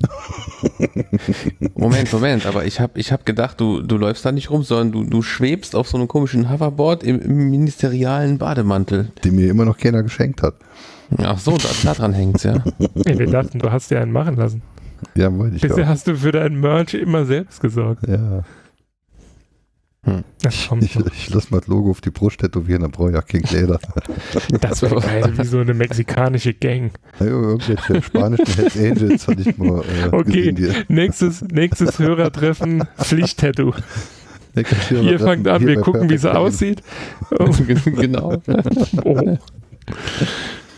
[1.75, 4.93] Moment, Moment, aber ich habe ich hab gedacht, du, du läufst da nicht rum, sondern
[4.93, 9.13] du, du schwebst auf so einem komischen Hoverboard im, im ministerialen Bademantel.
[9.23, 10.55] Die mir immer noch keiner geschenkt hat.
[11.19, 12.65] Ach so, da, da dran hängt's, ja.
[13.05, 14.63] Ey, wir dachten, du hast dir einen machen lassen.
[15.15, 15.89] Ja, wollte ich Bisher auch.
[15.89, 18.07] hast du für deinen Merch immer selbst gesorgt.
[18.09, 18.45] Ja.
[20.43, 23.17] Das kommt Ich, ich lasse mal das Logo auf die Brust tätowieren, dann brauche ich
[23.17, 23.81] auch kein Kleider.
[24.61, 26.93] Das wäre geil, wie so eine mexikanische Gang.
[27.19, 30.53] Ja, irgendwelche spanischen Hells Angels hatte ich mal äh, Okay.
[30.53, 30.85] gesehen.
[30.89, 33.73] Die, Nächstes, nächstes Hörertreffen, Pflichttattoo.
[34.91, 36.83] Ihr fangt an, wir gucken, wie es aussieht.
[37.39, 37.51] Oh,
[37.85, 38.41] genau.
[39.05, 39.39] oh.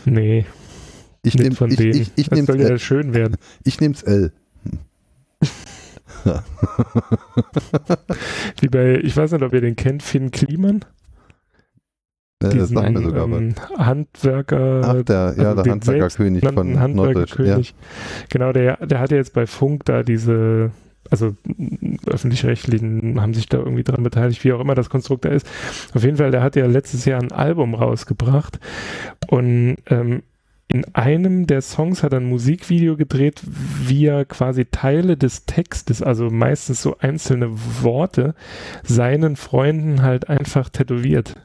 [0.05, 0.45] Nee,
[1.23, 2.79] Ich nehme soll ja L.
[2.79, 3.37] schön werden.
[3.63, 4.33] Ich nehm's L.
[8.61, 10.85] Wie bei, ich weiß nicht, ob ihr den kennt, Finn Kliman.
[12.41, 14.81] Äh, das sagt mir sogar ähm, Handwerker.
[14.83, 16.75] Ach, der, ja, also der Handwerkerkönig von Norddeutsch.
[16.75, 16.81] Ja.
[16.81, 17.75] Handwerkerkönig.
[18.29, 20.71] Genau, der, der hat ja jetzt bei Funk da diese,
[21.09, 21.35] also
[22.05, 25.47] öffentlich-rechtlichen haben sich da irgendwie dran beteiligt, wie auch immer das Konstrukt da ist.
[25.93, 28.59] Auf jeden Fall, der hat ja letztes Jahr ein Album rausgebracht
[29.27, 30.23] und ähm,
[30.71, 33.41] in einem der Songs hat er ein Musikvideo gedreht,
[33.87, 37.49] wie er quasi Teile des Textes, also meistens so einzelne
[37.81, 38.35] Worte,
[38.83, 41.35] seinen Freunden halt einfach tätowiert.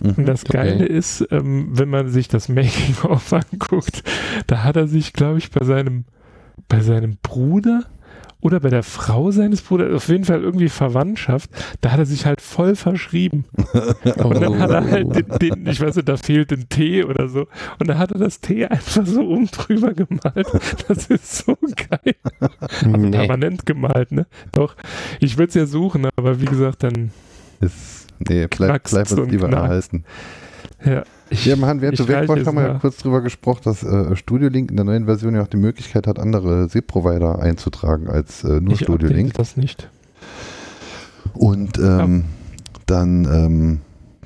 [0.00, 0.26] Und Mhm.
[0.26, 0.52] das okay.
[0.52, 4.02] Geile ist, ähm, wenn man sich das Making-of anguckt,
[4.46, 6.04] da hat er sich, glaube ich, bei seinem,
[6.68, 7.84] bei seinem Bruder
[8.40, 11.50] oder bei der Frau seines Bruders, auf jeden Fall irgendwie Verwandtschaft,
[11.80, 13.44] da hat er sich halt voll verschrieben.
[14.22, 17.28] Und dann hat er halt den, den ich weiß nicht, da fehlt ein T oder
[17.28, 17.46] so.
[17.78, 20.48] Und dann hat er das T einfach so um drüber gemalt.
[20.88, 22.14] Das ist so geil.
[22.40, 23.10] Also nee.
[23.10, 24.26] permanent gemalt, ne?
[24.52, 24.74] Doch,
[25.20, 27.10] ich würde es ja suchen, aber wie gesagt, dann,
[27.60, 30.04] Ist, nee, bleib, bleib und lieber erhalten.
[30.84, 31.02] ja.
[31.30, 34.16] Ja, man, während ich du weg warst, haben wir ja kurz drüber gesprochen, dass äh,
[34.16, 38.42] Studio Link in der neuen Version ja auch die Möglichkeit hat, andere SEP-Provider einzutragen als
[38.44, 39.34] äh, nur ich Studio update Link.
[39.34, 39.88] das nicht.
[41.34, 42.24] Und ähm,
[42.86, 43.80] dann ähm,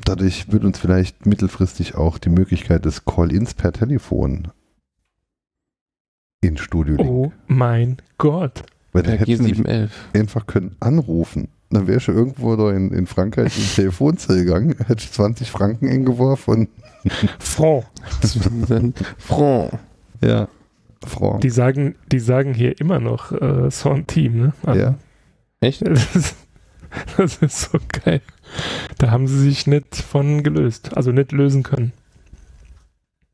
[0.04, 4.48] dadurch wird uns vielleicht mittelfristig auch die Möglichkeit des Call-ins per Telefon
[6.40, 7.10] in Studio Link.
[7.10, 8.62] Oh mein Gott.
[8.92, 9.90] Weil Der G711.
[10.14, 11.48] einfach können anrufen.
[11.70, 15.88] Dann wärst du irgendwo da in, in Frankreich in die Telefonzelle gegangen, hättest 20 Franken
[15.88, 16.68] eingeworfen und
[17.38, 17.84] Franc.
[19.18, 19.78] Franc.
[20.22, 20.48] ja,
[21.04, 21.40] Franc.
[21.40, 24.52] Die sagen, die sagen hier immer noch äh, Son-Team, ne?
[24.62, 24.94] Also, Ja.
[25.60, 25.82] Echt?
[25.88, 26.36] Das ist,
[27.16, 28.20] das ist so geil.
[28.98, 30.96] Da haben sie sich nicht von gelöst.
[30.96, 31.92] Also nicht lösen können.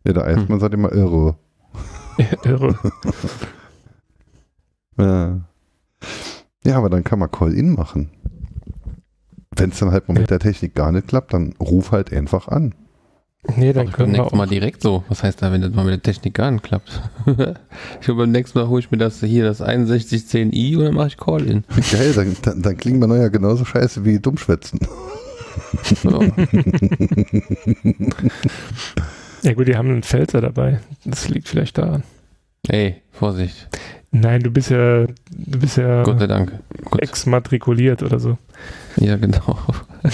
[0.06, 1.36] Ja, der Eismann sagt immer irre.
[2.44, 2.74] Irre.
[4.98, 5.40] Ja.
[6.64, 8.10] Ja, aber dann kann man Call-In machen.
[9.56, 12.48] Wenn es dann halt mal mit der Technik gar nicht klappt, dann ruf halt einfach
[12.48, 12.74] an.
[13.56, 14.32] Nee, dann können wir auch.
[14.32, 15.02] Mal direkt so.
[15.08, 17.00] Was heißt da, wenn das mal mit der Technik gar nicht klappt?
[17.26, 21.08] ich glaube, beim nächsten Mal hole ich mir das hier, das 6110i und dann mache
[21.08, 21.64] ich Call-In.
[21.90, 24.80] Geil, dann, dann, dann klingen wir neuer genauso scheiße wie Dummschwätzen.
[26.02, 26.22] So.
[29.42, 30.80] Ja gut, die haben einen Pfälzer dabei.
[31.04, 32.02] Das liegt vielleicht daran.
[32.68, 33.68] Ey, Vorsicht.
[34.12, 36.52] Nein, du bist ja, du bist ja Gott sei Dank.
[36.84, 37.00] Gut.
[37.00, 38.38] exmatrikuliert oder so.
[38.96, 39.58] Ja, genau.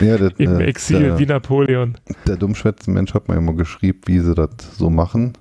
[0.00, 1.98] Ja, der, Im äh, Exil der, wie Napoleon.
[2.26, 4.48] der Dummschwätzen-Mensch hat mir immer geschrieben, wie sie das
[4.78, 5.32] so machen.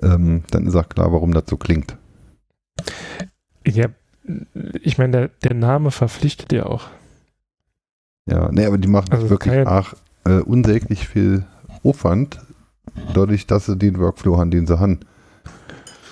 [0.00, 1.96] Ähm, dann ist auch klar, warum das so klingt.
[3.66, 3.88] Ja,
[4.80, 6.88] ich meine, der, der Name verpflichtet ja auch.
[8.26, 9.92] Ja, nee, aber die machen Also wirklich ja- auch
[10.24, 11.44] äh, unsäglich viel
[11.82, 12.40] Aufwand,
[13.12, 15.00] dadurch, dass sie den Workflow haben, den sie haben.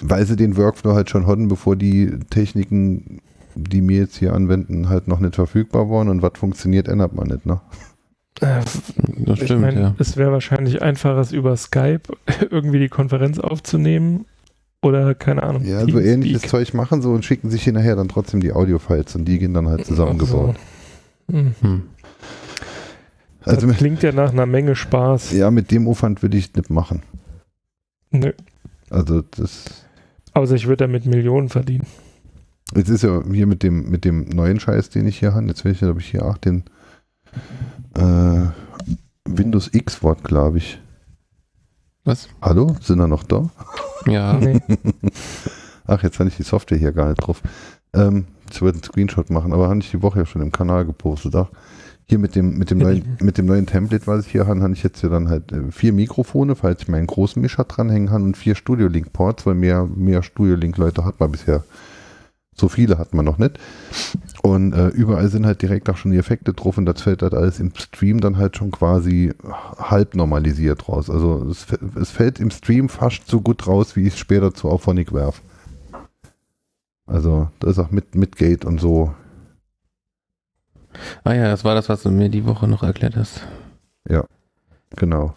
[0.00, 3.20] Weil sie den Workflow halt schon hatten, bevor die Techniken,
[3.54, 7.28] die wir jetzt hier anwenden, halt noch nicht verfügbar waren und was funktioniert, ändert man
[7.28, 7.60] nicht, ne?
[8.40, 8.60] Äh,
[9.24, 9.94] Das ich stimmt, meine, ja.
[9.98, 12.02] es wäre wahrscheinlich einfacher, es über Skype
[12.50, 14.26] irgendwie die Konferenz aufzunehmen
[14.80, 15.64] oder keine Ahnung.
[15.64, 19.24] Ja, so ähnliches Zeug machen sie und schicken sich hinterher dann trotzdem die Audio-Files und
[19.24, 20.54] die gehen dann halt zusammengebaut.
[20.56, 21.36] Ach so.
[21.36, 21.54] Hm.
[21.60, 21.82] Hm.
[23.44, 25.32] Also, das klingt ja nach einer Menge Spaß.
[25.32, 27.02] ja, mit dem Aufwand würde ich nicht machen.
[28.10, 28.32] Nö.
[28.90, 29.84] Also das,
[30.38, 31.84] Außer ich würde damit Millionen verdienen.
[32.72, 35.64] jetzt ist ja hier mit dem, mit dem neuen Scheiß, den ich hier habe, jetzt
[35.64, 36.62] will ich, glaube ich, hier auch den
[37.96, 38.46] äh,
[39.24, 40.80] Windows X-Wort, glaube ich.
[42.04, 42.28] Was?
[42.40, 42.76] Hallo?
[42.80, 43.50] Sind er noch da?
[44.06, 44.34] Ja.
[44.34, 44.60] Nee.
[45.88, 47.42] Ach, jetzt habe ich die Software hier gar nicht drauf.
[47.92, 50.52] Ähm, jetzt wollte ich einen Screenshot machen, aber habe ich die Woche ja schon im
[50.52, 51.34] Kanal gepostet.
[51.34, 51.48] Ach,
[52.08, 54.72] hier mit dem, mit dem, neuen, mit dem neuen Template, was ich hier habe, habe
[54.72, 58.22] ich jetzt hier dann halt äh, vier Mikrofone, falls ich meinen großen Mischer dranhängen kann
[58.22, 61.64] und vier Studio Link Ports, weil mehr, mehr Studio Link Leute hat man bisher.
[62.54, 63.58] So viele hat man noch nicht.
[64.42, 67.34] Und äh, überall sind halt direkt auch schon die Effekte drauf und das fällt halt
[67.34, 69.32] alles im Stream dann halt schon quasi
[69.78, 71.08] halb normalisiert raus.
[71.08, 71.66] Also es,
[72.00, 75.40] es fällt im Stream fast so gut raus, wie ich es später zu Auphonic werf.
[77.06, 79.14] Also da ist auch mit, mit Gate und so.
[81.24, 83.42] Ah ja, das war das, was du mir die Woche noch erklärt hast.
[84.96, 85.34] Genau.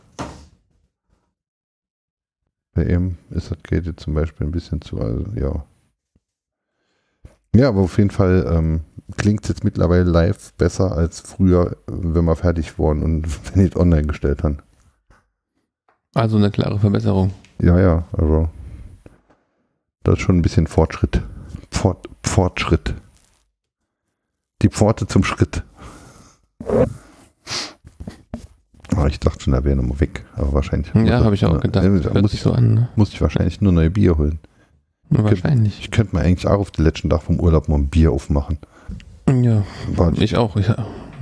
[2.74, 5.66] Bei ihm ist das Gate zum Beispiel ein bisschen zu, also ja.
[7.54, 8.82] Ja, aber auf jeden Fall ähm,
[9.18, 13.74] klingt es jetzt mittlerweile live besser als früher, wenn wir fertig waren und wenn ich
[13.74, 14.60] es online gestellt haben.
[16.14, 17.34] Also eine klare Verbesserung.
[17.60, 18.50] Ja, ja, also
[20.04, 21.22] das ist schon ein bisschen Fortschritt.
[21.70, 22.96] Fort, Fortschritt.
[24.62, 25.64] Die Pforte zum Schritt.
[28.96, 30.94] Ah, ich dachte schon, er wäre nochmal weg, aber wahrscheinlich.
[30.94, 31.86] Ja, habe ich auch gedacht.
[31.86, 32.90] Äh, muss, ich, so an, ne?
[32.96, 34.40] muss ich wahrscheinlich nur neue Bier holen.
[35.10, 35.80] Wahrscheinlich.
[35.80, 38.60] Ich könnte mir eigentlich auch auf den letzten Tag vom Urlaub mal ein Bier aufmachen.
[39.30, 39.64] Ja,
[39.96, 40.56] Warte, ich auch.
[40.56, 40.70] Ich, ich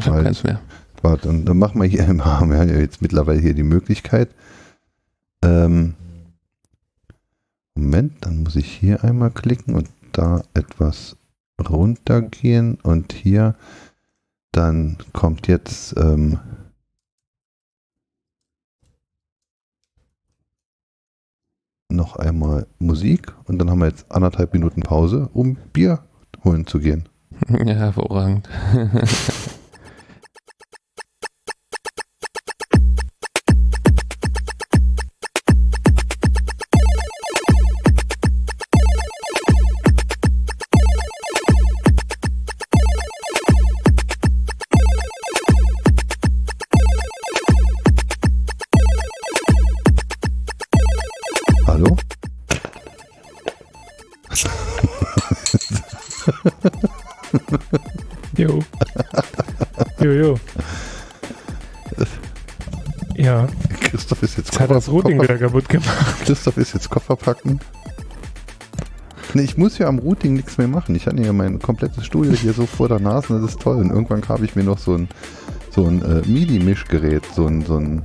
[0.06, 0.24] habe Halt.
[0.26, 0.60] keins mehr.
[1.02, 4.30] warte, dann, dann machen wir hier, wir haben ja jetzt mittlerweile hier die Möglichkeit.
[5.44, 5.96] Ähm,
[7.76, 11.16] Moment, dann muss ich hier einmal klicken und da etwas
[11.68, 13.56] runtergehen und hier
[14.52, 16.40] dann kommt jetzt ähm,
[21.92, 26.04] noch einmal Musik und dann haben wir jetzt anderthalb Minuten Pause, um Bier
[26.44, 27.10] holen zu gehen.
[27.50, 28.50] Ja, hervorragend.
[63.30, 63.48] Ja,
[63.82, 66.16] Christoph ist jetzt jetzt hat das Routing Koffer- wieder kaputt gemacht.
[66.26, 67.60] Christoph ist jetzt Koffer packen.
[69.36, 70.96] Nee, ich muss ja am Routing nichts mehr machen.
[70.96, 73.76] Ich hatte ja mein komplettes Studio hier so vor der Nase, das ist toll.
[73.78, 75.08] Und irgendwann habe ich mir noch so ein,
[75.70, 78.02] so ein äh, MIDI-Mischgerät, so ein, so ein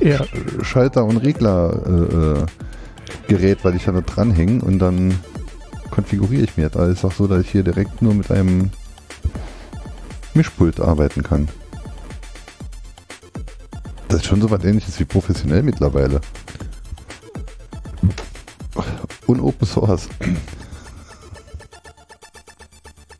[0.00, 5.14] Ja, Sch- Schalter- und Regler-Gerät, äh, Gerät, weil ich da nicht dranhänge und dann
[5.90, 8.70] konfiguriere ich mir das alles auch so, dass ich hier direkt nur mit einem
[10.34, 11.48] Mischpult arbeiten kann.
[14.16, 16.22] Das ist schon so was ähnliches wie professionell mittlerweile.
[19.26, 20.08] Und Open Source.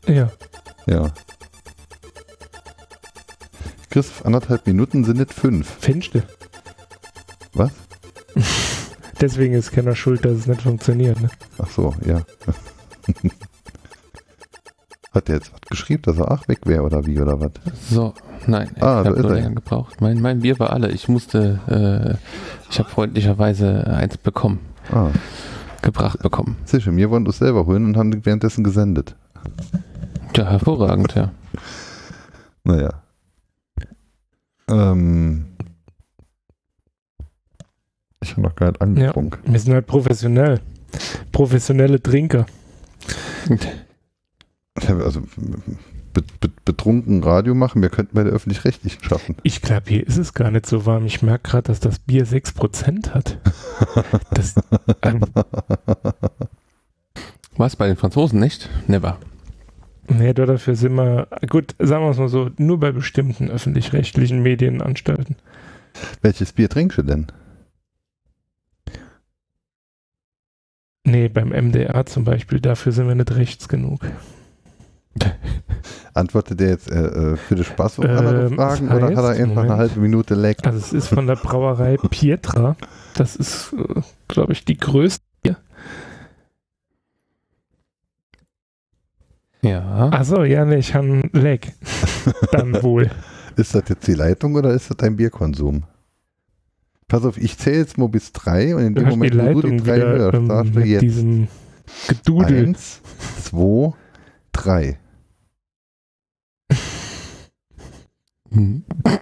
[0.07, 0.31] ja.
[0.87, 1.13] Ja.
[3.91, 5.77] Christoph, anderthalb Minuten sind nicht fünf.
[5.85, 6.23] Du?
[7.53, 7.71] Was?
[9.21, 11.21] Deswegen ist keiner schuld, dass es nicht funktioniert.
[11.21, 11.29] Ne?
[11.59, 12.23] Ach so, ja.
[15.17, 17.51] Hat der jetzt was geschrieben, dass er ach weg wäre oder wie oder was?
[17.89, 18.13] So,
[18.45, 19.23] nein, ich Ah, habe er.
[19.33, 19.99] länger gebraucht.
[19.99, 20.91] Mein, mein Bier war alle.
[20.91, 24.59] Ich musste, äh, ich habe freundlicherweise eins bekommen,
[24.91, 25.09] Ah,
[25.81, 26.57] gebracht bekommen.
[26.65, 29.15] sicher, wir wollen das selber holen und haben währenddessen gesendet.
[30.35, 31.31] Ja, hervorragend, ja.
[32.63, 33.01] Naja.
[34.69, 35.45] Ähm.
[38.21, 39.39] Ich habe noch gar nicht angetrunken.
[39.51, 40.59] Wir sind halt professionell.
[41.31, 42.45] Professionelle Trinker.
[44.87, 45.21] Also
[46.13, 49.35] be be betrunken Radio machen, wir könnten bei der Öffentlich-Rechtlichen schaffen.
[49.43, 51.05] Ich glaube, hier ist es gar nicht so warm.
[51.05, 53.37] Ich merke gerade, dass das Bier 6% hat.
[54.31, 54.55] Das,
[55.03, 55.21] ähm,
[57.57, 58.69] Was, bei den Franzosen nicht?
[58.87, 59.17] Never.
[60.07, 65.35] nee, dafür sind wir, gut, sagen wir es mal so, nur bei bestimmten öffentlich-rechtlichen Medienanstalten.
[66.21, 67.27] Welches Bier trinkst du denn?
[71.03, 74.01] Nee, beim MDR zum Beispiel, dafür sind wir nicht rechts genug.
[76.13, 79.13] Antwortet der jetzt äh, äh, für den Spaß auf Ähm, andere Fragen das oder hat
[79.15, 79.79] er heißt, einfach eine Moment.
[79.79, 80.57] halbe Minute Leck?
[80.65, 82.75] Also es ist von der Brauerei Pietra.
[83.13, 85.23] Das ist, äh, glaube ich, die größte.
[89.63, 90.09] Ja.
[90.11, 91.73] Achso, ja, nee, ich habe einen Leck.
[92.51, 93.09] Dann wohl.
[93.55, 95.83] Ist das jetzt die Leitung oder ist das dein Bierkonsum?
[97.07, 99.43] Pass auf, ich zähle jetzt mal bis drei und in Du dem Moment, wo du
[99.45, 101.47] Leitung die drei wieder hörst, ähm, du mit jetzt diesem
[102.07, 102.67] Gedudel.
[102.67, 103.01] eins,
[103.41, 103.93] zwei,
[104.51, 104.99] drei.
[108.51, 108.83] Hm.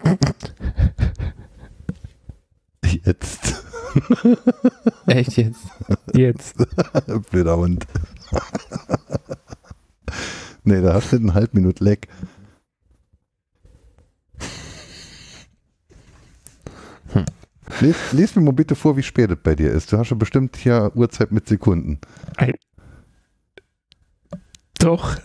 [2.85, 3.65] Jetzt.
[5.07, 5.68] Echt jetzt?
[6.14, 6.56] Jetzt.
[7.31, 7.85] Blöder Hund.
[10.64, 12.07] nee, da hast du einen halb Minute Leck.
[17.14, 17.26] Hm.
[17.80, 19.91] Les, les mir mal bitte vor, wie spät es bei dir ist.
[19.91, 21.99] Du hast schon bestimmt hier Uhrzeit mit Sekunden.
[24.80, 25.15] Doch.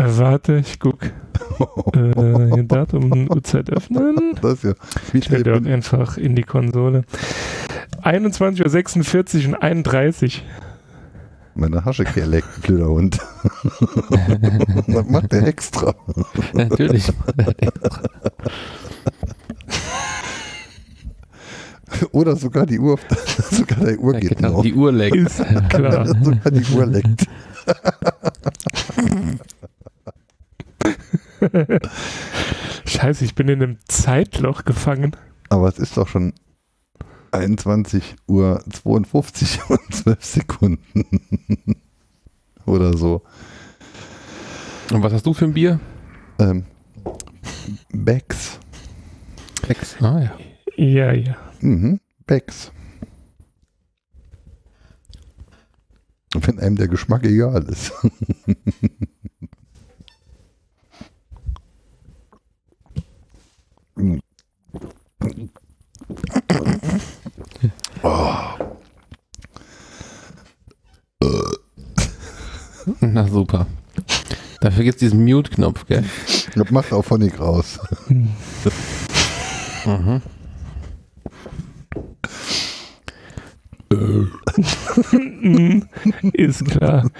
[0.00, 1.02] Äh, warte, ich guck.
[1.04, 4.16] Äh, Datum und Uhrzeit öffnen.
[4.40, 4.72] Das ist ja.
[5.12, 7.04] Wie Ich schnell werde dort einfach in die Konsole.
[8.02, 10.42] 21.46 Uhr und 31.
[11.54, 13.18] meine Hasche leckt, blöder Hund.
[14.86, 15.94] Was macht der extra?
[16.54, 17.12] Natürlich.
[22.12, 22.98] Oder sogar die Uhr,
[23.50, 24.62] sogar der Uhr Ja, geht genau, noch.
[24.62, 25.16] die Uhr leckt.
[25.16, 26.06] Ist klar.
[26.22, 27.26] sogar die Uhr leckt.
[32.86, 35.16] Scheiße, ich bin in einem Zeitloch gefangen.
[35.48, 36.32] Aber es ist doch schon
[37.32, 41.04] 21 Uhr 52 und 12 Sekunden.
[42.66, 43.22] Oder so.
[44.92, 45.80] Und was hast du für ein Bier?
[46.38, 46.64] Ähm,
[47.92, 48.58] Becks.
[49.66, 49.96] Sechs.
[50.00, 50.38] Ah ja.
[50.76, 51.36] Ja, ja.
[51.60, 52.00] Mhm.
[52.26, 52.72] Becks.
[56.34, 57.92] Wenn einem der Geschmack egal ist.
[73.00, 73.66] Na super.
[74.60, 76.04] Dafür gibt es diesen Mute-Knopf, gell?
[76.54, 77.78] Das macht auch Phonic raus.
[78.08, 78.28] Mhm.
[86.32, 87.10] Ist klar.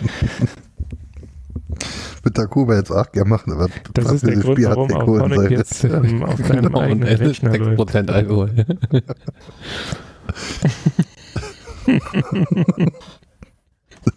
[2.22, 4.92] Mit der Kuba jetzt auch gerne machen, aber Das ist der Grund, Bier hat warum
[4.92, 5.50] auch Alkohol Sonic sein.
[5.52, 7.94] jetzt ähm, auf deinem Genau, eigenen Rechner läuft.
[7.94, 8.50] 6% Alkohol.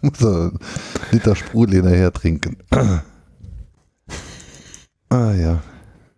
[0.02, 0.58] muss er einen
[1.12, 2.56] Liter Sprudel hinterher trinken.
[5.10, 5.62] ah ja.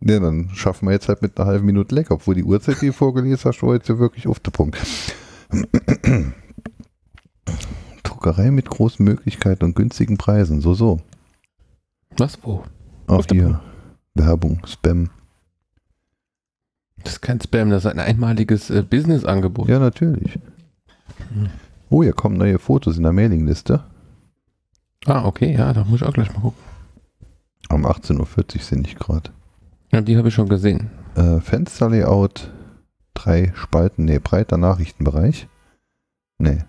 [0.01, 2.87] Ja, dann schaffen wir jetzt halt mit einer halben Minute leck, obwohl die Uhrzeit, die
[2.89, 4.77] du vorgelesen hast, war jetzt ja wirklich auf den Punkt.
[8.03, 10.61] Druckerei mit großen Möglichkeiten und günstigen Preisen.
[10.61, 11.01] So, so.
[12.19, 12.39] Was?
[12.43, 12.65] Wo?
[13.07, 13.61] Auf den hier.
[14.15, 15.11] Werbung, Spam.
[17.05, 19.69] Das ist kein Spam, das ist ein einmaliges äh, Business-Angebot.
[19.69, 20.39] Ja, natürlich.
[21.89, 23.85] Oh, hier kommen neue Fotos in der Mailingliste.
[25.05, 26.63] Ah, okay, ja, da muss ich auch gleich mal gucken.
[27.71, 28.19] Um 18.40
[28.57, 29.31] Uhr sind ich gerade.
[29.93, 30.91] Ja, die habe ich schon gesehen.
[31.15, 32.51] Äh, Fensterlayout,
[33.15, 35.49] drei Spalten, nee, breiter Nachrichtenbereich.
[36.39, 36.65] Nee.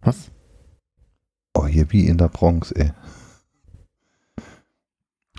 [0.00, 0.30] Was?
[1.54, 2.92] Oh, hier wie in der Bronx, ey.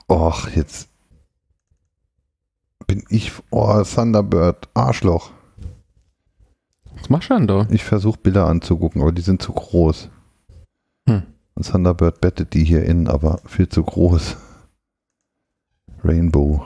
[0.09, 0.89] Och, jetzt
[2.87, 5.31] bin ich, oh, Thunderbird, Arschloch.
[6.97, 7.67] Was machst du denn da?
[7.69, 10.09] Ich versuche Bilder anzugucken, aber die sind zu groß.
[11.07, 11.21] Hm.
[11.53, 14.37] Und Thunderbird bettet die hier in, aber viel zu groß.
[16.03, 16.65] Rainbow.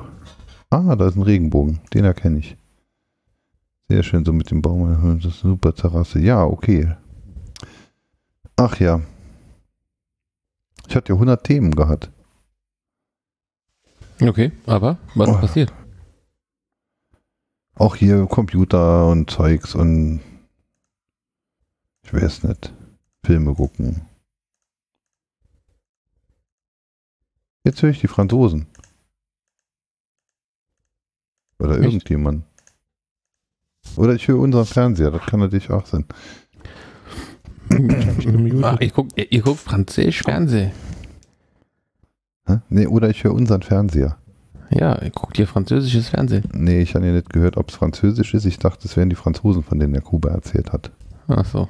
[0.69, 1.81] Ah, da ist ein Regenbogen.
[1.93, 2.55] Den erkenne ich.
[3.89, 5.19] Sehr schön, so mit dem Baum.
[5.21, 6.19] Das ist eine super Terrasse.
[6.19, 6.95] Ja, okay.
[8.55, 9.01] Ach ja.
[10.87, 12.09] Ich hatte ja 100 Themen gehabt.
[14.27, 15.33] Okay, aber was Oh.
[15.33, 15.73] ist passiert?
[17.75, 20.21] Auch hier Computer und Zeugs und
[22.03, 22.73] ich weiß nicht.
[23.25, 24.01] Filme gucken.
[27.65, 28.67] Jetzt höre ich die Franzosen.
[31.59, 31.85] Oder Echt?
[31.85, 32.43] irgendjemand.
[33.95, 36.05] Oder ich höre unseren Fernseher, das kann natürlich auch sein.
[38.63, 40.71] Ach, ich guck, ihr, ihr guckt Französisch Fernsehen.
[42.45, 42.59] Hä?
[42.69, 44.17] Nee, oder ich höre unseren Fernseher.
[44.69, 46.43] Ja, ihr guckt hier französisches Fernsehen.
[46.53, 48.45] Nee, ich habe ja nicht gehört, ob es französisch ist.
[48.45, 50.91] Ich dachte, es wären die Franzosen, von denen der Kuba erzählt hat.
[51.27, 51.69] Ach so.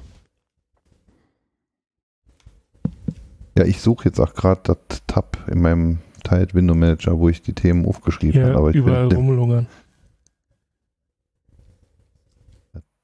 [3.58, 7.42] Ja, ich suche jetzt auch gerade das Tab in meinem Tide Window Manager, wo ich
[7.42, 8.52] die Themen aufgeschrieben habe.
[8.52, 9.68] Hier Aber ich überall bin, rumlungern.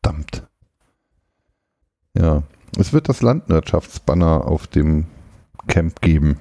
[0.02, 0.48] verdammt.
[2.18, 2.44] Ja,
[2.78, 5.06] es wird das Landwirtschaftsbanner auf dem
[5.68, 6.38] Camp geben.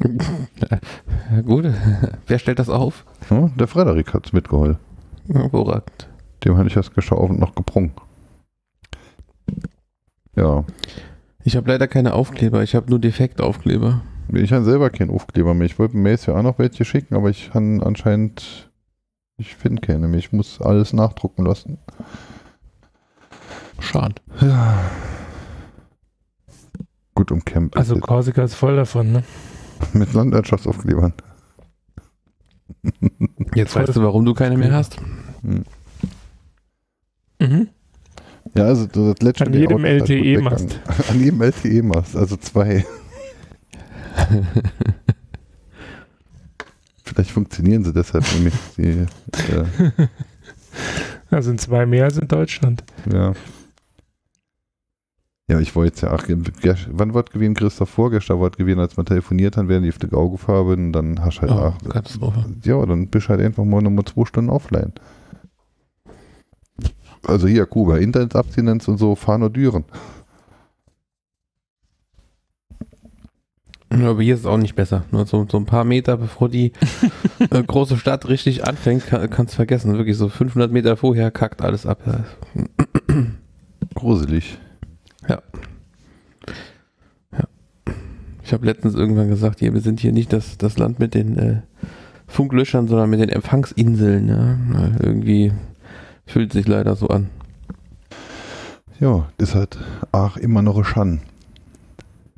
[0.00, 1.66] Ja, gut.
[2.26, 3.04] Wer stellt das auf?
[3.30, 4.78] Ja, der Frederik hat es mitgeholt.
[5.32, 6.08] Hervorragend.
[6.44, 7.92] Dem hatte ich das geschauft und noch geprungen.
[10.34, 10.64] Ja,
[11.44, 14.00] Ich habe leider keine Aufkleber, ich habe nur Defektaufkleber.
[14.32, 15.66] Ich habe selber keinen Aufkleber mehr.
[15.66, 18.70] Ich wollte Mails ja auch noch welche schicken, aber ich kann anscheinend,
[19.36, 20.18] ich finde keine mehr.
[20.18, 21.78] Ich muss alles nachdrucken lassen.
[23.78, 24.14] Schade.
[24.40, 24.78] Ja.
[27.14, 27.76] Gut um Camp.
[27.76, 29.22] Also Korsika ist voll davon, ne?
[29.92, 31.12] Mit Landwirtschaftsaufklebern.
[33.54, 34.96] Jetzt weißt du, warum du keine mehr hast.
[35.42, 35.64] Mhm.
[38.56, 40.80] Ja, also das letzte An jedem LTE-Mast.
[41.10, 42.84] An jedem LTE-Mast, also zwei.
[47.04, 48.54] Vielleicht funktionieren sie deshalb nämlich.
[48.76, 49.06] Die, äh,
[51.30, 52.84] Da sind zwei mehr als in Deutschland.
[53.12, 53.32] ja.
[55.48, 59.04] Ja, ich wollte jetzt ja, ach, wann wird gewesen, Christoph vorgestern wird gewesen, als wir
[59.04, 61.88] telefoniert haben, während ich auf die Auge gefahren bin, dann hast du halt, Oh, ach,
[61.90, 62.44] Katastrophe.
[62.64, 64.92] ja, dann bist du halt einfach mal nochmal zwei Stunden offline.
[67.24, 69.84] Also hier, Kuba, Internetabstinenz und so, fahren nur Düren.
[73.92, 75.04] Ja, Aber hier ist es auch nicht besser.
[75.10, 76.72] Nur so, so ein paar Meter bevor die
[77.50, 79.92] äh, große Stadt richtig anfängt, kann, kannst vergessen.
[79.98, 82.00] Wirklich so 500 Meter vorher kackt alles ab.
[83.94, 84.58] Gruselig.
[88.52, 91.38] Ich habe letztens irgendwann gesagt, hier, wir sind hier nicht das, das Land mit den
[91.38, 91.62] äh,
[92.26, 94.28] Funklöchern, sondern mit den Empfangsinseln.
[94.28, 94.58] Ja?
[94.68, 95.52] Na, irgendwie
[96.26, 97.30] fühlt sich leider so an.
[99.00, 99.78] Ja, ist halt,
[100.12, 101.20] ach, immer noch ein Schan.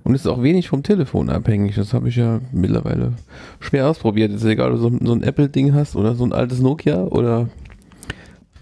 [0.05, 1.75] Und ist auch wenig vom Telefon abhängig.
[1.75, 3.15] Das habe ich ja mittlerweile
[3.59, 4.31] schwer ausprobiert.
[4.31, 7.49] Ist egal, ob du so, so ein Apple-Ding hast oder so ein altes Nokia oder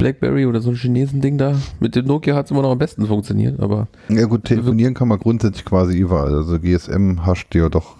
[0.02, 1.54] Blackberry oder so ein Chinesen-Ding da.
[1.78, 5.06] Mit dem Nokia hat es immer noch am besten funktioniert, aber Ja gut, telefonieren kann
[5.06, 6.34] man grundsätzlich quasi überall.
[6.34, 7.96] Also GSM hast ja doch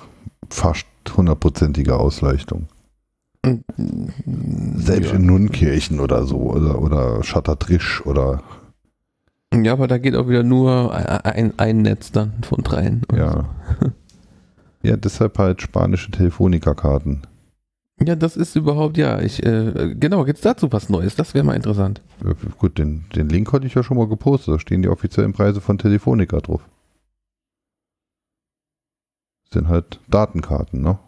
[0.51, 2.67] fast hundertprozentige Ausleuchtung.
[4.75, 5.17] Selbst ja.
[5.17, 6.39] in Nunkirchen oder so.
[6.39, 8.43] Oder, oder Schatatrisch oder
[9.55, 13.03] ja, aber da geht auch wieder nur ein, ein Netz dann von dreien.
[13.15, 13.49] ja.
[14.85, 17.23] Ja, deshalb halt spanische Telefonica-Karten.
[18.01, 21.15] Ja, das ist überhaupt, ja, ich, äh, genau, gibt's dazu was Neues?
[21.15, 22.03] Das wäre mal interessant.
[22.25, 24.55] Äh, Gut, den, den Link hatte ich ja schon mal gepostet.
[24.55, 26.69] Da stehen die offiziellen Preise von Telefonica drauf.
[29.53, 30.99] Sind halt Datenkarten, ne?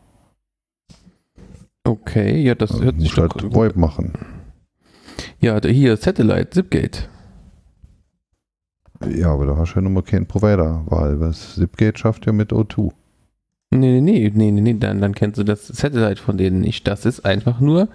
[1.84, 4.12] Okay, ja, das Also hört sich doch halt VoIP machen.
[5.40, 7.08] Ja, hier, Satellite, Zipgate.
[9.08, 11.20] Ja, aber da hast du ja nun mal keinen Provider-Wahl.
[11.20, 12.92] Was Zipgate schafft ja mit O2.
[13.74, 16.86] Nee, nee, nee, nee, nee, dann, dann kennst du das Satellite von denen nicht.
[16.86, 17.88] Das ist einfach nur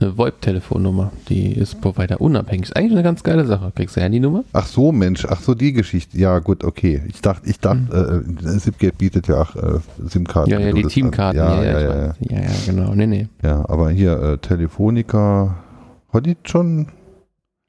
[0.00, 1.12] eine VoIP-Telefonnummer.
[1.28, 2.64] Die ist Provider unabhängig.
[2.64, 3.70] Ist eigentlich eine ganz geile Sache.
[3.74, 4.44] Kriegst du Handynummer?
[4.52, 6.18] Ach so, Mensch, ach so, die Geschichte.
[6.18, 7.02] Ja, gut, okay.
[7.08, 10.50] Ich dachte, ich dachte, äh, Zipgate bietet ja auch äh, SIM-Karten.
[10.50, 11.38] Ja, ja, die Teamkarten.
[11.38, 12.94] Ja, ja, ja, ja, ja, ja, ja, genau.
[12.94, 13.28] Nee, nee.
[13.42, 13.64] ja.
[13.68, 15.56] aber hier, äh, Telefonica,
[16.12, 16.88] hat die schon?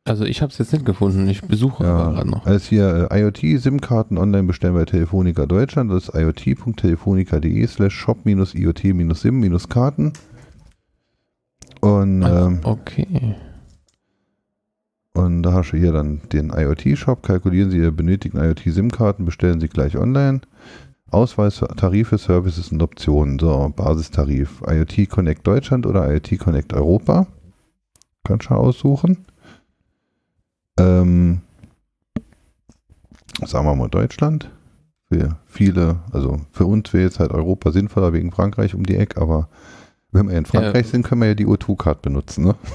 [0.08, 1.28] Also ich habe es jetzt nicht gefunden.
[1.28, 2.46] Ich besuche aber Ja, gerade noch.
[2.46, 5.92] als hier äh, IoT-SIM-Karten online bestellen bei Telefonica Deutschland.
[5.92, 10.14] Das ist iot.telefonica.de slash shop-iot-sim-karten.
[11.82, 13.36] Und, Ach, ähm, okay.
[15.14, 17.24] und da hast du hier dann den IoT-Shop.
[17.24, 20.42] Kalkulieren Sie Ihre benötigten IoT-SIM-Karten, bestellen Sie gleich online.
[21.10, 23.40] Ausweis, Tarife, Services und Optionen.
[23.40, 24.62] So, Basistarif.
[24.68, 27.26] IoT Connect Deutschland oder IoT Connect Europa.
[28.24, 29.26] Kannst du aussuchen.
[30.80, 31.42] Ähm,
[33.46, 34.52] sagen wir mal Deutschland.
[35.08, 39.22] Für viele, also für uns wäre jetzt halt Europa sinnvoller wegen Frankreich um die Ecke,
[39.22, 39.50] aber
[40.12, 40.92] wenn wir in Frankreich Ja.
[40.92, 42.56] sind, können wir ja die O2-Card benutzen, ne?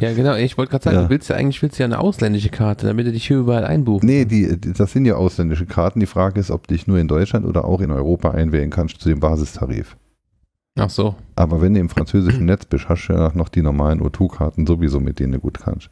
[0.00, 0.34] Ja, genau.
[0.34, 1.02] Ich wollte gerade sagen, Ja.
[1.04, 4.04] du willst ja eigentlich willst ja eine ausländische Karte, damit du dich hier überall einbuchst.
[4.04, 6.00] Nee, die, das sind ja ausländische Karten.
[6.00, 9.00] Die Frage ist, ob du dich nur in Deutschland oder auch in Europa einwählen kannst
[9.00, 9.96] zu dem Basistarif.
[10.78, 11.14] Ach so.
[11.36, 15.00] Aber wenn du im französischen Netz bist, hast du ja noch die normalen O2-Karten sowieso,
[15.00, 15.88] mit denen du gut kannst.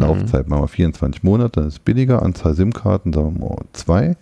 [0.00, 2.22] Laufzeit machen wir 24 Monate, das ist billiger.
[2.22, 4.16] Anzahl SIM-Karten, sagen wir mal zwei.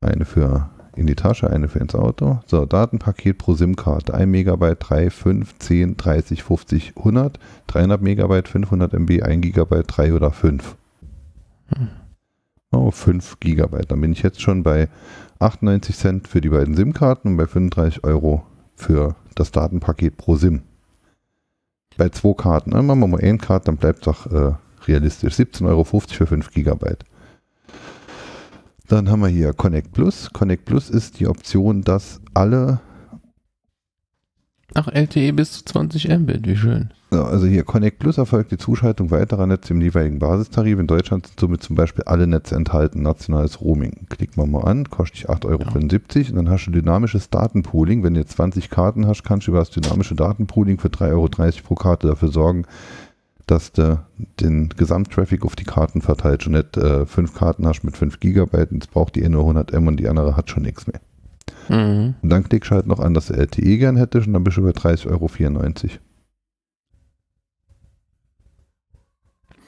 [0.00, 2.40] Eine für in die Tasche, eine für ins Auto.
[2.46, 4.14] So, Datenpaket pro SIM-Karte.
[4.14, 7.38] 1 Megabyte, 3, 5, 10, 30, 50, 100.
[7.66, 10.76] 300 Megabyte, 500 MB, 1 Gigabyte, 3 oder 5.
[12.70, 13.90] Oh, 5 Gigabyte.
[13.90, 14.88] Dann bin ich jetzt schon bei
[15.40, 18.44] 98 Cent für die beiden SIM-Karten und bei 35 Euro
[18.76, 20.62] für das Datenpaket pro SIM.
[21.96, 22.70] Bei zwei Karten.
[22.70, 22.82] Ne?
[22.82, 24.54] Machen wir mal eine Karte, dann bleibt es doch äh,
[24.88, 25.34] realistisch.
[25.34, 27.04] 17,50 Euro für 5 Gigabyte.
[28.88, 30.30] Dann haben wir hier Connect Plus.
[30.32, 32.80] Connect Plus ist die Option, dass alle,
[34.74, 36.90] Ach, LTE bis zu 20 Mbit, wie schön.
[37.12, 40.78] ja, also hier Connect Plus erfolgt die Zuschaltung weiterer Netze im jeweiligen Basistarif.
[40.78, 44.06] In Deutschland sind somit zum Beispiel alle Netze enthalten, nationales Roaming.
[44.10, 48.02] Klick mal mal an, kostet dich 8,75 Euro und dann hast du dynamisches Datenpooling.
[48.02, 51.28] Wenn du jetzt 20 Karten hast, kannst du über das dynamische Datenpooling für 3,30 Euro
[51.62, 52.66] pro Karte dafür sorgen,
[53.46, 54.04] dass du
[54.40, 58.70] den Gesamttraffic auf die Karten verteilst und nicht äh, fünf Karten hast mit 5 Gigabyte
[58.70, 61.00] und jetzt braucht die eine 100 M und die andere hat schon nichts mehr.
[61.68, 62.14] Mhm.
[62.22, 64.56] Und dann klickst du halt noch an, dass du LTE gern hättest und dann bist
[64.56, 65.28] du bei 30,94 Euro.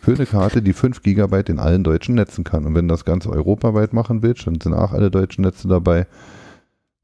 [0.00, 2.64] Für eine Karte, die 5 GB in allen deutschen Netzen kann.
[2.64, 6.06] Und wenn du das Ganze europaweit machen willst, dann sind auch alle deutschen Netze dabei.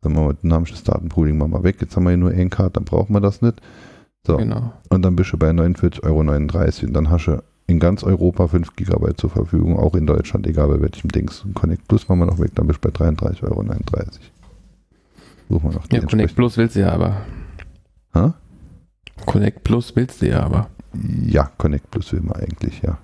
[0.03, 1.79] Dann machen wir dynamisches Datenpooling mal, mal weg.
[1.81, 3.61] Jetzt haben wir hier nur eine Karte, dann brauchen wir das nicht.
[4.27, 4.73] So, Genau.
[4.91, 6.21] und dann bist du bei 49,39 Euro.
[6.21, 10.69] Und dann hast du in ganz Europa 5 GB zur Verfügung, auch in Deutschland, egal
[10.69, 11.45] bei welchem Dings.
[11.55, 13.63] Connect Plus machen wir noch weg, dann bist du bei 33,39 Euro.
[15.49, 17.17] Suchen wir noch die Ja, Connect Plus willst du ja aber.
[18.15, 18.31] Hä?
[19.27, 20.69] Connect Plus willst du ja aber.
[21.27, 22.99] Ja, Connect Plus will man eigentlich, ja.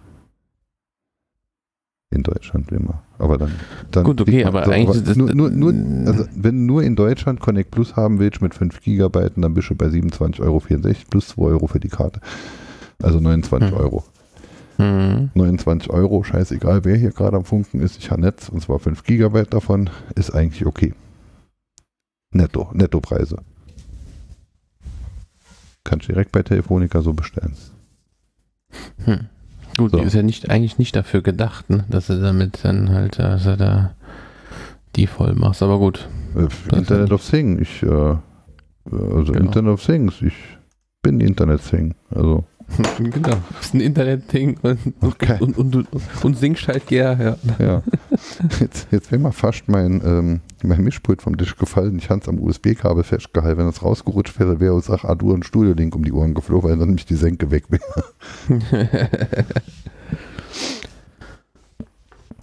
[2.11, 3.01] In Deutschland man.
[3.19, 3.53] Aber dann.
[3.91, 5.73] dann Gut, okay, man- aber eigentlich ist das- nur, nur, nur,
[6.09, 9.69] also wenn du nur in Deutschland Connect Plus haben willst mit 5 GB, dann bist
[9.69, 10.61] du bei 27,64 Euro
[11.11, 12.21] plus 2 Euro für die Karte.
[13.03, 13.77] Also 29 Hm.
[13.79, 14.05] Euro.
[14.79, 15.31] Mhm.
[15.35, 17.99] 29 Euro, scheißegal, wer hier gerade am Funken ist.
[17.99, 20.95] Ich habe Netz und zwar 5 GB davon, ist eigentlich okay.
[22.33, 23.39] Netto, Nettopreise.
[25.85, 27.55] Kannst du direkt bei Telefonica so bestellen.
[29.05, 29.27] Hm.
[29.79, 29.99] Gut, So.
[29.99, 31.85] die ist ja nicht, eigentlich nicht dafür gedacht, ne?
[31.89, 33.95] dass du damit dann halt, dass du da
[34.97, 35.63] die voll machst.
[35.63, 36.07] Aber gut.
[36.37, 39.39] Äh, Internet of Things, ich, äh, also Genau.
[39.47, 40.35] Internet of Things, ich
[41.03, 41.95] bin Internet Thing.
[42.11, 42.45] Also,
[42.99, 43.37] genau.
[43.55, 45.37] Das ist ein Internet-Ding und, Okay.
[45.41, 45.89] und, und, und,
[46.23, 47.37] und singst halt ja, ja.
[47.59, 47.83] ja.
[48.61, 51.99] jetzt jetzt wäre mal fast mein, ähm, mein Mischpult vom Tisch gefallen.
[51.99, 53.59] Ich habe es am USB-Kabel festgehalten.
[53.59, 56.71] Wenn es rausgerutscht wäre, wäre uns auch Adur und Studio Link um die Ohren geflogen,
[56.71, 57.83] weil dann nämlich die Senke weg wäre.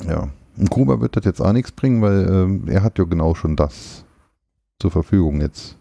[0.07, 0.29] Ja.
[0.57, 3.55] Und Kuba wird das jetzt auch nichts bringen, weil ähm, er hat ja genau schon
[3.55, 4.05] das
[4.79, 5.77] zur Verfügung jetzt.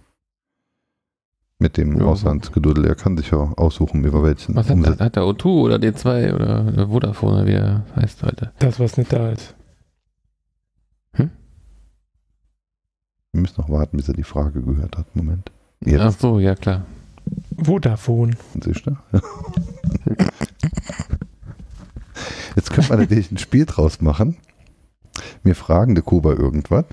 [1.60, 2.06] Mit dem Ja.
[2.06, 2.84] Auslandsgedudel.
[2.84, 6.34] Er kann sich ja aussuchen, über welchen Was hat, Umsatz- hat der O2 oder D2
[6.34, 8.52] oder, Vodafone, wie er heißt heute?
[8.58, 9.54] Das, was nicht da ist.
[13.34, 15.16] Wir müssen noch warten, bis er die Frage gehört hat.
[15.16, 15.50] Moment.
[15.80, 16.00] Jetzt.
[16.00, 16.86] Ach so, ja klar.
[17.60, 18.36] Vodafone.
[18.62, 18.96] Siehst du?
[22.54, 24.36] Jetzt könnte man natürlich ein Spiel draus machen.
[25.42, 26.84] Wir fragen der Kuba irgendwas,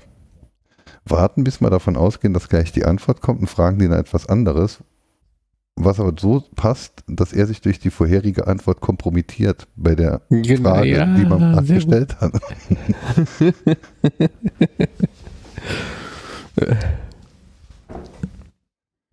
[1.04, 4.80] warten, bis wir davon ausgehen, dass gleich die Antwort kommt und fragen den etwas anderes,
[5.76, 10.70] was aber so passt, dass er sich durch die vorherige Antwort kompromittiert bei der Genau,
[10.70, 11.88] Frage, die man gerade sehr gut.
[11.88, 12.32] gestellt hat.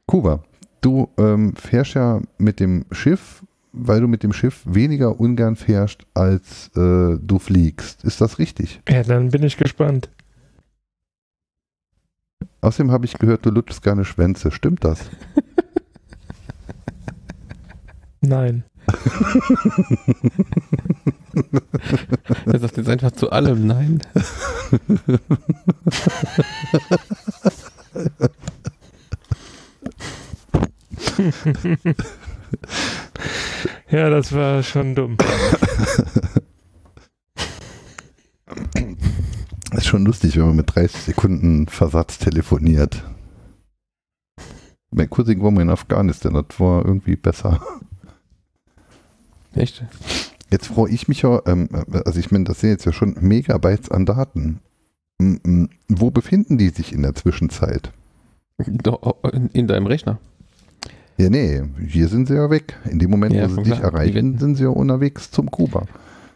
[0.06, 0.44] Kuba,
[0.82, 6.06] du ähm, fährst ja mit dem Schiff, weil du mit dem Schiff weniger ungern fährst,
[6.14, 8.04] als äh, du fliegst.
[8.04, 8.82] Ist das richtig?
[8.90, 10.10] Ja, dann bin ich gespannt.
[12.62, 14.52] Außerdem habe ich gehört, du lutschst gerne Schwänze.
[14.52, 15.00] Stimmt das?
[18.22, 18.64] Nein.
[22.46, 24.02] Er sagt jetzt einfach zu allem Nein.
[33.90, 35.18] Ja, das war schon dumm.
[39.72, 43.04] ist schon lustig, wenn man mit 30 Sekunden Versatz telefoniert.
[44.92, 47.62] Mein Cousin war mal in Afghanistan, das war irgendwie besser.
[49.60, 49.84] Echt?
[50.52, 51.70] Jetzt freue ich mich ja, ähm,
[52.06, 54.60] also ich meine, das sind jetzt ja schon Megabytes an Daten.
[55.20, 57.92] M- Wo befinden die sich in der Zwischenzeit?
[58.66, 60.18] In, in deinem Rechner.
[61.18, 62.78] Ja, nee, hier sind sie ja weg.
[62.90, 63.94] In dem Moment, Ja, wo sie dich klar.
[63.94, 65.86] Erreichen, sind sie ja unterwegs zum Kuba.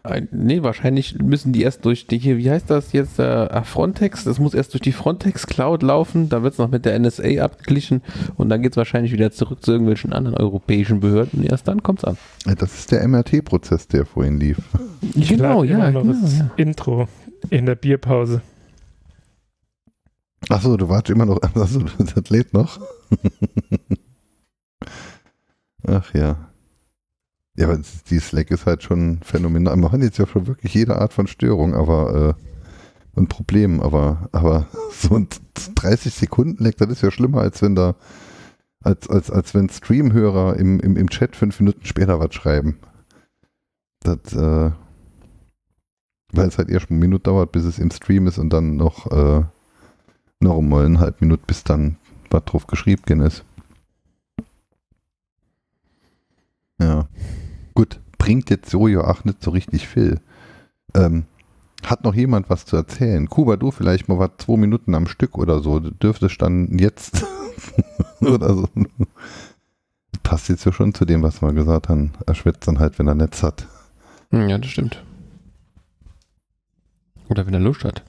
[0.05, 3.63] Ein- Nee, wahrscheinlich müssen die erst durch die hier, wie heißt das jetzt, äh, ah,
[3.63, 6.99] Frontex, das muss erst durch die Frontex Cloud laufen, da wird es noch mit der
[6.99, 8.01] NSA abgeglichen
[8.35, 11.83] und dann geht es wahrscheinlich wieder zurück zu irgendwelchen anderen europäischen Behörden und erst dann
[11.83, 12.17] kommt es an.
[12.45, 14.57] Ja, Das ist der MRT-Prozess, der vorhin lief.
[15.15, 16.51] Ich Genau, ja, noch genau, das ja.
[16.57, 17.07] Intro
[17.49, 18.41] in der Bierpause.
[20.49, 21.41] Achso, du wartest immer noch.
[21.55, 22.77] Achso, das lädt noch.
[25.87, 26.49] Ach ja.
[27.55, 29.75] Ja, aber die Slack ist halt schon phänomenal.
[29.77, 32.43] Man hat jetzt ja schon wirklich jede Art von Störung, aber äh,
[33.15, 35.27] und Problem, aber, aber so ein
[35.75, 37.95] 30 Sekunden Lag, das ist ja schlimmer, als wenn da,
[38.81, 42.79] als, als, als wenn Streamhörer im, im, im Chat fünf Minuten später was schreiben.
[44.01, 44.71] Das, äh,
[46.33, 49.11] weil es halt erst eine Minute dauert, bis es im Stream ist und dann noch,
[49.11, 49.43] äh,
[50.39, 51.97] noch um eineinhalb Minuten, bis dann
[52.31, 53.45] was drauf geschrieben ist.
[56.79, 57.07] Ja.
[57.73, 60.19] Gut, bringt jetzt so ja auch nicht so richtig viel.
[60.95, 61.25] Ähm,
[61.85, 63.27] hat noch jemand was zu erzählen?
[63.29, 65.79] Kuba, du vielleicht mal was zwei Minuten am Stück oder so.
[65.79, 67.25] Du dürftest dann jetzt
[68.21, 68.69] oder so.
[70.23, 72.13] Passt jetzt ja schon zu dem, was wir gesagt haben.
[72.25, 73.67] Er schwätzt dann halt, wenn er Netz hat.
[74.31, 75.03] Hm, Ja, das stimmt.
[77.29, 78.03] Oder wenn er Lust hat.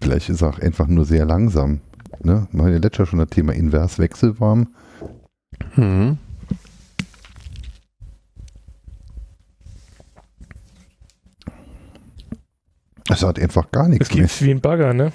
[0.00, 1.80] Vielleicht ist er auch einfach nur sehr langsam.
[2.22, 2.46] Ne?
[2.52, 4.68] Wir haben ja letztes Jahr schon das Thema Inverswechselwarm.
[5.76, 6.18] Mhm.
[13.18, 14.20] Es hat einfach gar Das nichts mehr.
[14.22, 15.10] gibt's wie ein Bagger, ne?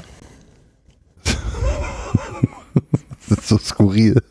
[3.29, 4.21] Das ist so skurril.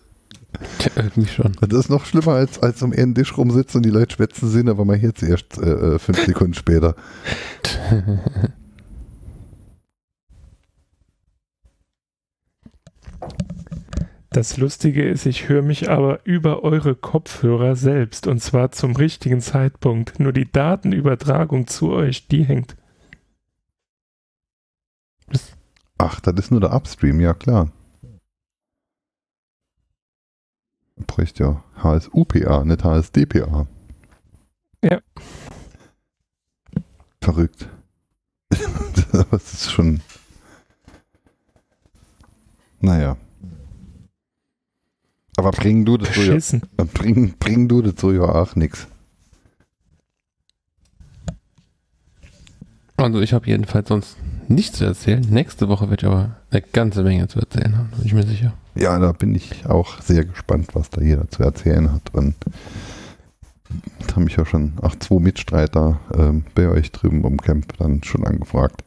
[0.78, 1.52] Tja, irgendwie schon.
[1.60, 4.68] Das ist noch schlimmer, als, als um einen Tisch rumsitzen und die Leute schwätzen sind,
[4.68, 6.94] aber man hört sie erst äh, äh, fünf Sekunden später.
[14.30, 19.40] Das Lustige ist, ich höre mich aber über eure Kopfhörer selbst und zwar zum richtigen
[19.40, 20.20] Zeitpunkt.
[20.20, 22.76] Nur die Datenübertragung zu euch, die hängt.
[26.04, 27.70] Ach, das ist nur der Upstream, ja klar.
[31.06, 33.68] Bräuchte ja HSUPA, nicht HSDPA.
[34.82, 35.00] Ja.
[37.20, 37.68] Verrückt.
[38.50, 40.00] das ist schon.
[42.80, 43.16] Naja.
[45.36, 46.62] Aber bring du das so ja, Beschissen.
[46.94, 48.88] bring, bring du das so ja auch nix.
[53.02, 54.16] Also ich habe jedenfalls sonst
[54.48, 55.26] nichts zu erzählen.
[55.28, 58.52] Nächste Woche werde ich aber eine ganze Menge zu erzählen haben, bin ich mir sicher.
[58.76, 62.14] Ja, da bin ich auch sehr gespannt, was da jeder zu erzählen hat.
[62.14, 62.36] Und
[64.06, 68.04] da haben mich ja schon ach, zwei Mitstreiter ähm, bei euch drüben im Camp dann
[68.04, 68.84] schon angefragt,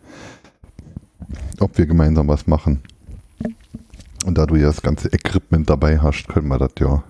[1.59, 2.81] ob wir gemeinsam was machen.
[4.25, 7.03] Und da du ja das ganze Equipment dabei hast, können wir das ja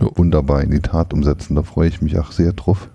[0.00, 0.12] Jo.
[0.16, 1.54] wunderbar in die Tat umsetzen.
[1.54, 2.88] Da freue ich mich auch sehr drauf.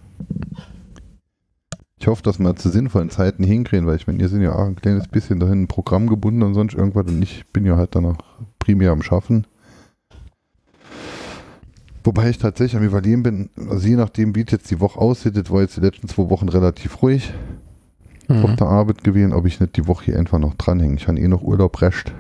[2.06, 4.68] Ich hoffe, dass wir zu sinnvollen Zeiten hinkriegen, weil ich meine, ihr sind ja auch
[4.68, 7.96] ein kleines bisschen dahin ein Programm gebunden und sonst irgendwas und ich bin ja halt
[7.96, 8.18] dann auch
[8.60, 9.48] primär am Schaffen.
[12.04, 15.36] Wobei ich tatsächlich am Überlegen bin, also je nachdem, wie es jetzt die Woche aussieht,
[15.36, 17.34] das war jetzt die letzten zwei Wochen relativ ruhig
[18.28, 18.56] auf Mhm.
[18.56, 20.98] der Arbeit gewesen, ob ich nicht die Woche hier einfach noch dranhänge.
[20.98, 22.14] Ich habe eh noch Urlaub recht.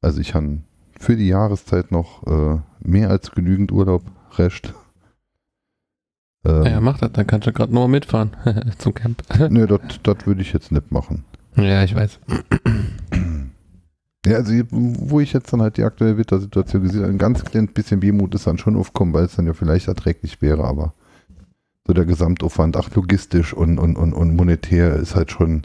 [0.00, 0.62] Also ich habe
[0.98, 4.02] für die Jahreszeit noch äh, mehr als genügend Urlaub
[4.36, 4.74] recht.
[6.44, 8.30] Ähm, Ja, mach das, dann kannst du gerade nur mitfahren
[8.78, 9.22] zum Camp.
[9.50, 11.24] Nö, das würde ich jetzt nicht machen.
[11.56, 12.18] ja, ich weiß.
[14.24, 17.72] Ja, also wo ich jetzt dann halt die aktuelle Wittersituation gesehen habe, ein ganz kleines
[17.72, 20.94] bisschen Wehmut ist dann schon aufkommen, weil es dann ja vielleicht erträglich wäre, aber
[21.86, 25.62] so der Gesamtaufwand, ach logistisch und, und, und, und monetär ist halt schon,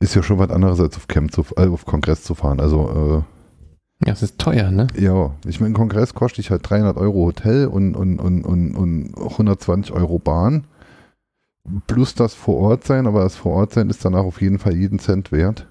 [0.00, 2.58] ist ja schon was anderes als auf Camp zu, äh, auf Kongress zu fahren.
[2.58, 3.24] Also
[4.04, 4.88] Ja, es ist teuer, ne?
[4.98, 9.16] ja, ich meine, Kongress kostet ich halt 300 Euro Hotel und, und, und, und, und
[9.16, 10.66] 120 Euro Bahn.
[11.86, 14.76] Plus das vor Ort sein, aber das vor Ort sein ist danach auf jeden Fall
[14.76, 15.66] jeden Cent wert.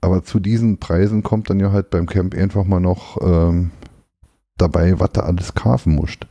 [0.00, 3.70] Aber zu diesen Preisen kommt dann ja halt beim Camp einfach mal noch ähm,
[4.58, 6.26] dabei, was du alles kaufen musst.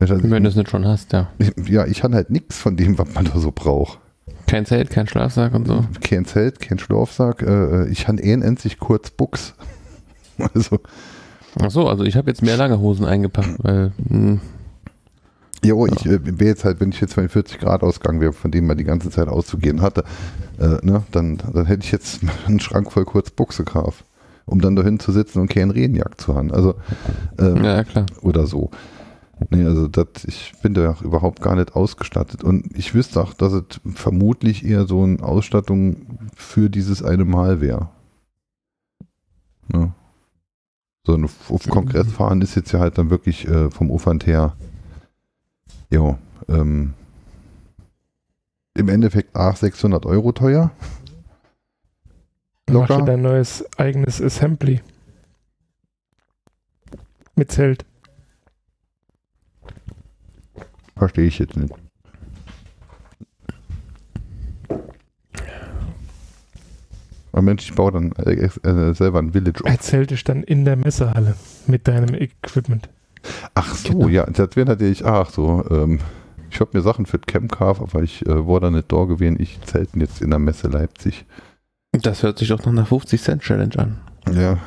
[0.00, 1.30] Also Wenn du es nicht schon hast, ja.
[1.38, 4.00] ich, ja, ich habe halt nichts von dem, was man da so braucht.
[4.46, 5.84] Kein Zelt, kein Schlafsack und so.
[6.02, 7.42] Kein Zelt, kein Schlafsack.
[7.42, 9.54] Äh, ich habe eh endlich kurz Buchs.
[10.52, 10.80] Also,
[11.62, 14.40] Ach so, also ich habe jetzt mehr lange Hosen eingepackt, weil hm,
[15.64, 18.32] Jo, ich äh, wäre jetzt halt, wenn ich jetzt von den 40 Grad ausgegangen wäre,
[18.32, 20.04] von dem man die ganze Zeit auszugehen hatte,
[20.58, 24.04] äh, ne, dann, dann hätte ich jetzt einen Schrank voll kurz Buchse gekauft,
[24.44, 26.52] um dann dahin zu sitzen und keinen Regenjagd zu haben.
[26.52, 26.74] Also,
[27.38, 28.06] ähm, ja klar.
[28.20, 28.70] oder so.
[29.50, 32.44] Nee, also das, ich bin da auch überhaupt gar nicht ausgestattet.
[32.44, 37.60] Und ich wüsste auch, dass es vermutlich eher so eine Ausstattung für dieses eine Mal
[37.60, 37.88] wäre.
[39.68, 39.92] Ne?
[41.06, 44.56] So ein auf Kongress fahren ist jetzt ja halt dann wirklich äh, vom Aufwand her,
[45.90, 46.16] jo,
[46.48, 46.94] ähm,
[48.74, 50.70] im Endeffekt ach 600 Euro teuer.
[52.70, 53.02] Machst du Locker.
[53.04, 54.80] dein neues eigenes Assembly.
[57.36, 57.84] Mit Zelt.
[60.96, 61.72] Verstehe ich jetzt nicht.
[67.32, 69.70] Aber Mensch, ich baue dann äh, äh, selber ein Village auf.
[69.70, 71.34] Ein Zelt ist dann in der Messehalle
[71.66, 72.88] mit deinem Equipment.
[73.54, 74.08] Ach so, Genau.
[74.08, 75.98] ja, das wäre natürlich, ach so, ähm,
[76.50, 79.04] ich habe mir Sachen für das Camp gekauft, aber ich äh, war da nicht da
[79.04, 79.36] gewesen.
[79.40, 81.24] Ich zelten jetzt in der Messe Leipzig.
[81.92, 83.98] Das hört sich doch nach einer 50 Cent Challenge an.
[84.32, 84.58] Ja.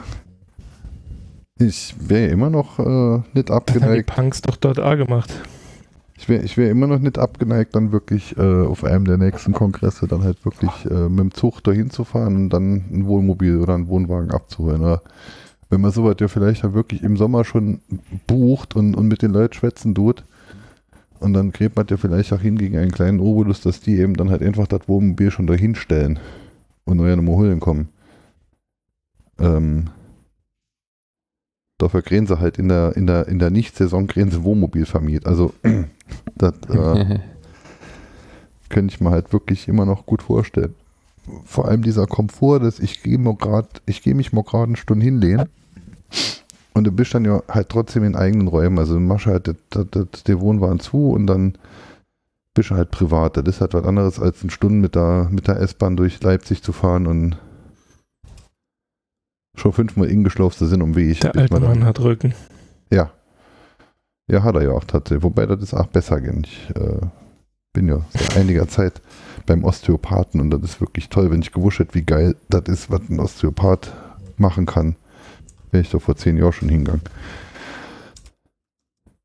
[1.60, 4.08] Ich wäre immer noch äh, nicht Das haben die abgeneigt.
[4.14, 5.32] Punks doch dort auch gemacht.
[6.18, 9.54] Ich wäre ich wär immer noch nicht abgeneigt, dann wirklich äh, auf einem der nächsten
[9.54, 13.58] Kongresse dann halt wirklich äh, mit dem Zug dahin zu fahren und dann ein Wohnmobil
[13.58, 14.82] oder einen Wohnwagen abzuholen.
[14.82, 15.04] Oder
[15.70, 17.82] wenn man sowas ja vielleicht ja wirklich im Sommer schon
[18.26, 20.24] bucht und, und mit den Leuten schwätzen tut.
[21.20, 24.16] Und dann gräbt man ja vielleicht auch hin gegen einen kleinen Obolus, dass die eben
[24.16, 26.20] dann halt einfach das Wohnmobil schon dahin stellen
[26.86, 27.90] und neue nochmal holen kommen.
[29.40, 29.86] Ähm,
[31.78, 35.28] dafür kriegen sie halt in der, in der, in der Nicht-Saison kriegen sie Wohnmobil vermietet.
[35.28, 35.54] Also
[36.36, 37.20] das äh,
[38.70, 40.76] könnte ich mir halt wirklich immer noch gut vorstellen.
[41.46, 44.78] Vor allem dieser Komfort, dass ich gehe mir grad, ich gehe mich mal gerade eine
[44.78, 45.50] Stunde hinlehnen
[46.74, 48.80] und du bist dann ja halt trotzdem in eigenen Räumen.
[48.80, 51.58] Also du machst halt der Wohnwagen zu und dann
[52.54, 53.36] bist du halt privat.
[53.36, 56.64] Das ist halt was anderes als eine Stunde mit der, mit der S-Bahn durch Leipzig
[56.64, 57.38] zu fahren und
[59.60, 61.20] schon fünfmal ingeschlaufte sind um Weg.
[61.22, 62.34] Der bis alte Mann hat Rücken.
[62.92, 63.12] Ja.
[64.30, 65.24] Ja, hat er ja auch tatsächlich.
[65.24, 66.44] Wobei das ist auch besser gehen.
[66.46, 67.00] Ich äh,
[67.74, 69.02] bin ja seit einiger Zeit
[69.46, 72.92] beim Osteopathen und das ist wirklich toll, wenn ich gewusst hätte, wie geil das ist,
[72.92, 73.94] was ein Osteopath
[74.38, 74.96] machen kann.
[75.72, 77.04] Wäre ich doch vor zehn Jahren schon hingegangen.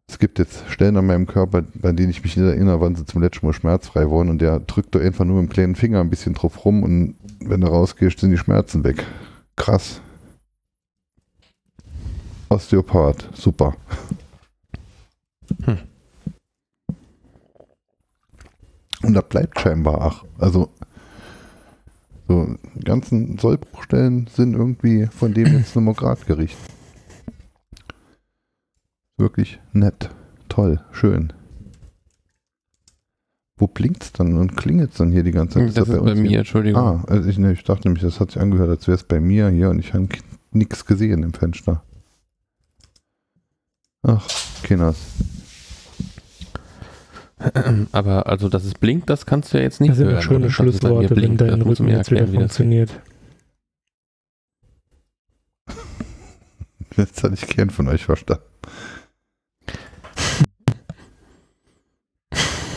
[0.09, 3.07] Es gibt jetzt Stellen an meinem Körper, bei denen ich mich nicht erinnere, wann sie
[3.07, 6.01] zum letzten Mal schmerzfrei waren und der drückt da einfach nur mit dem kleinen Finger
[6.01, 9.05] ein bisschen drauf rum und wenn du rausgehst, sind die Schmerzen weg.
[9.57, 10.03] Krass.
[12.53, 13.75] Osteopath, super.
[15.65, 15.79] Hm.
[19.03, 20.25] Und das bleibt scheinbar ach.
[20.39, 20.69] Also
[22.29, 22.55] so
[22.85, 26.61] ganzen Sollbruchstellen sind irgendwie von dem jetzt nochmal grad gerichtet.
[29.17, 30.11] Wirklich nett,
[30.51, 31.33] toll, schön.
[33.57, 35.77] Wo blinkt's dann und klingelt's dann hier die ganze Zeit?
[35.77, 36.39] Das ist bei uns mir, hier?
[36.41, 36.83] Entschuldigung.
[36.83, 39.21] Ah, also ich, ne, ich dachte nämlich, das hat sich angehört, als wäre es bei
[39.21, 40.07] mir hier und ich habe
[40.51, 41.83] nichts gesehen im Fenster.
[44.03, 44.27] Ach,
[44.63, 44.97] Kinders.
[47.93, 50.23] Aber also, dass es blinkt, das kannst du ja jetzt nicht Das sind hören.
[50.23, 52.67] schöne Schlussworte, wenn blinkt, das dein musst du Rücken jetzt wieder erklären, wie das geht.
[52.89, 52.91] funktioniert.
[56.97, 58.43] Jetzt hatte ich gern von euch verstanden.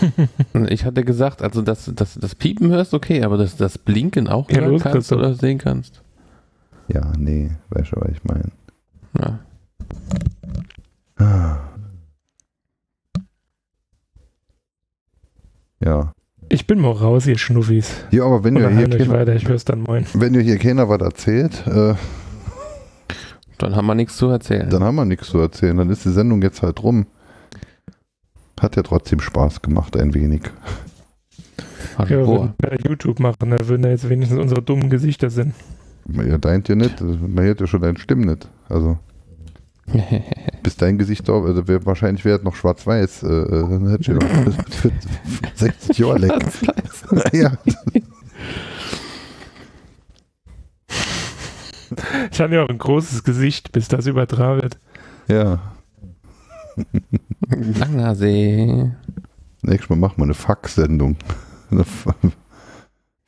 [0.70, 4.50] Ich hatte gesagt, also dass, dass das Piepen hörst, okay, aber dass das Blinken auch
[4.52, 6.04] Ja, hören los, kannst oder sehen kannst.
[6.88, 8.52] Ja, nee, weißt du, was ich meine.
[9.20, 9.40] Ja.
[11.18, 11.62] Ja.
[16.50, 18.06] Ich bin mal raus, ihr Schnuffis.
[18.12, 20.06] Ja, aber wenn ihr, hier keiner, weiter, ich hör's dann moin.
[20.14, 21.96] wenn ihr hier keiner was erzählt, äh,
[23.58, 24.70] Dann haben wir nichts zu erzählen.
[24.70, 25.78] dann haben wir nichts zu erzählen.
[25.78, 27.08] Dann ist die Sendung jetzt halt rum.
[28.60, 30.42] Hat ja trotzdem Spaß gemacht, ein wenig.
[31.98, 35.54] Ja, wenn wir YouTube machen, da würden da jetzt wenigstens unsere dummen Gesichter sind.
[36.12, 37.02] Ja, deint ja nicht.
[37.02, 38.50] Man hört ja schon deine Stimme nicht.
[38.70, 38.98] Also,
[40.64, 43.24] bis dein Gesicht da, also wär, wahrscheinlich wäre es noch schwarz-weiß.
[43.24, 44.92] Äh, äh, dann hätte ich noch für
[45.56, 46.34] 60 Jahre leck.
[47.34, 47.52] ja.
[52.32, 54.80] Ich hatte ja auch ein großes Gesicht, bis das übertragen wird.
[55.28, 55.60] ja.
[57.48, 58.92] Langer See.
[59.62, 61.16] Nächstes Mal machen wir eine Fax-Sendung.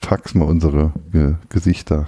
[0.02, 2.08] Fax mal unsere Ge Gesichter.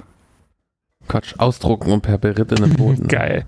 [1.08, 3.08] Quatsch, ausdrucken und per berittenem Boden.
[3.08, 3.46] Geil.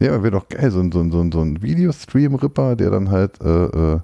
[0.00, 3.10] Ja, wäre doch geil, so ein, so ein, so ein, so ein Videostream-Ripper, der dann
[3.10, 4.00] halt äh, äh,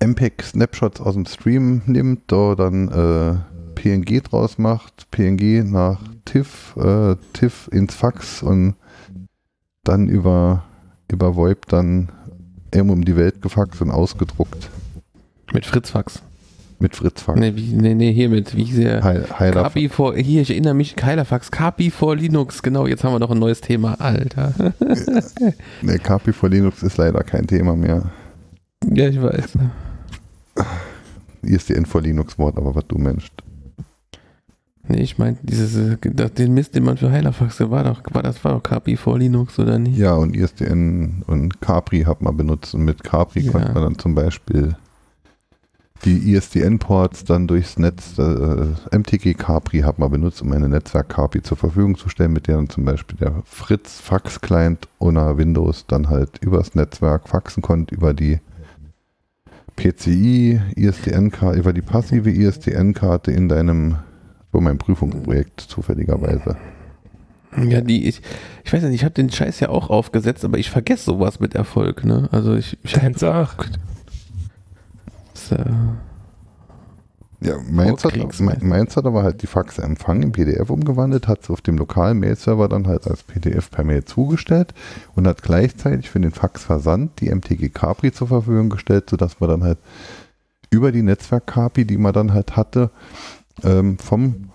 [0.00, 3.36] MPEG-Snapshots aus dem Stream nimmt, da dann äh,
[3.74, 8.76] PNG draus macht, PNG nach TIFF, äh, TIFF ins Fax und
[9.82, 10.64] dann über,
[11.10, 12.10] über VoIP dann
[12.72, 14.70] irgendwo um die Welt gefaxt und ausgedruckt
[15.52, 16.22] Mit Fritzfax.
[16.80, 17.38] Mit Fritz Fax.
[17.38, 19.02] Nee, wie, nee, nee, hier mit, wie der?
[19.02, 23.12] Heil, Heiler, Kapi vor, hier, ich erinnere mich, Keilerfax, Kapi vor Linux, genau, jetzt haben
[23.14, 24.52] wir noch ein neues Thema, Alter.
[25.82, 28.10] der KP vor Linux ist leider kein Thema mehr.
[28.92, 29.56] ja, ich weiß.
[31.42, 33.30] ISDN vor Linux Wort, aber was du meinst.
[34.86, 35.96] Nee, ich meine, dieses, äh,
[36.28, 39.18] den Mist, den man für Heilerfax, der war doch, war, das war doch Kapi vor
[39.18, 39.96] Linux, oder nicht?
[39.96, 42.74] Ja, und ISDN und Capri hat man benutzt.
[42.74, 43.52] Und mit Capri Ja.
[43.52, 44.76] konnte man dann zum Beispiel
[46.04, 48.66] die ISDN-Ports dann durchs Netz, äh,
[48.96, 52.56] MTG Capri hat man benutzt, um eine Netzwerk Capri zur Verfügung zu stellen, mit der
[52.56, 57.94] dann zum Beispiel der Fritz Fax Client ohne Windows dann halt übers Netzwerk faxen konnte,
[57.94, 58.40] über die
[59.76, 63.96] PCI, ISDN-Karte, über die passive ISDN-Karte in deinem,
[64.52, 66.56] wo mein Prüfungsprojekt zufälligerweise.
[67.56, 68.20] Ja, die, ich,
[68.64, 71.54] ich weiß nicht, ich habe den Scheiß ja auch aufgesetzt, aber ich vergesse sowas mit
[71.54, 72.28] Erfolg, ne?
[72.32, 73.56] Also ich, ich Dein Sach.
[75.50, 75.64] Das, äh,
[77.40, 81.50] Ja, meins hat, meins hat aber halt die Faxe empfangen, in PDF umgewandelt, hat es
[81.50, 84.72] auf dem lokalen Mail-Server dann halt als PDF per Mail zugestellt
[85.14, 89.64] und hat gleichzeitig für den Faxversand die MTG Capri zur Verfügung gestellt, sodass man dann
[89.64, 89.78] halt
[90.70, 92.90] über die Netzwerk-Capri, die man dann halt hatte,
[93.62, 94.50] ähm, vom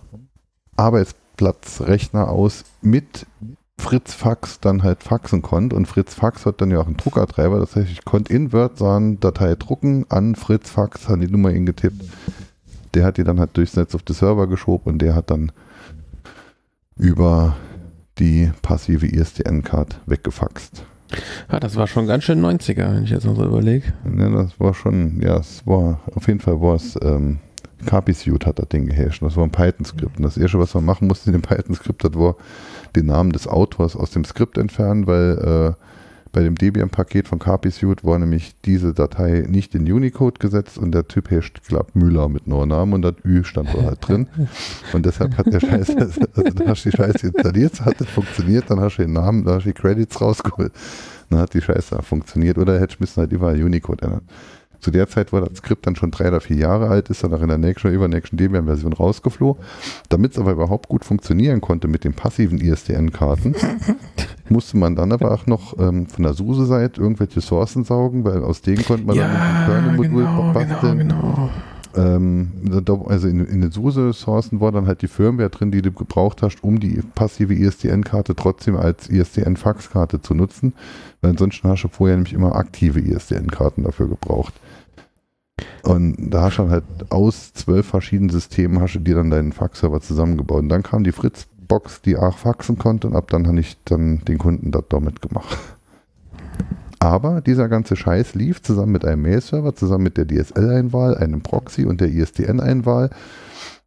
[0.75, 3.25] Arbeitsplatzrechner aus mit
[3.79, 7.59] Fritz Fax dann halt faxen konnte und Fritz Fax hat dann ja auch einen Druckertreiber,
[7.59, 11.49] das heißt, ich konnte in Word sagen, Datei drucken, an Fritz Fax, hat die Nummer
[11.49, 12.03] hingetippt
[12.93, 15.51] der hat die dann halt durchs Netz auf die Server geschoben und der hat dann
[16.97, 17.55] über
[18.17, 20.83] die passive ISDN-Card weggefaxt.
[21.47, 23.93] Ah, das war schon ganz schön 90er, wenn ich jetzt mal so überlege.
[24.17, 27.39] Ja, das war schon, ja, es war, auf jeden Fall war es, ähm,
[28.13, 29.21] Suite hat das Ding gehasht.
[29.21, 30.17] Das war ein Python-Skript.
[30.17, 32.35] Und das erste, was man machen musste in dem Python-Skript, das war
[32.95, 35.83] den Namen des Autors aus dem Skript entfernen, weil äh,
[36.31, 37.39] bei dem Debian-Paket von
[37.71, 42.29] Suite war nämlich diese Datei nicht in Unicode gesetzt und der Typ hasht, glaube Müller
[42.29, 44.27] mit Namen und das Ü stand da halt drin.
[44.93, 48.69] Und deshalb hat der Scheiß, also da hast du die Scheiße installiert, hat das funktioniert,
[48.69, 50.71] dann hast du den Namen, da hast du die Credits rausgeholt,
[51.29, 54.21] dann hat die Scheiße funktioniert oder hätte ich halt überall Unicode ändern.
[54.79, 57.33] Zu der Zeit, wo das Skript dann schon drei oder vier Jahre alt ist, dann
[57.33, 59.63] auch in der nächsten oder übernächsten Debian-Version rausgeflogen.
[60.09, 63.55] Damit es aber überhaupt gut funktionieren konnte mit den passiven ISDN-Karten,
[64.49, 68.61] musste man dann aber auch noch ähm, von der SUSE-Seite irgendwelche Sourcen saugen, weil aus
[68.61, 70.97] denen konnte man ja, dann ein Kernel-Modul genau, basteln.
[70.99, 71.49] Genau, genau.
[71.95, 72.51] Ähm,
[73.07, 76.63] also in, in den SUSE-Sourcen war dann halt die Firmware drin, die du gebraucht hast,
[76.63, 80.73] um die passive ISDN-Karte trotzdem als ISDN-Fax-Karte zu nutzen,
[81.21, 84.53] weil ansonsten hast du vorher nämlich immer aktive ISDN-Karten dafür gebraucht.
[85.83, 89.51] Und da hast du dann halt aus zwölf verschiedenen Systemen hast du dir dann deinen
[89.51, 90.63] Fax-Server zusammengebaut.
[90.63, 94.19] Und dann kam die Fritz-Box, die auch faxen konnte und ab dann habe ich dann
[94.25, 95.57] den Kunden das damit gemacht.
[96.99, 101.85] Aber dieser ganze Scheiß lief zusammen mit einem Mail-Server, zusammen mit der DSL-Einwahl, einem Proxy
[101.85, 103.09] und der ISDN-Einwahl,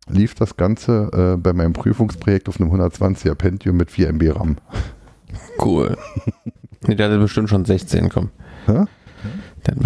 [0.09, 4.57] lief das Ganze äh, bei meinem Prüfungsprojekt auf einem 120er Pentium mit 4 MB RAM.
[5.63, 5.97] Cool.
[6.87, 8.31] nee, der hatte bestimmt schon 16, komm.
[8.67, 8.85] Hä?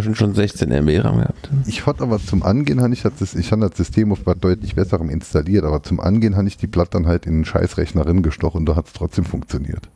[0.07, 1.51] Bestimmt schon 16 MB RAM gehabt.
[1.67, 4.77] Ich hatte aber zum Angehen, habe ich, das, ich habe das System auf was deutlich
[4.77, 8.61] besserem installiert, aber zum Angehen habe ich die Platte dann halt in einen Scheißrechner gestochen
[8.61, 9.89] und da hat es trotzdem funktioniert.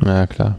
[0.00, 0.58] Na ja, klar.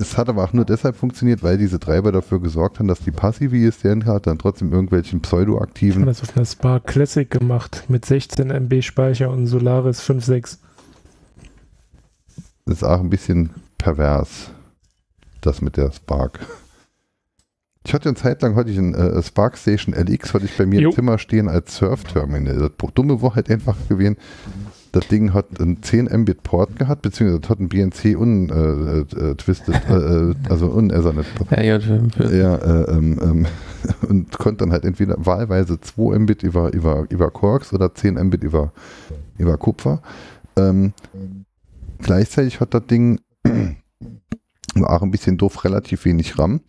[0.00, 3.10] Es hat aber auch nur deshalb funktioniert, weil diese Treiber dafür gesorgt haben, dass die
[3.10, 6.06] passive ISDN-Karte dann trotzdem irgendwelchen Ich habe pseudoaktiven.
[6.06, 10.58] das auf einer Spark Classic gemacht mit 16 MB Speicher und Solaris 5.6.
[12.66, 14.50] Das ist auch ein bisschen pervers,
[15.40, 16.38] das mit der Spark.
[17.88, 20.66] Ich hatte eine Zeit lang hatte ich ein äh, Spark Station LX, hatte ich bei
[20.66, 20.90] mir Jo.
[20.90, 22.58] im Zimmer stehen als Surf-Terminal.
[22.58, 24.18] Das Dumme war halt einfach gewesen,
[24.92, 29.30] das Ding hat einen 10 Mbit Port gehabt, beziehungsweise das hat einen BNC un, äh,
[29.30, 31.24] äh, twisted, äh, äh, also unersonnet.
[31.50, 33.46] Ja, ja, für, Ja, äh, ähm, ähm,
[34.06, 38.44] und konnte dann halt entweder wahlweise 2 Mbit über, über, über Quarks oder 10 Mbit
[38.44, 38.70] über,
[39.38, 40.02] über Kupfer.
[40.56, 40.92] Ähm,
[42.02, 43.22] gleichzeitig hat das Ding
[44.74, 46.60] war auch ein bisschen doof, relativ wenig RAM.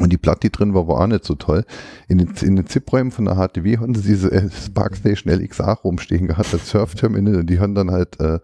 [0.00, 1.64] Und die Platte, die drin war, war auch nicht so toll.
[2.08, 5.72] In den, in den ZIP-Räumen von der HTW haben sie diese äh, Spark Station LXA
[5.72, 7.36] rumstehen gehabt, als Surf-Terminal.
[7.36, 8.38] Und die haben dann halt äh,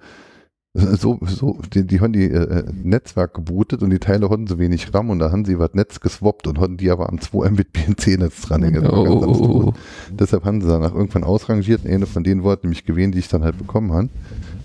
[0.77, 4.93] so, so, die, die haben die äh, Netzwerk gebootet und die Teile hatten so wenig
[4.93, 7.73] RAM und da haben sie was Netz geswappt und hatten die aber am 2 Mbit
[7.73, 8.63] BNC-Netz dran.
[8.91, 9.73] oh,
[10.19, 11.87] Deshalb haben sie danach irgendwann ausrangiert.
[11.87, 14.09] Eine von denen war nämlich gewesen, die ich dann halt bekommen habe.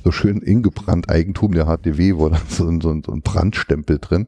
[0.04, 4.26] So schön ingebrannt Eigentum der HTW, war da so, so, ein- so ein Brandstempel drin.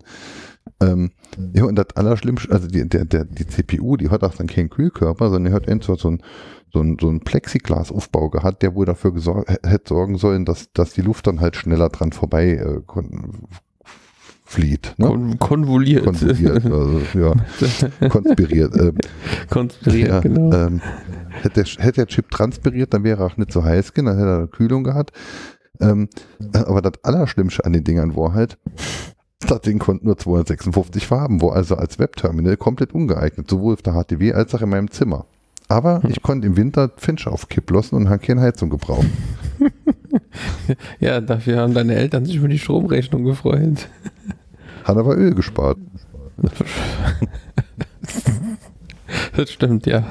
[0.80, 1.12] Ähm,
[1.54, 4.70] ja, und das Allerschlimmste, also die, der, der, die CPU, die hat auch dann keinen
[4.70, 6.24] Kühlkörper, sondern die hat entweder so ein,
[6.74, 9.14] so ein, so ein Plexiglasaufbau gehabt, der wohl dafür
[9.64, 12.82] hätte sorgen sollen, dass, dass die Luft dann halt schneller dran vorbei äh,
[14.52, 14.96] flieht.
[14.98, 15.08] Ne?
[15.08, 16.04] Kon konvoliert.
[16.04, 18.76] Konstruiert, also, ja, konspiriert.
[18.76, 18.98] Ähm,
[19.50, 20.54] Konspiriert, ja, genau.
[20.54, 20.82] ähm,
[21.30, 24.18] hätte, der, hätte der Chip transpiriert, dann wäre er auch nicht so heiß gewesen, dann
[24.18, 25.12] hätte er eine Kühlung gehabt.
[25.80, 26.10] Ähm,
[26.54, 28.58] äh, aber das Allerschlimmste an den Dingern war halt,
[29.48, 33.94] das Ding konnte nur 256 Farben, war also als Webterminal komplett ungeeignet, sowohl auf der
[33.94, 35.26] HTW als auch in meinem Zimmer.
[35.68, 39.08] Aber ich konnte im Winter Finch auf Kipp lassen und habe keine Heizung gebraucht.
[41.00, 43.88] Ja, dafür haben deine Eltern sich über die Stromrechnung gefreut.
[44.84, 45.78] Hat aber Öl gespart.
[49.36, 50.06] Das stimmt, ja.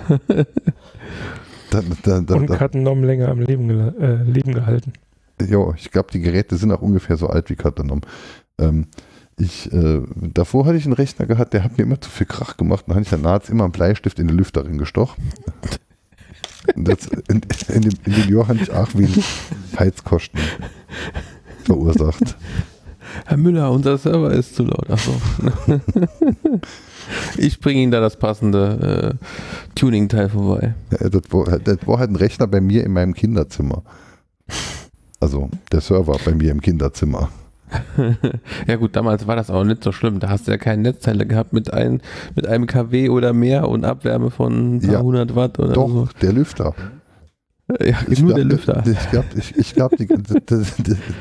[1.71, 4.93] Da, da, da, Und da, Kartennom länger am Leben, gela- äh, Leben gehalten.
[5.41, 8.03] Jo, ich glaube, die Geräte sind auch ungefähr so alt wie Katanom.
[8.59, 8.87] Ähm,
[9.41, 12.57] ich, äh, davor hatte ich einen Rechner gehabt, der hat mir immer zu viel Krach
[12.57, 12.85] gemacht.
[12.87, 15.25] Dann habe ich danach immer einen Bleistift in den Lüfter gestochen.
[16.77, 19.25] Und das, in, in, dem, in dem Jahr habe ich auch wenig
[19.79, 20.41] Heizkosten
[21.65, 22.37] verursacht.
[23.27, 24.89] Herr Müller, unser Server ist zu laut.
[24.89, 25.13] Achso.
[27.37, 29.27] ich bringe Ihnen da das passende äh,
[29.75, 30.75] Tuning-Teil vorbei.
[30.93, 33.83] Ja, Das war, das war halt ein Rechner bei mir in meinem Kinderzimmer.
[35.19, 37.31] Also der Server bei mir im Kinderzimmer.
[38.67, 40.21] ja gut, damals war das auch nicht so schlimm.
[40.21, 42.01] Da hast du ja keine Netzteile gehabt mit, ein,
[42.35, 45.89] mit einem kW oder mehr und Abwärme von ein paar Ja, hundert Watt oder Doch,
[45.89, 46.09] so.
[46.21, 46.75] der Lüfter.
[47.81, 48.83] Ja, Ich nur glaub, der Lüfter.
[48.85, 50.07] Ich glaube, ich, ich glaub, die-
[50.49, 50.63] der,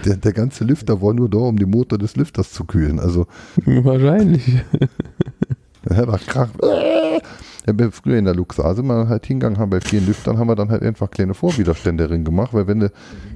[0.05, 2.99] der, der, ganze Lüfter war nur da, um den Motor des Lüfters zu kühlen.
[2.99, 3.27] Also
[3.65, 4.43] Wahrscheinlich.
[5.89, 6.49] hat auch Krach.
[7.69, 10.55] Ja, wir früher in der Luxase mal halt hingegangen haben bei vielen Lüftern, haben wir
[10.55, 12.91] dann halt einfach kleine Vorwiderstände drin gemacht, weil wenn du,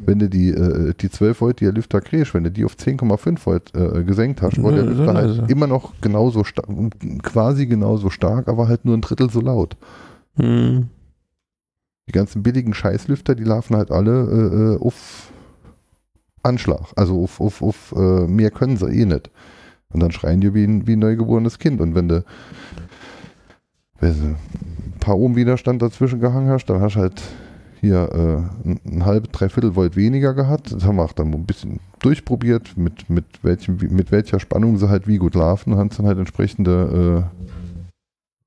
[0.07, 2.73] wenn du die, äh, die 12 Volt, die der Lüfter kriegst, wenn du die auf
[2.75, 5.49] 10,5 Volt äh, gesenkt hast, war der Lüfter halt er.
[5.51, 6.67] immer noch genauso stark,
[7.21, 9.77] quasi genauso stark, aber halt nur ein Drittel so laut.
[10.37, 10.87] Hm.
[12.07, 15.31] Die ganzen billigen Scheißlüfter, die laufen halt alle äh, äh, auf
[16.41, 16.91] Anschlag.
[16.95, 19.29] Also auf, auf, auf äh, mehr können sie eh nicht.
[19.93, 21.79] Und dann schreien die wie ein, wie ein neugeborenes Kind.
[21.79, 22.25] Und wenn du
[24.05, 27.21] ein paar Ohm Widerstand dazwischen gehangen hast, dann hast du halt
[27.81, 30.71] hier äh, ein, ein halb, dreiviertel Volt weniger gehabt.
[30.71, 34.89] Das haben wir auch dann ein bisschen durchprobiert, mit, mit, welchem, mit welcher Spannung sie
[34.89, 37.29] halt wie gut laufen und haben dann halt entsprechende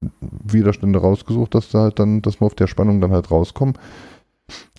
[0.02, 3.74] äh, Widerstände rausgesucht, dass da halt dann, dass wir auf der Spannung dann halt rauskommen.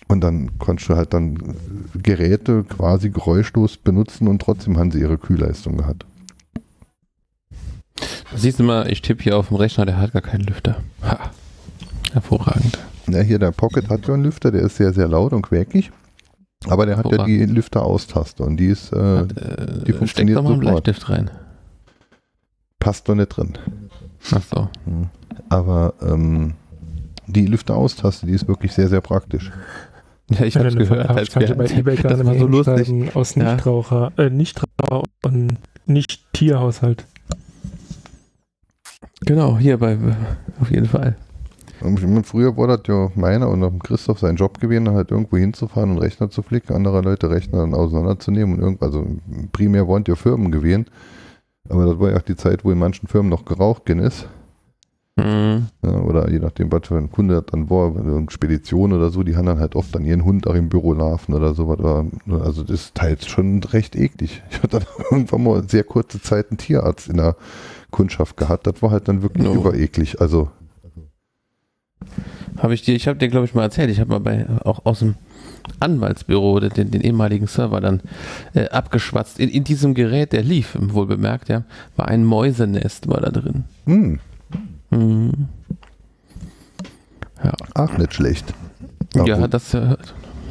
[0.08, 1.38] Und dann konntest du halt dann
[1.94, 6.06] Geräte quasi geräuschlos benutzen und trotzdem haben sie ihre Kühlleistung gehabt.
[8.34, 10.76] Siehst du mal, ich tippe hier auf dem Rechner, der hat gar keinen Lüfter.
[11.02, 11.30] Ha.
[12.12, 12.78] Hervorragend.
[13.08, 15.90] Ja, hier der Pocket hat ja einen Lüfter, der ist sehr, sehr laut und quäkig.
[16.66, 20.38] Aber der hat ja die Lüfter-Austaste und die ist, äh, Hat, äh, die steck funktioniert
[20.38, 20.60] doch mal einen.
[20.60, 21.30] Bleistift rein.
[22.80, 23.56] passt doch nicht drin.
[24.32, 24.68] Ach so.
[25.48, 26.54] Aber ähm,
[27.26, 29.50] die Lüfter-Austaste, die ist wirklich sehr, sehr praktisch.
[30.30, 31.08] Ja, ich du eine gehört.
[31.08, 33.16] Als du bei wir, eBay das gerade war so lustig.
[33.16, 33.54] aus Ja.
[33.54, 35.56] Nichtraucher, äh, Nichtraucher und
[39.26, 39.98] Genau, hier bei,
[40.60, 41.16] auf jeden Fall.
[42.24, 45.92] Früher war das ja meiner und auch Christoph sein Job gewesen, dann halt irgendwo hinzufahren
[45.92, 49.06] und Rechner zu flicken, andere Leute Rechner dann auseinanderzunehmen und irgend, also
[49.52, 50.86] primär waren ja Firmen gewesen.
[51.68, 54.26] Aber das war ja auch die Zeit, wo in manchen Firmen noch geraucht gen ist.
[55.16, 55.66] Mhm.
[55.84, 59.22] Ja, oder je nachdem, was für ein Kunde das dann war, eine Spedition oder so,
[59.22, 61.78] die haben dann halt oft dann ihren Hund auch im Büro laufen oder sowas.
[62.30, 64.42] Also das ist teils schon recht eklig.
[64.50, 67.36] Ich hatte dann irgendwann mal sehr kurze Zeit einen Tierarzt in der
[67.90, 68.66] Kundschaft gehabt.
[68.66, 69.54] Das war halt dann wirklich No.
[69.54, 70.20] übereklig.
[70.20, 70.50] Also
[72.58, 74.84] Habe ich dir, ich habe dir, glaube ich, mal erzählt, ich habe mal bei, auch
[74.84, 75.14] aus dem
[75.80, 78.00] Anwaltsbüro den, den, ehemaligen Server dann
[78.54, 79.38] äh, abgeschwatzt.
[79.38, 81.64] In, in diesem Gerät, der lief, wohl bemerkt, ja,
[81.96, 83.64] war ein Mäusenest war da drin.
[83.86, 84.20] hm,
[84.90, 85.48] Mhm.
[87.44, 88.54] Ja, ach, nicht schlecht.
[89.14, 89.74] ja wo, das.
[89.74, 89.96] Äh,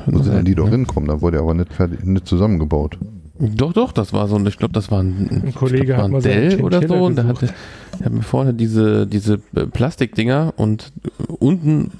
[0.05, 1.09] wo sind denn die doch hinkommen?
[1.09, 2.97] Da wurde aber nicht, fertig, nicht zusammengebaut.
[3.39, 6.11] Doch, doch, das war so ein, ich glaube, das war ein, Ein Kollege glaub, hat
[6.11, 7.53] war ein so einen Dell oder Chinchilla so und der hatte,
[7.99, 11.91] der hat mir vorne diese, diese äh, Plastikdinger und äh, unten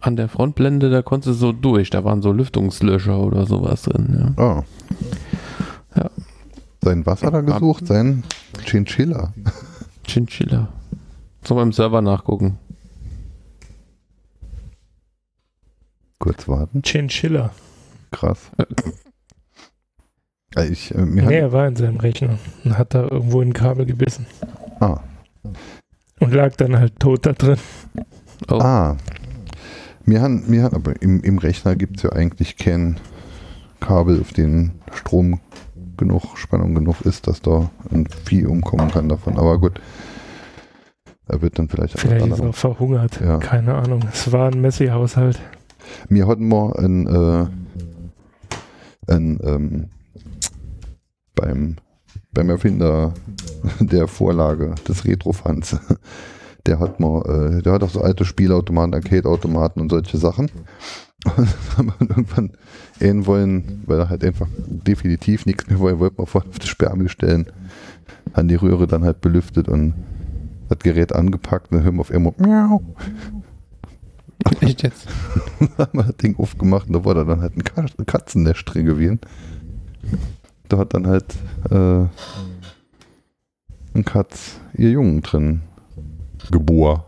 [0.00, 4.34] an der Frontblende, da konntest du so durch, da waren so Lüftungslöcher oder sowas drin.
[4.36, 4.42] Ja.
[4.44, 4.64] Ah.
[5.96, 6.10] Ja.
[6.82, 7.86] Sein was hat er gesucht?
[7.86, 8.22] Sein
[8.64, 9.32] Chinchilla.
[10.06, 10.68] Chinchilla.
[11.42, 12.58] Soll mal im Server nachgucken.
[16.18, 16.82] Kurz warten.
[16.82, 17.50] Chinchilla.
[18.10, 18.50] Krass.
[20.64, 23.52] Ich, äh, mir Nee, er war in seinem Rechner und hat da irgendwo in ein
[23.52, 24.26] Kabel gebissen.
[24.80, 25.00] ah,
[26.20, 27.58] Und lag dann halt tot da drin.
[28.50, 28.96] Oh, ah.
[30.04, 32.98] Mir haben, mir hat, aber im, im Rechner gibt es ja eigentlich kein
[33.80, 35.40] Kabel, auf den Strom
[35.96, 39.38] genug, Spannung genug ist, dass da ein Vieh umkommen kann davon.
[39.38, 39.80] Aber gut.
[41.28, 41.98] Er wird dann vielleicht.
[41.98, 43.20] Vielleicht ist er verhungert.
[43.20, 43.38] Ja.
[43.38, 44.02] Keine Ahnung.
[44.12, 45.40] Es war ein Messi-Haushalt.
[46.08, 47.46] Wir hatten mal ein, äh,
[49.12, 49.88] ein ähm,
[51.36, 51.76] beim,
[52.32, 53.14] beim Erfinder
[53.80, 55.76] der Vorlage des Retrofans.
[56.66, 60.50] Der hat mal, äh, der hat auch so alte Spielautomaten, Arcade-Automaten und solche Sachen.
[61.24, 62.50] Und haben wir irgendwann
[63.00, 66.66] ähen wollen, weil er halt einfach definitiv nichts mehr wollte, wollte man vor auf die
[66.66, 67.46] Sperrmüll stellen,
[68.34, 69.94] haben die Röhre dann halt belüftet und
[70.68, 72.82] das Gerät angepackt und dann hören wir auf einmal Miau.
[74.60, 75.06] echt jetzt?
[75.78, 78.86] haben wir das Ding aufgemacht und da war da dann halt ein Ka- Katzennest drin
[78.86, 79.20] gewesen.
[80.68, 81.34] Da hat dann halt
[81.70, 82.06] äh,
[83.94, 85.62] ein Katz ihr Jungen drin
[86.50, 87.02] geboren.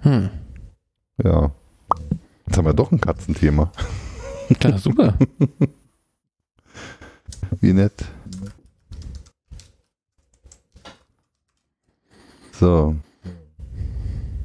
[0.00, 0.30] Hm.
[1.22, 1.52] Ja.
[2.46, 3.72] Jetzt haben wir doch ein Katzenthema.
[4.58, 5.14] Klar, super.
[7.60, 8.04] Wie nett.
[12.52, 12.96] So.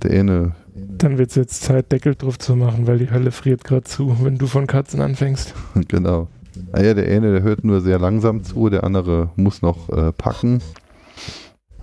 [0.04, 3.64] Der eine, Dann wird es jetzt Zeit, Deckel drauf zu machen, weil die Hölle friert
[3.64, 5.54] gerade zu, wenn du von Katzen anfängst.
[5.88, 6.28] genau.
[6.72, 10.12] Ah ja, der eine, der hört nur sehr langsam zu, der andere muss noch äh,
[10.12, 10.62] packen.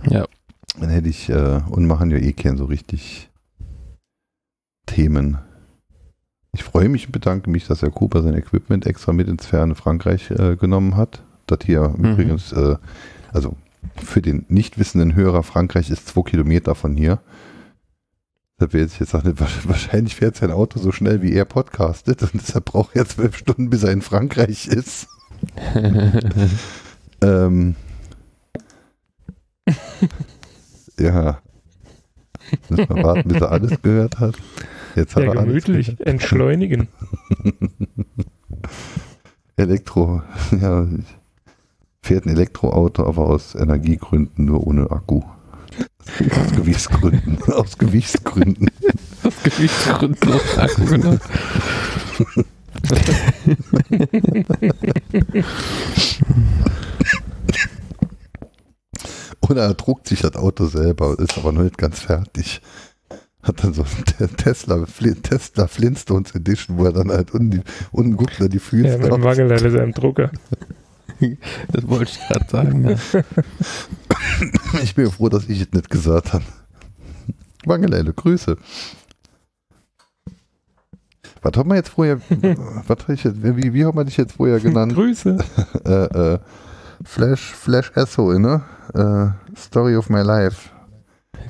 [0.09, 0.25] Ja.
[0.79, 3.29] Dann hätte ich, äh, und machen ja eh kein so richtig
[4.85, 5.37] Themen.
[6.53, 9.75] Ich freue mich und bedanke mich, dass Herr Cooper sein Equipment extra mit ins ferne
[9.75, 11.23] Frankreich äh, genommen hat.
[11.47, 12.05] Das hier Mhm.
[12.05, 12.75] übrigens, äh,
[13.33, 13.55] also
[14.03, 17.19] für den nicht wissenden Hörer, Frankreich ist zwei Kilometer von hier.
[18.57, 19.33] Da wäre ich jetzt sagen,
[19.63, 23.69] wahrscheinlich fährt sein Auto so schnell, wie er podcastet und deshalb braucht er zwölf Stunden,
[23.69, 25.07] bis er in Frankreich ist.
[27.21, 27.75] Ähm,
[30.99, 31.39] ja.
[32.69, 34.35] Müssen wir warten, bis er alles gehört hat.
[34.95, 35.99] Jetzt hat Ja, er alles gemütlich.
[36.01, 36.87] Entschleunigen.
[39.55, 40.21] Elektro,
[40.51, 40.85] ja,
[42.01, 45.21] fährt ein Elektroauto, aber aus Energiegründen nur ohne Akku.
[46.31, 47.39] Aus Gewichtsgründen.
[47.51, 48.69] aus Gewichtsgründen.
[49.23, 51.17] Das Gewichtsgründen Akku, genau.
[59.41, 62.61] Oder er druckt sich das Auto selber, ist aber noch nicht ganz fertig.
[63.43, 64.85] Hat dann so einen Tesla,
[65.21, 67.61] Tesla Flintstones Edition, wo er dann halt unten, die,
[67.91, 70.31] unten guckt er die Füße Ja, mit dem Mangel an seinem Drucker.
[71.71, 72.89] Das wollte ich gerade sagen.
[72.89, 73.21] Ja.
[74.83, 76.43] Ich bin froh, dass ich es nicht gesagt habe.
[77.65, 78.57] Wangelele, Grüße.
[81.41, 84.33] Was haben wir jetzt vorher, was hab ich jetzt, wie, wie haben wir dich jetzt
[84.33, 84.93] vorher genannt?
[84.93, 85.37] Grüße.
[85.85, 86.39] äh, äh,
[87.03, 88.61] Flash, Flash Esso, ne?
[88.93, 90.69] Äh, Story of my life.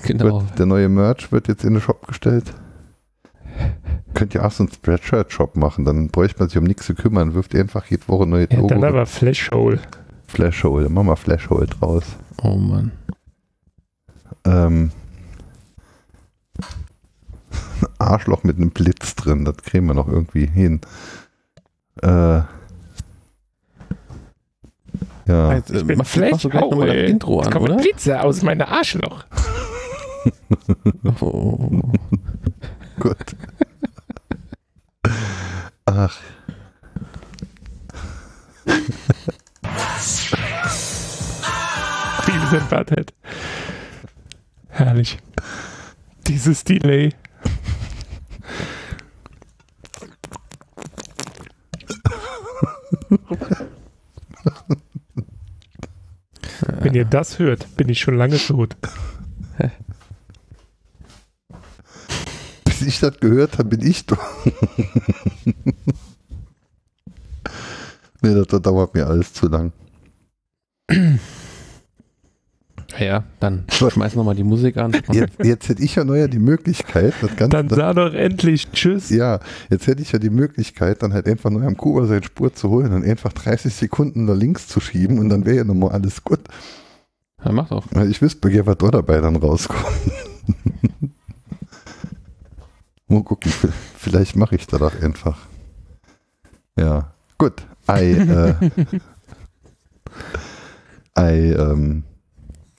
[0.03, 0.41] Genau.
[0.41, 2.53] Wird, der neue Merch wird jetzt in den Shop gestellt.
[4.13, 7.33] Könnt ihr auch so einen Spreadshirt-Shop machen, dann bräuchte man sich um nichts zu kümmern.
[7.33, 8.67] Wirft ihr einfach jede Woche ein neues Ja, Logo.
[8.69, 9.79] dann aber Flashhole.
[10.27, 12.03] Flashhole, dann machen wir Flashhole draus.
[12.41, 12.91] Oh Mann.
[14.45, 14.91] Ähm,
[17.99, 20.81] Arschloch mit einem Blitz drin, das kriegen wir noch irgendwie hin.
[22.01, 22.41] Äh,
[25.27, 27.05] ja, Jetzt, äh, Ich bin mach, mach so gleich nochmal das Flashhole.
[27.11, 27.75] Intro Jetzt an, kommen oder?
[27.77, 29.25] Blitze aus meiner Arschloch.
[31.21, 31.69] Oh.
[32.99, 33.35] gut.
[35.85, 36.19] Ach.
[42.25, 43.13] Beavis and Butthead.
[44.69, 45.19] Herrlich.
[46.27, 47.13] Dieses Delay.
[56.79, 58.75] Wenn ihr das hört, bin ich schon lange tot.
[62.65, 64.19] Bis ich das gehört habe, bin ich doch.
[68.21, 69.71] nee, das, das dauert mir alles zu lang.
[72.99, 74.95] Ja, dann schmeiß nochmal die Musik an.
[75.11, 77.57] Jetzt, jetzt hätte ich ja neuer die Möglichkeit, das Ganze.
[77.57, 79.09] Dann sag doch endlich Tschüss.
[79.09, 79.39] Ja,
[79.69, 82.69] jetzt hätte ich ja die Möglichkeit, dann halt einfach neu am Kuba seine Spur zu
[82.69, 86.23] holen und einfach 30 Sekunden nach links zu schieben und dann wäre ja nochmal alles
[86.23, 86.41] gut.
[87.43, 87.85] Ja, mach doch.
[88.09, 89.85] Ich wüsste, bei was da dabei dann rauskommt.
[93.07, 93.51] Mal gucken,
[93.97, 95.37] vielleicht mache ich das auch einfach.
[96.77, 97.65] Ja, gut.
[97.87, 98.55] Ei, äh,
[101.13, 102.03] Ei, ähm,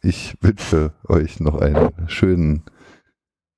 [0.02, 2.62] ich wünsche euch noch einen schönen,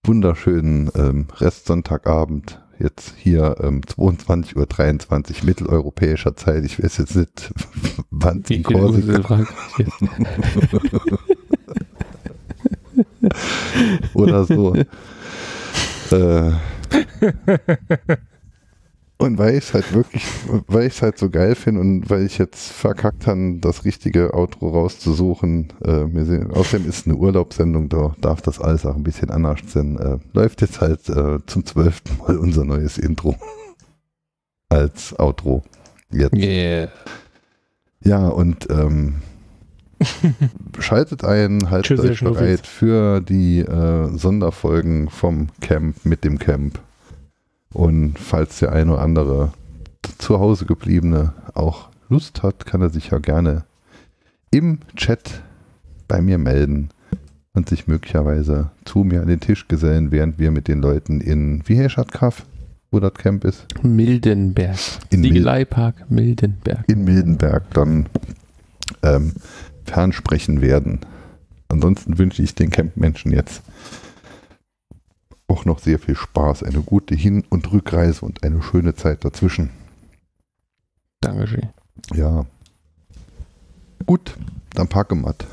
[0.04, 2.62] wunderschönen ähm, Restsonntagabend.
[2.78, 6.64] Jetzt hier ähm, 22.23 Uhr mitteleuropäischer Zeit.
[6.64, 7.52] Ich weiß jetzt nicht,
[8.10, 9.46] wann in viel Uhr Korsika
[14.14, 14.76] oder so.
[16.12, 16.52] Äh,
[19.18, 20.24] und weil ich es halt wirklich,
[20.68, 24.32] weil ich es halt so geil finde und weil ich jetzt verkackt habe, das richtige
[24.32, 25.72] Outro rauszusuchen.
[25.82, 29.58] Äh, wir sehen, außerdem ist eine Urlaubssendung, da darf das alles auch ein bisschen anders
[29.66, 29.98] sein.
[29.98, 33.34] Äh, läuft jetzt halt äh, zum zwölften Mal unser neues Intro
[34.68, 35.64] als Outro.
[36.12, 36.36] Jetzt.
[36.36, 36.88] Yeah.
[38.04, 39.16] Ja, und ähm,
[40.78, 46.78] schaltet ein, haltet euch bereit für die äh, Sonderfolgen vom Camp mit dem Camp.
[47.72, 49.52] Und falls der eine oder andere
[50.18, 53.64] zu Hause gebliebene auch Lust hat, kann er sich ja gerne
[54.50, 55.42] im Chat
[56.06, 56.88] bei mir melden
[57.52, 61.62] und sich möglicherweise zu mir an den Tisch gesellen, während wir mit den Leuten in,
[61.66, 62.46] wie heißt das Kaff,
[62.90, 63.66] wo das Camp ist?
[63.82, 64.78] Mildenberg.
[65.10, 66.84] In Ziegeleipark Mildenberg.
[66.88, 68.06] in Mildenberg dann
[69.02, 69.32] ähm,
[69.90, 71.00] fernsprechen werden.
[71.68, 73.62] Ansonsten wünsche ich den Campmenschen jetzt
[75.48, 79.70] auch noch sehr viel Spaß, eine gute Hin- und Rückreise und eine schöne Zeit dazwischen.
[81.20, 81.68] Dankeschön.
[82.14, 82.46] Ja.
[84.06, 84.36] Gut,
[84.74, 85.46] dann packe matt.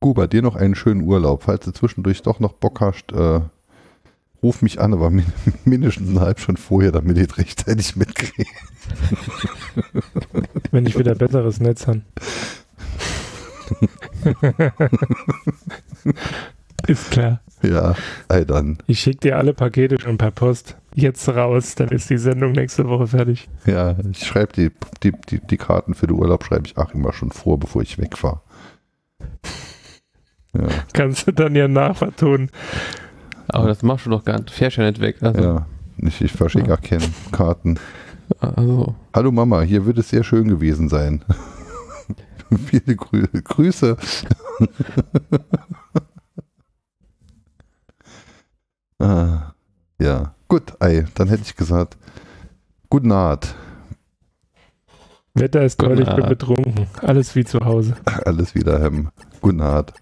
[0.00, 1.44] Guba, dir noch einen schönen Urlaub.
[1.44, 3.40] Falls du zwischendurch doch noch Bock hast, äh,
[4.42, 5.26] ruf mich an, aber min
[5.64, 8.50] mindestens eine halbe Stunde vorher, damit ich rechtzeitig mitkriege.
[10.70, 12.02] Wenn ich wieder besseres Netz habe.
[16.86, 17.40] Ist klar.
[17.62, 17.94] Ja,
[18.28, 18.78] ey dann.
[18.86, 20.76] Ich schicke dir alle Pakete schon per Post.
[20.94, 23.48] Jetzt raus, dann ist die Sendung nächste Woche fertig.
[23.66, 24.70] Ja, ich schreibe die,
[25.02, 27.98] die, die, die Karten für den Urlaub, schreibe ich auch immer schon vor, bevor ich
[27.98, 28.40] wegfahre.
[30.56, 32.48] Ja, Kannst du dann ja nachvertonen.
[33.48, 34.50] Aber das machst du doch gar nicht.
[34.50, 35.16] Fährst ja nicht weg.
[35.20, 35.66] Also, ja.
[35.96, 37.80] Ich, ich verschicke auch keine Karten.
[38.38, 41.24] also Hallo Mama, hier wird es sehr schön gewesen sein.
[42.66, 43.96] Viele Grü Grüße.
[48.98, 49.52] ah,
[49.98, 51.96] ja, gut, ey, dann hätte ich gesagt,
[52.90, 53.54] guten Abend.
[55.34, 56.86] Wetter ist toll, ich bin betrunken.
[57.00, 57.96] Alles wie zu Hause.
[58.24, 59.10] Alles wieder, Hem.
[59.40, 59.92] Guten Abend.